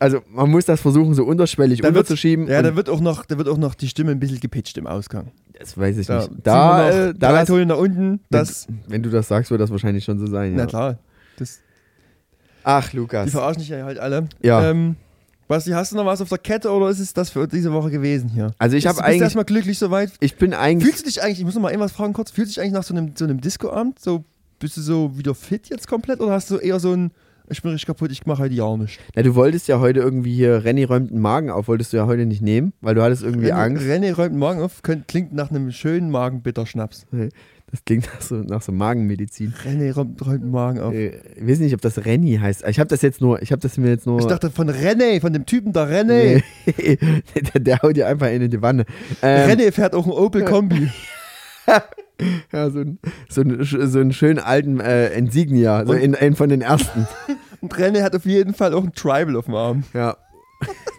[0.00, 2.46] Also man muss das versuchen, so unterschwellig Da wird- unterzuschieben.
[2.48, 4.86] Ja, da wird, auch noch, da wird auch noch die Stimme ein bisschen gepitcht im
[4.86, 5.32] Ausgang.
[5.58, 6.30] das weiß ich Da, nicht.
[6.44, 8.20] Da, noch äh, da drei Töne nach unten.
[8.30, 10.54] Das, wenn, wenn du das sagst, wird das wahrscheinlich schon so sein.
[10.54, 10.66] na Ja.
[10.66, 10.98] klar.
[11.36, 11.60] Das,
[12.64, 13.30] Ach, die Lukas.
[13.30, 14.28] verarschen dich ja halt alle.
[14.42, 14.70] Ja.
[14.70, 14.96] Ähm,
[15.46, 17.90] Basti, hast du noch was auf der Kette oder ist es das für diese Woche
[17.90, 18.52] gewesen hier?
[18.58, 20.12] Also ich habe bist du eigentlich, erstmal glücklich soweit?
[20.20, 22.50] ich bin eigentlich, Fühlst du dich eigentlich, ich muss noch mal irgendwas fragen kurz, fühlst
[22.52, 24.24] du dich eigentlich nach so einem, so einem Disco-Abend, so,
[24.58, 27.12] bist du so wieder fit jetzt komplett oder hast du eher so ein,
[27.50, 29.00] ich bin richtig kaputt, ich mache heute ja nicht?
[29.14, 32.06] na, du wolltest ja heute irgendwie hier, Renny räumt den Magen auf, wolltest du ja
[32.06, 33.84] heute nicht nehmen, weil du hattest irgendwie René, Angst.
[33.84, 37.06] René räumt den Magen auf, könnt, klingt nach einem schönen Magenbitterschnaps.
[37.70, 39.52] Das klingt nach so, nach so Magenmedizin.
[39.64, 40.94] René räumt, räumt den Magen auf.
[40.94, 42.66] Äh, ich weiß nicht, ob das Renny heißt.
[42.66, 44.20] Ich habe das jetzt nur, ich habe das mir jetzt nur.
[44.20, 46.42] Ich dachte von René, von dem Typen da René.
[46.66, 46.98] Nee.
[47.52, 48.86] der, der haut dir einfach in die Wanne.
[49.20, 50.88] Ähm, René fährt auch ein Opel Kombi.
[52.52, 52.98] ja, so, ein,
[53.28, 57.06] so, ein, so einen schönen alten äh, Insignia, so in, einen von den ersten.
[57.60, 59.84] Und René hat auf jeden Fall auch ein Tribal auf dem Arm.
[59.92, 60.16] Ja.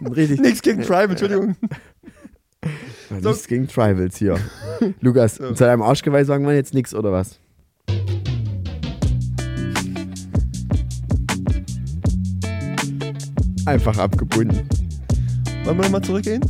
[0.14, 0.40] Richtig.
[0.40, 1.56] Nichts gegen Tribal, Entschuldigung.
[3.20, 3.30] So.
[3.30, 4.38] Nichts gegen Tribals hier.
[5.00, 5.52] Lukas, So.
[5.52, 7.38] zu deinem Arschgeweih sagen wir jetzt nichts, oder was?
[13.66, 14.68] Einfach abgebunden.
[15.64, 16.42] Wollen wir nochmal zurückgehen?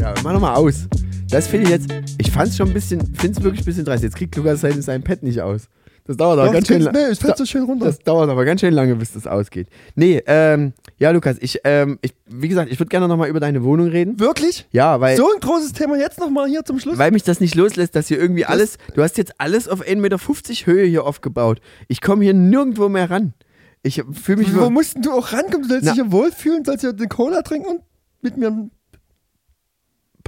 [0.00, 0.88] Ja, mach nochmal aus.
[1.30, 4.02] Das finde ich jetzt, ich fand's schon ein bisschen, finde es wirklich ein bisschen dreist.
[4.02, 5.68] Jetzt kriegt Lukas sein, sein Pad nicht aus.
[6.06, 6.94] Das dauert aber Doch, ganz schön es- lang.
[6.94, 7.84] nee, es fällt so schön runter.
[7.86, 9.68] Das dauert aber ganz schön lange, bis das ausgeht.
[9.94, 13.62] Nee, ähm, ja, Lukas, ich, ähm, ich, wie gesagt, ich würde gerne nochmal über deine
[13.62, 14.18] Wohnung reden.
[14.18, 14.66] Wirklich?
[14.72, 16.98] Ja, weil, So ein großes Thema jetzt nochmal hier zum Schluss?
[16.98, 19.96] weil mich das nicht loslässt, dass hier irgendwie alles, du hast jetzt alles auf 1,50
[20.00, 20.18] Meter
[20.66, 21.60] Höhe hier aufgebaut.
[21.86, 23.34] Ich komme hier nirgendwo mehr ran.
[23.82, 25.62] Ich fühle mich Wo nur, mussten du auch rankommen?
[25.62, 25.92] Du sollst Na.
[25.92, 27.80] dich hier wohlfühlen, sollst hier eine Cola trinken und
[28.20, 28.70] mit mir einen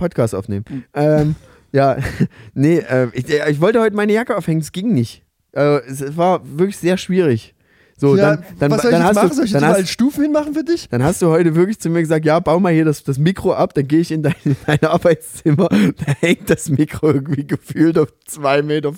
[0.03, 0.65] Podcast aufnehmen.
[0.69, 0.85] Hm.
[0.95, 1.35] Ähm,
[1.73, 1.97] ja,
[2.55, 5.23] nee, äh, ich, äh, ich wollte heute meine Jacke aufhängen, es ging nicht.
[5.53, 7.55] Äh, es, war wirklich sehr schwierig.
[7.97, 9.29] So, ja, dann, dann, was soll ich dann jetzt hast machen?
[9.29, 10.89] du, soll ich jetzt überall Stufen hinmachen für dich?
[10.89, 13.53] dann hast du heute wirklich zu mir gesagt, ja, bau mal hier das, das Mikro
[13.53, 15.69] ab, dann gehe ich in dein, in dein Arbeitszimmer,
[16.07, 18.89] da hängt das Mikro irgendwie gefühlt auf 2,15 Meter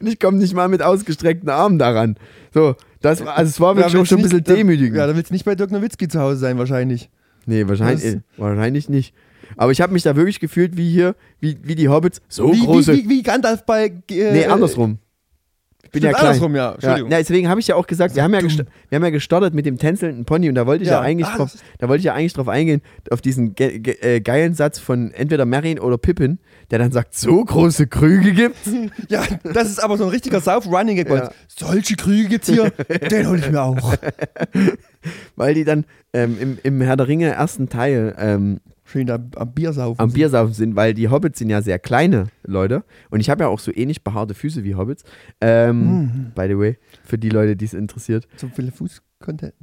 [0.00, 2.16] und ich komme nicht mal mit ausgestreckten Armen daran.
[2.54, 4.96] So, das war, also es war wirklich Ja, schon ein bisschen demütigend.
[4.96, 7.10] Ja, da willst du nicht bei Dirk Nowitzki zu Hause sein, wahrscheinlich.
[7.44, 9.14] Nee, wahrscheinlich, äh, wahrscheinlich nicht.
[9.56, 12.64] Aber ich habe mich da wirklich gefühlt wie hier, wie, wie die Hobbits, so wie,
[12.64, 12.92] große.
[12.92, 13.86] wie, wie, wie Gandalf bei.
[14.10, 14.98] Äh, nee, andersrum.
[15.84, 16.26] Ich bin ja klein.
[16.26, 16.62] andersrum, ja.
[16.66, 17.08] Ja, Entschuldigung.
[17.08, 19.64] na, deswegen habe ich ja auch gesagt, wir haben ja, wir haben ja gestartet mit
[19.64, 21.00] dem tänzelnden Pony und da wollte ich ja, Ja.
[21.00, 24.20] eigentlich Ah, drauf, da wollte ich ja eigentlich drauf eingehen, auf diesen ge ge äh,
[24.20, 26.40] geilen Satz von entweder Merrin oder Pippin,
[26.70, 28.68] der dann sagt, so große Krüge gibt's.
[29.08, 31.08] Ja, das ist aber so ein richtiger Sauf-Running-Gag.
[31.08, 31.30] Ja.
[31.46, 32.70] Solche Krüge gibt's hier,
[33.10, 33.94] den hol ich mir auch.
[35.36, 38.60] Weil die dann ähm, im, im Herr der Ringe ersten Teil ähm,
[38.90, 40.00] Schön am Bier saufen.
[40.00, 42.84] am Biersaufen sind, weil die Hobbits sind ja sehr kleine Leute.
[43.10, 45.04] Und ich habe ja auch so ähnlich behaarte Füße wie Hobbits.
[45.40, 46.32] Ähm, Mhm.
[46.34, 48.26] By the way, für die Leute, die es interessiert.
[48.36, 49.54] So viele Fuß-Content.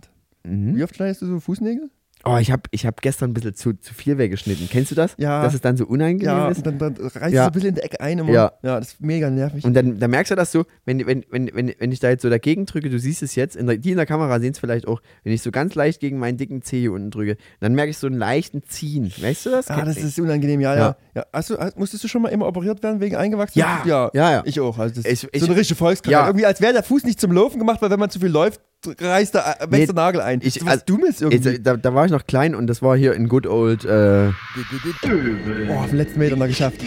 [0.43, 0.75] Mhm.
[0.75, 1.89] Wie oft schneidest du so Fußnägel?
[2.27, 4.67] Oh, ich habe ich hab gestern ein bisschen zu, zu viel weggeschnitten.
[4.71, 5.13] Kennst du das?
[5.19, 5.43] Ja.
[5.43, 6.65] Dass es dann so unangenehm Ja, ist?
[6.65, 7.43] dann, dann reißt Ja.
[7.43, 8.31] so ein bisschen in die Ecke ein immer.
[8.31, 8.51] Ja.
[8.63, 9.63] ja, das ist mega nervig.
[9.63, 12.23] Und dann, dann merkst du das so, wenn, wenn, wenn, wenn, wenn ich da jetzt
[12.23, 14.59] so dagegen drücke, du siehst es jetzt, in der, die in der Kamera sehen es
[14.59, 17.75] vielleicht auch, wenn ich so ganz leicht gegen meinen dicken Zeh hier unten drücke, dann
[17.75, 19.13] merke ich so einen leichten Ziehen.
[19.21, 19.69] Weißt du das?
[19.69, 20.79] ah, das ist unangenehm, ja, Ja.
[20.79, 20.95] ja.
[21.13, 21.25] ja.
[21.31, 23.59] Hast du, musstest du schon mal immer operiert werden wegen eingewachsen?
[23.59, 23.83] Ja.
[23.85, 24.09] ja.
[24.15, 24.41] Ja, ja.
[24.45, 24.79] Ich auch.
[24.79, 26.21] Also das Ich- ist ich- so eine richtige Volkskrankheit.
[26.23, 26.27] Ja.
[26.27, 28.61] Irgendwie als wäre der Fuß nicht zum Laufen gemacht, weil wenn man zu viel läuft,
[28.99, 30.39] reißt der, äh, wächst Nee, Nagel ein.
[30.43, 31.49] ich- was also- Dummes irgendwie.
[31.49, 34.29] Jetzt, da, da war ich noch klein und das war hier in Good Old äh,
[34.29, 36.79] oh, auf den letzten Meter noch geschafft.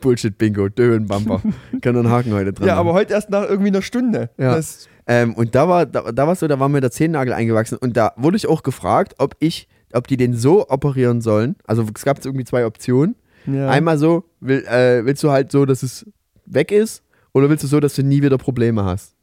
[0.00, 1.42] Bullshit-Bingo, Döhlenbumper.
[1.80, 2.86] Kann einen Haken heute dran Ja, machen.
[2.88, 4.30] aber heute erst nach irgendwie einer Stunde.
[4.38, 4.58] Ja.
[5.06, 7.96] Ähm, und da war da, da war so, da war mir der Zehennagel eingewachsen und
[7.96, 11.56] da wurde ich auch gefragt, ob ich, ob die den so operieren sollen.
[11.66, 13.16] Also es gab irgendwie zwei Optionen.
[13.46, 13.68] ja.
[13.68, 16.06] Einmal so, will, äh, willst du halt so, dass es
[16.46, 19.14] weg ist, oder willst du so, dass du nie wieder Probleme hast?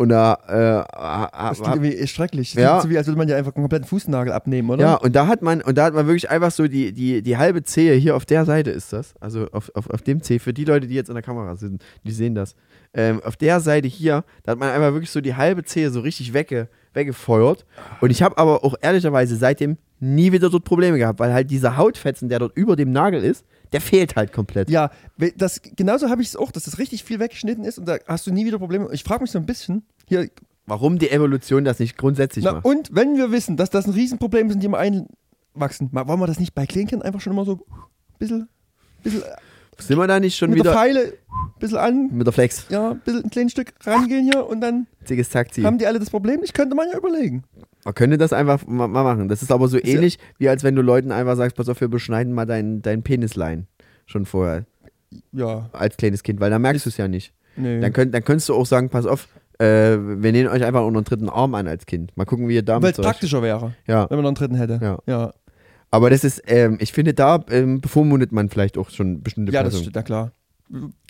[0.00, 2.54] Und da, äh, Das klingt irgendwie schrecklich.
[2.54, 2.68] Das Ja.
[2.70, 4.80] klingt so wie, als würde man ja einfach einen kompletten Fußnagel abnehmen, oder?
[4.82, 7.36] ja, und da hat man, und da hat man wirklich einfach so die, die, die
[7.36, 10.54] halbe Zehe hier auf der Seite ist das, also auf, auf, auf dem Zeh, für
[10.54, 12.54] die Leute, die jetzt in der Kamera sind, die sehen das.
[12.94, 16.00] Ähm, auf der Seite hier, da hat man einfach wirklich so die halbe Zehe so
[16.00, 17.66] richtig wegge, weggefeuert.
[18.00, 21.76] Und ich habe aber auch ehrlicherweise seitdem nie wieder dort Probleme gehabt, weil halt dieser
[21.76, 24.70] Hautfetzen, der dort über dem Nagel ist, der fehlt halt komplett.
[24.70, 24.90] Ja,
[25.36, 28.26] das, genauso habe ich es auch, dass das richtig viel weggeschnitten ist und da hast
[28.26, 28.88] du nie wieder Probleme.
[28.92, 30.28] Ich frage mich so ein bisschen, hier,
[30.70, 32.64] Warum die Evolution das nicht grundsätzlich na, macht.
[32.64, 36.26] und wenn wir wissen, dass das ein Riesenproblem ist und die immer einwachsen, wollen wir
[36.28, 38.48] das nicht bei Klinken einfach schon immer so ein bisschen,
[39.02, 39.22] bisschen
[39.80, 42.66] Sind wir da nicht schon mit der wieder Pfeile ein bisschen an, mit der Flex?
[42.70, 45.98] ja, ein bisschen ein kleines Stück rangehen hier und dann Zickes Zack, haben die alle
[45.98, 46.40] das Problem.
[46.42, 47.44] Ich könnte man ja überlegen.
[47.84, 49.28] Man könnte das einfach ma- mal machen.
[49.28, 51.80] Das ist aber so ja- ähnlich, wie als wenn du Leuten einfach sagst, pass auf,
[51.80, 53.66] wir beschneiden mal deinen dein Penislein.
[54.06, 54.64] Schon vorher,
[55.32, 57.32] Ja, als kleines Kind, weil dann merkst du es ja nicht.
[57.56, 57.80] nee.
[57.80, 59.28] Dann, könnt, dann könntest du auch sagen, pass auf,
[59.58, 62.16] äh, wir nehmen euch einfach unter den dritten Arm an als Kind.
[62.16, 64.34] Mal gucken, wie ihr Weil damit es zurecht- praktischer wäre, Ja, wenn man noch einen
[64.36, 64.78] dritten hätte.
[64.82, 64.98] Ja.
[65.06, 65.32] ja.
[65.90, 69.62] Aber das ist, ähm, ich finde, da ähm, bevormundet man vielleicht auch schon bestimmte Ja,
[69.62, 69.82] das Personen.
[69.84, 70.32] stimmt, ja klar.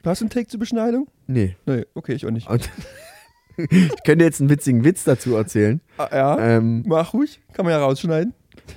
[0.05, 1.07] Hast du einen Take zur Beschneidung?
[1.27, 1.57] Nee.
[1.67, 2.49] Nee, okay, ich auch nicht.
[2.49, 2.71] Und
[3.57, 5.81] ich könnte jetzt einen witzigen Witz dazu erzählen.
[5.99, 8.33] Ah, ja, Ähm, mach ruhig, kann man ja rausschneiden.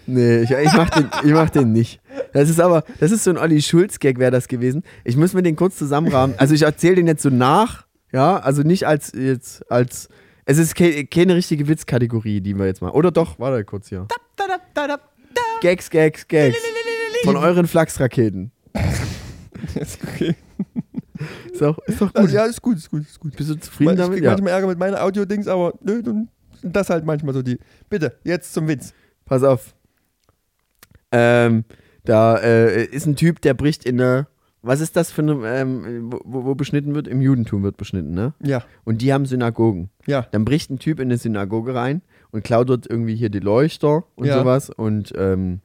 [0.07, 2.01] Nee, ich, ich, mach den, ich mach den nicht.
[2.33, 4.83] Das ist aber, das ist so ein Olli Schulz-Gag, wäre das gewesen.
[5.03, 6.35] Ich muss mir den kurz zusammenrahmen.
[6.39, 10.09] Also ich erzähle den jetzt so nach, ja, also nicht als jetzt, als.
[10.45, 12.89] Es ist ke keine richtige Witzkategorie, die wir jetzt mal.
[12.91, 14.07] Oder doch, warte kurz hier.
[15.63, 16.57] Gags, Gags, Gags.
[17.23, 18.51] Von euren Flachsraketen.
[19.75, 20.35] Ist okay.
[21.53, 22.17] Ist doch, ist doch gut.
[22.17, 23.33] Also, ja, ist gut, ist gut, ist gut.
[23.37, 24.15] Bist du zufrieden ich damit?
[24.15, 24.31] krieg Ja.
[24.31, 26.27] manchmal Ärger mit meinen Audio-Dings, aber nö, dann
[26.61, 27.59] sind das halt manchmal so die.
[27.89, 28.93] Bitte, jetzt zum Witz.
[29.23, 29.73] Pass auf.
[31.13, 31.63] Ähm,
[32.03, 34.27] da äh, ist ein Typ, der bricht in eine.
[34.63, 37.07] Was ist das für eine, ähm, wo, wo beschnitten wird?
[37.07, 38.33] Im Judentum wird beschnitten, ne?
[38.43, 39.91] Ja, Und die haben Synagogen.
[40.05, 40.27] ja.
[40.31, 42.01] Dann bricht ein Typ in eine Synagoge rein
[42.33, 44.39] und klaut dort irgendwie hier die Leuchter und Ja.
[44.39, 44.69] sowas.
[44.69, 45.61] Und ähm,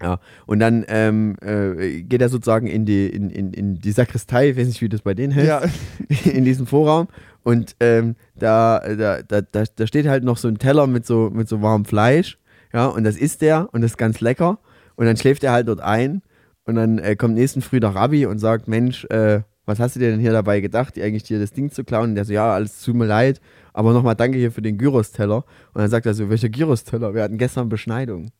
[0.00, 4.50] ja, und dann ähm, äh, geht er sozusagen in die, in, in, in die Sakristei,
[4.50, 5.62] ich weiß nicht, wie das bei denen heißt, Ja,
[6.30, 7.08] in diesem Vorraum.
[7.42, 11.48] Und ähm, da, da, da, da, steht halt noch so ein Teller mit so, mit
[11.48, 12.38] so warmem Fleisch.
[12.72, 14.58] Ja, und das isst der und das ist ganz lecker.
[14.96, 16.22] Und dann schläft er halt dort ein.
[16.64, 20.00] Und dann äh, kommt nächsten Früh der Rabbi und sagt: Mensch, äh, was hast du
[20.00, 22.10] dir denn hier dabei gedacht, dir eigentlich dir das Ding zu klauen?
[22.10, 23.40] Und der so: Ja, alles tut mir leid,
[23.74, 25.44] aber nochmal danke hier für den Gyros-Teller.
[25.74, 27.14] Und dann sagt er so: Welcher Gyros-Teller?
[27.14, 28.32] Wir hatten gestern Beschneidung.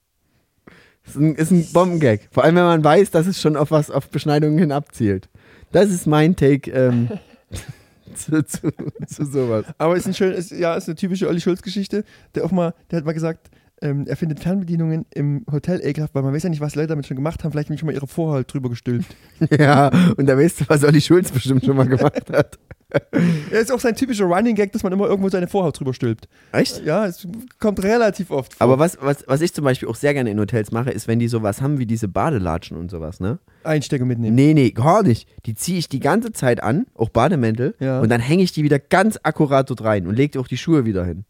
[1.04, 2.20] Das ist ein, ist ein Bombengag.
[2.30, 5.28] Vor allem, wenn man weiß, dass es schon auf was, auf Beschneidungen hin abzielt.
[5.70, 7.10] Das ist mein Take ähm,
[8.14, 8.72] zu, zu,
[9.06, 9.66] zu sowas.
[9.76, 12.04] aber ist ein schön, ist, ja, ist eine typische Olli Schulz-Geschichte.
[12.34, 13.50] Der auch mal, der hat mal gesagt,
[13.82, 17.06] ähm, er findet Fernbedienungen im Hotel ekelhaft, weil man weiß ja nicht, was Leute damit
[17.06, 17.52] schon gemacht haben.
[17.52, 19.14] Vielleicht haben die schon mal ihre Vorhaut drüber gestülpt.
[19.58, 22.58] Ja, und da weißt du, was Olli Schulz bestimmt schon mal gemacht hat.
[23.50, 26.26] Er ist auch sein typischer Running Gag, dass man immer irgendwo seine Vorhaut drüber stülpt.
[26.52, 26.82] Echt?
[26.84, 27.28] Ja, es
[27.60, 28.64] kommt relativ oft vor.
[28.64, 31.18] Aber was, was, was ich zum Beispiel auch sehr gerne in Hotels mache, ist, wenn
[31.18, 33.38] die sowas haben wie diese Badelatschen und sowas, ne?
[33.62, 34.34] Einstecken mitnehmen.
[34.34, 35.28] Nee, nee, gar nicht.
[35.44, 38.00] Die ziehe ich die ganze Zeit an, auch Bademäntel, Ja.
[38.00, 40.86] und dann hänge ich die wieder ganz akkurat dort rein und lege auch die Schuhe
[40.86, 41.24] wieder hin.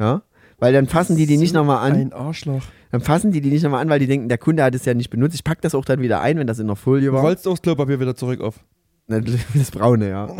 [0.00, 0.22] Ja?
[0.64, 1.94] Weil dann fassen die die nicht nochmal an.
[1.94, 2.62] Ein Arschloch.
[2.90, 4.94] Dann fassen die die nicht nochmal an, weil die denken, der Kunde hat es ja
[4.94, 5.34] nicht benutzt.
[5.34, 7.20] Ich packe das auch dann wieder ein, wenn das in der Folie Du war.
[7.20, 8.60] rollst auch das Klopapier wieder zurück auf.
[9.06, 10.34] Das braune, ja.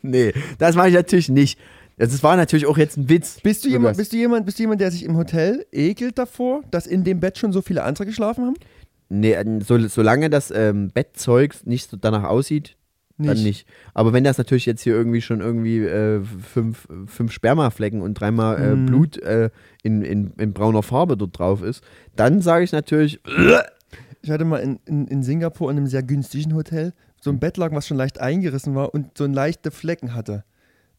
[0.00, 1.58] nee, das mache ich natürlich nicht.
[1.98, 3.38] Das war natürlich auch jetzt ein Witz.
[3.42, 6.62] Bist du, jemand, bist, du jemand, bist du jemand, der sich im Hotel ekelt davor,
[6.70, 8.56] dass in dem Bett schon so viele andere geschlafen haben?
[9.10, 12.78] Nee, so, solange das ähm, Bettzeug nicht so danach aussieht,
[13.18, 13.66] dann nicht.
[13.94, 18.60] Aber wenn das natürlich jetzt hier irgendwie schon irgendwie äh, fünf, fünf Spermaflecken und dreimal
[18.60, 18.86] äh, Mhm.
[18.86, 19.50] Blut äh,
[19.82, 21.82] in, in, in brauner Farbe dort drauf ist,
[22.14, 23.20] dann sage ich natürlich,
[24.22, 27.56] Ich hatte mal in, in, in Singapur in einem sehr günstigen Hotel so ein Bett
[27.58, 30.42] lag, was schon leicht eingerissen war und so leichte Flecken hatte.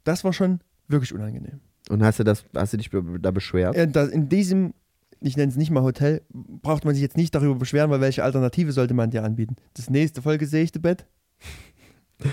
[0.06, 1.60] Das war schon wirklich unangenehm.
[1.90, 2.90] und hast du das, hast du dich
[3.22, 3.76] da beschwert?
[3.76, 4.74] Äh, in diesem,
[5.20, 8.24] ich nenne es nicht mal Hotel, braucht man sich jetzt nicht darüber beschweren, weil welche
[8.24, 9.58] Alternative sollte man dir anbieten?
[9.74, 11.06] Das nächste vollgesägte Bett?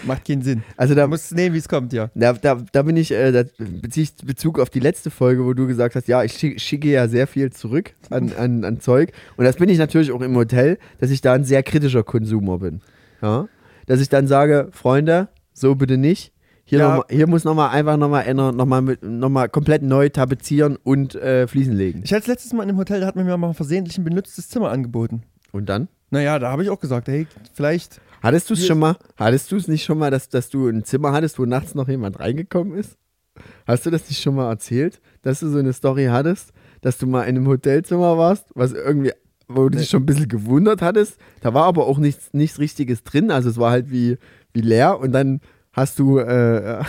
[0.07, 0.63] Macht keinen Sinn.
[0.79, 2.11] Also Du da, musst es nehmen, wie es kommt, ja.
[2.15, 5.53] da, da, da bin ich, äh, da beziehe ich Bezug auf die letzte Folge, wo
[5.53, 9.13] du gesagt hast, ja, ich schick- schicke ja sehr viel zurück an, an, an Zeug.
[9.37, 12.59] Und das bin ich natürlich auch im Hotel, dass ich da ein sehr kritischer Konsumer
[12.61, 12.81] bin.
[13.21, 13.47] Ja?
[13.87, 16.33] Dass ich dann sage, Freunde, so bitte nicht.
[16.67, 16.89] Hier, Ja.
[16.89, 20.77] noch mal, hier muss nochmal einfach nochmal noch mal mit- noch mal komplett neu tapezieren
[20.83, 22.01] und äh, Fliesen legen.
[22.05, 24.49] Ich hatte letztes Mal in einem Hotel, da hat man mir mal versehentlich ein benutztes
[24.49, 25.25] Zimmer angeboten.
[25.53, 25.89] Und dann?
[26.11, 28.01] Naja, da habe ich auch gesagt, hey, vielleicht.
[28.25, 30.83] Hattest du es schon mal, hattest du es nicht schon mal, dass, dass du ein
[30.83, 32.97] Zimmer hattest, wo nachts noch jemand reingekommen ist?
[33.67, 37.07] Hast du das nicht schon mal erzählt, dass du so eine Story hattest, dass du
[37.07, 39.13] mal in einem Hotelzimmer warst, was irgendwie,
[39.47, 41.19] wo du dich schon ein bisschen gewundert hattest?
[41.43, 44.17] Da war aber auch nichts, nichts Richtiges drin, also es war halt wie,
[44.55, 45.43] wie leer und dann
[45.75, 46.83] hast du, äh,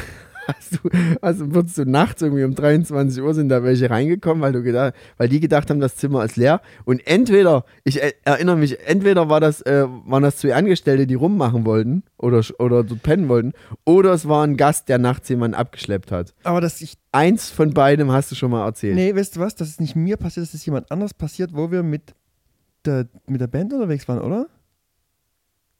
[0.47, 0.89] hast du,
[1.21, 4.93] also wurdest du nachts irgendwie um 23 Uhr sind da welche reingekommen, weil du gedacht,
[5.17, 6.61] weil die gedacht haben, das Zimmer ist leer.
[6.85, 11.15] Und entweder, ich er- erinnere mich, entweder war das, äh, waren das zwei Angestellte, die
[11.15, 13.53] rummachen wollten oder, oder dort pennen wollten,
[13.85, 16.33] oder es war ein Gast, der nachts jemanden abgeschleppt hat.
[16.43, 16.95] Aber dass ich.
[17.11, 18.95] Eins von beidem hast du schon mal erzählt.
[18.95, 19.55] Nee, weißt du was?
[19.55, 22.13] Das ist nicht mir passiert, das ist jemand anders passiert, wo wir mit
[22.83, 24.47] der, mit der Band unterwegs waren, oder?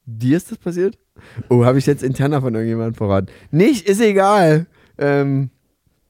[0.06, 0.98] Dir ist das passiert?
[1.50, 3.28] Oh, habe ich jetzt interner von irgendjemandem verraten?
[3.52, 4.68] Nicht, ist egal.
[4.98, 5.50] Ähm,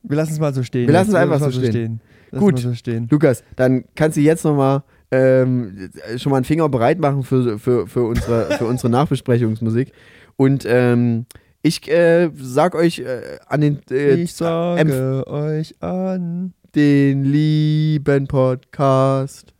[0.04, 0.88] Wir lassen es mal so stehen.
[0.88, 2.02] Wir lassen es einfach so stehen.
[2.32, 2.60] Lassen Gut.
[2.60, 3.08] So stehen.
[3.10, 7.88] Lukas, dann kannst du jetzt nochmal ähm, schon mal einen Finger bereit machen für, für,
[7.88, 9.92] für, unsere, für unsere Nachbesprechungsmusik.
[10.36, 11.26] Und ähm,
[11.62, 19.55] ich äh, sag euch äh, an den, äh, Ich sage euch an, den lieben Podcast.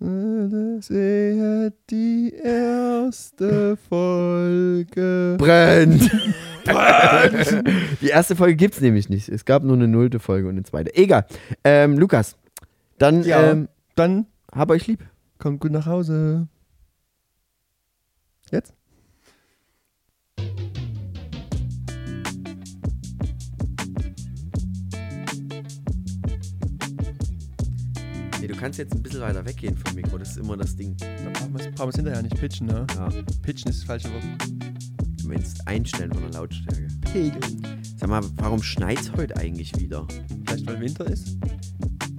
[0.00, 5.36] Sehet die erste Folge.
[5.38, 6.10] Brennt!
[8.02, 9.30] Die erste Folge gibt es nämlich nicht.
[9.30, 10.94] Es gab nur eine nullte Folge und eine zweite.
[10.94, 11.24] Egal.
[11.64, 12.36] Ähm, Lukas,
[12.98, 13.52] dann Ja.
[13.52, 15.00] ähm, Dann hab euch lieb.
[15.38, 16.46] kommt gut nach Hause.
[28.48, 30.18] Du kannst jetzt ein bisschen weiter weggehen vom Mikro.
[30.18, 30.96] Das ist immer das Ding.
[30.96, 32.86] Da brauchen wir es brauchen wir es hinterher nicht pitchen, ne?
[32.96, 33.08] Ja.
[33.42, 34.24] Pitchen ist das falsche Wort.
[35.20, 36.88] Du meinst einstellen von der Lautstärke.
[37.12, 37.62] Pegeln.
[37.96, 40.06] Sag mal, warum schneit's heute eigentlich wieder?
[40.46, 41.36] Vielleicht weil Winter ist?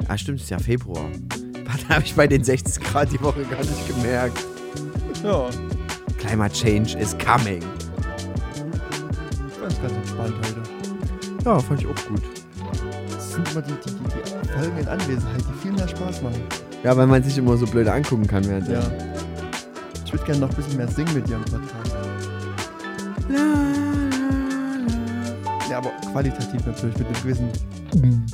[0.07, 1.09] Ah, stimmt, es ist ja Februar.
[1.65, 4.45] Warte, habe ich bei den 60 Grad die Woche gar nicht gemerkt.
[5.23, 5.49] Ja.
[6.17, 7.63] Climate Change is coming.
[9.47, 10.63] Ich fand es ganz entspannt heute.
[11.45, 12.38] Ja, fand ich auch gut.
[13.39, 16.41] Sind immer die, die, die, die Folgen in Anwesenheit, die viel mehr Spaß machen.
[16.83, 18.81] Ja, weil man sich immer so blöd angucken kann während Ja.
[18.81, 18.91] der.
[20.05, 21.95] Ich würde gerne noch ein bisschen mehr singen mit dir im Podcast.
[25.69, 27.49] Ja, aber qualitativ natürlich mit einem gewissen.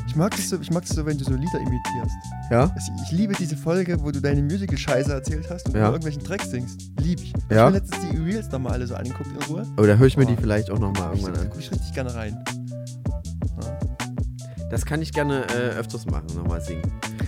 [0.08, 2.16] Ich mag es so, ich mag es so, wenn du so Lieder imitierst.
[2.50, 2.62] Ja?
[2.74, 5.88] Also Ich liebe diese Folge, wo du deine Musical-Scheiße erzählt hast und Ja.
[5.88, 6.90] irgendwelchen Dreck singst.
[7.02, 7.34] Lieb ich.
[7.36, 7.64] Ich Ja.
[7.64, 9.68] habe mir letztens die Reels nochmal alle so angeguckt in Ruhe.
[9.78, 10.30] Oh, da höre ich mir Oh.
[10.30, 11.50] die vielleicht auch nochmal Ich, irgendwann da an.
[11.50, 12.44] gucke ich richtig gerne rein.
[14.76, 16.82] Das kann ich gerne äh, öfters machen, nochmal singen.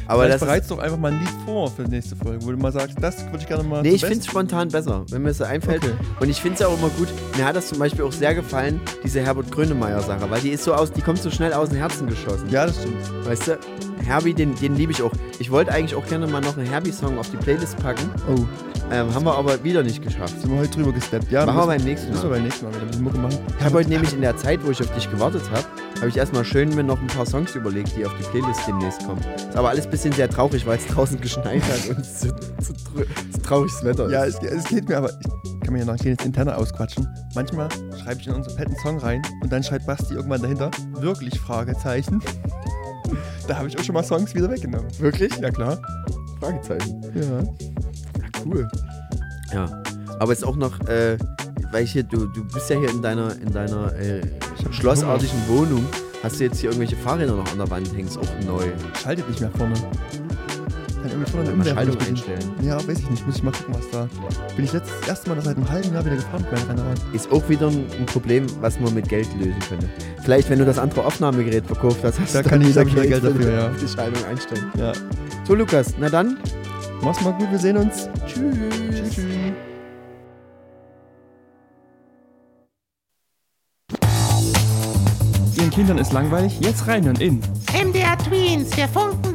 [0.06, 2.46] Aber Vielleicht das ist, bereits doch einfach mal ein Lied vor für die nächste Folge,
[2.46, 3.82] wo du mal sagst, das würde ich gerne mal.
[3.84, 5.82] Nee, ich finde es spontan besser, wenn mir es so einfällt.
[5.82, 5.94] Okay.
[6.20, 7.08] Und ich finde es auch immer gut.
[7.38, 10.74] Mir hat das zum Beispiel auch sehr gefallen, diese Herbert Grönemeyer-Sache, weil die ist so
[10.74, 12.50] aus, die kommt so schnell aus dem Herzen geschossen.
[12.50, 13.26] Ja, das stimmt.
[13.26, 13.58] Weißt du?
[14.06, 15.12] Herbie, den, den liebe ich auch.
[15.40, 18.10] Ich wollte eigentlich auch gerne mal noch einen Herbie-Song auf die Playlist packen.
[18.30, 18.46] Oh,
[18.92, 20.40] Ähm, haben wir aber wieder nicht geschafft.
[20.42, 21.32] sind wir heute drüber gesteppt.
[21.32, 22.36] Ja, Machen wir beim nächsten Müssen wir Mal.
[22.36, 23.38] beim nächsten Mal wieder ein bisschen Mucke machen.
[23.58, 25.64] Ich habe heute nämlich in der Zeit, wo ich auf dich gewartet habe,
[25.98, 29.06] habe ich erstmal schön mir noch ein paar Songs überlegt, die auf die Playlist demnächst
[29.06, 29.22] kommen.
[29.36, 32.28] Ist aber alles ein bisschen sehr traurig, weil es draußen geschneit hat und es so,
[32.62, 32.74] so,
[33.32, 34.44] so trauriges Wetter Ja, ist.
[34.44, 37.08] es, es geht mir, aber ich kann mir ja noch ein kleines Interner ausquatschen.
[37.36, 37.68] Manchmal
[38.02, 42.22] schreibe ich in unseren fetten Song rein und dann schreibt Basti irgendwann dahinter, wirklich Fragezeichen.
[43.48, 44.88] Da habe ich auch schon mal Songs wieder weggenommen.
[45.00, 45.36] Wirklich?
[45.38, 45.78] Ja, klar.
[46.40, 47.02] Fragezeichen.
[47.16, 47.40] Ja.
[47.42, 48.68] Ja, cool.
[49.54, 49.84] Ja,
[50.20, 51.18] aber jetzt auch noch, äh,
[51.72, 54.22] weil ich hier, du, du bist ja hier in deiner, in deiner äh,
[54.72, 55.86] schlossartigen Wohnung.
[56.24, 58.08] Hast du jetzt hier irgendwelche Fahrräder noch an der Wand hängen?
[58.08, 58.64] Ist auch neu.
[59.02, 59.74] Schaltet nicht mehr vorne.
[59.76, 62.40] Kann irgendwie vorne eine Schaltung einstellen.
[62.64, 63.26] Ja, weiß ich nicht.
[63.28, 64.08] Muss ich mal gucken, was da.
[64.56, 67.00] Bin ich letztes das erste Mal seit einem halben Jahr wieder gefahren mit meinem Rennrad.
[67.14, 69.88] Ist auch wieder ein, ein Problem, was man mit Geld lösen könnte.
[70.24, 72.88] Vielleicht, wenn du das andere Aufnahmegerät verkauft hast, hast Da du kann ich- da hab
[72.88, 73.70] ich wieder Geld dafür, ja.
[73.70, 74.72] die Schaltung einstellen.
[74.78, 74.92] Ja.
[75.46, 76.40] So, Lukas, na dann.
[77.04, 78.10] Mach's mal gut, wir sehen uns.
[78.26, 78.56] Tschüss.
[78.92, 79.16] Tschüss.
[79.16, 79.67] tschüss.
[85.78, 86.60] Kindern ist langweilig?
[86.60, 87.40] Jetzt reinhören in
[87.72, 89.32] MDR Tweens, der Funken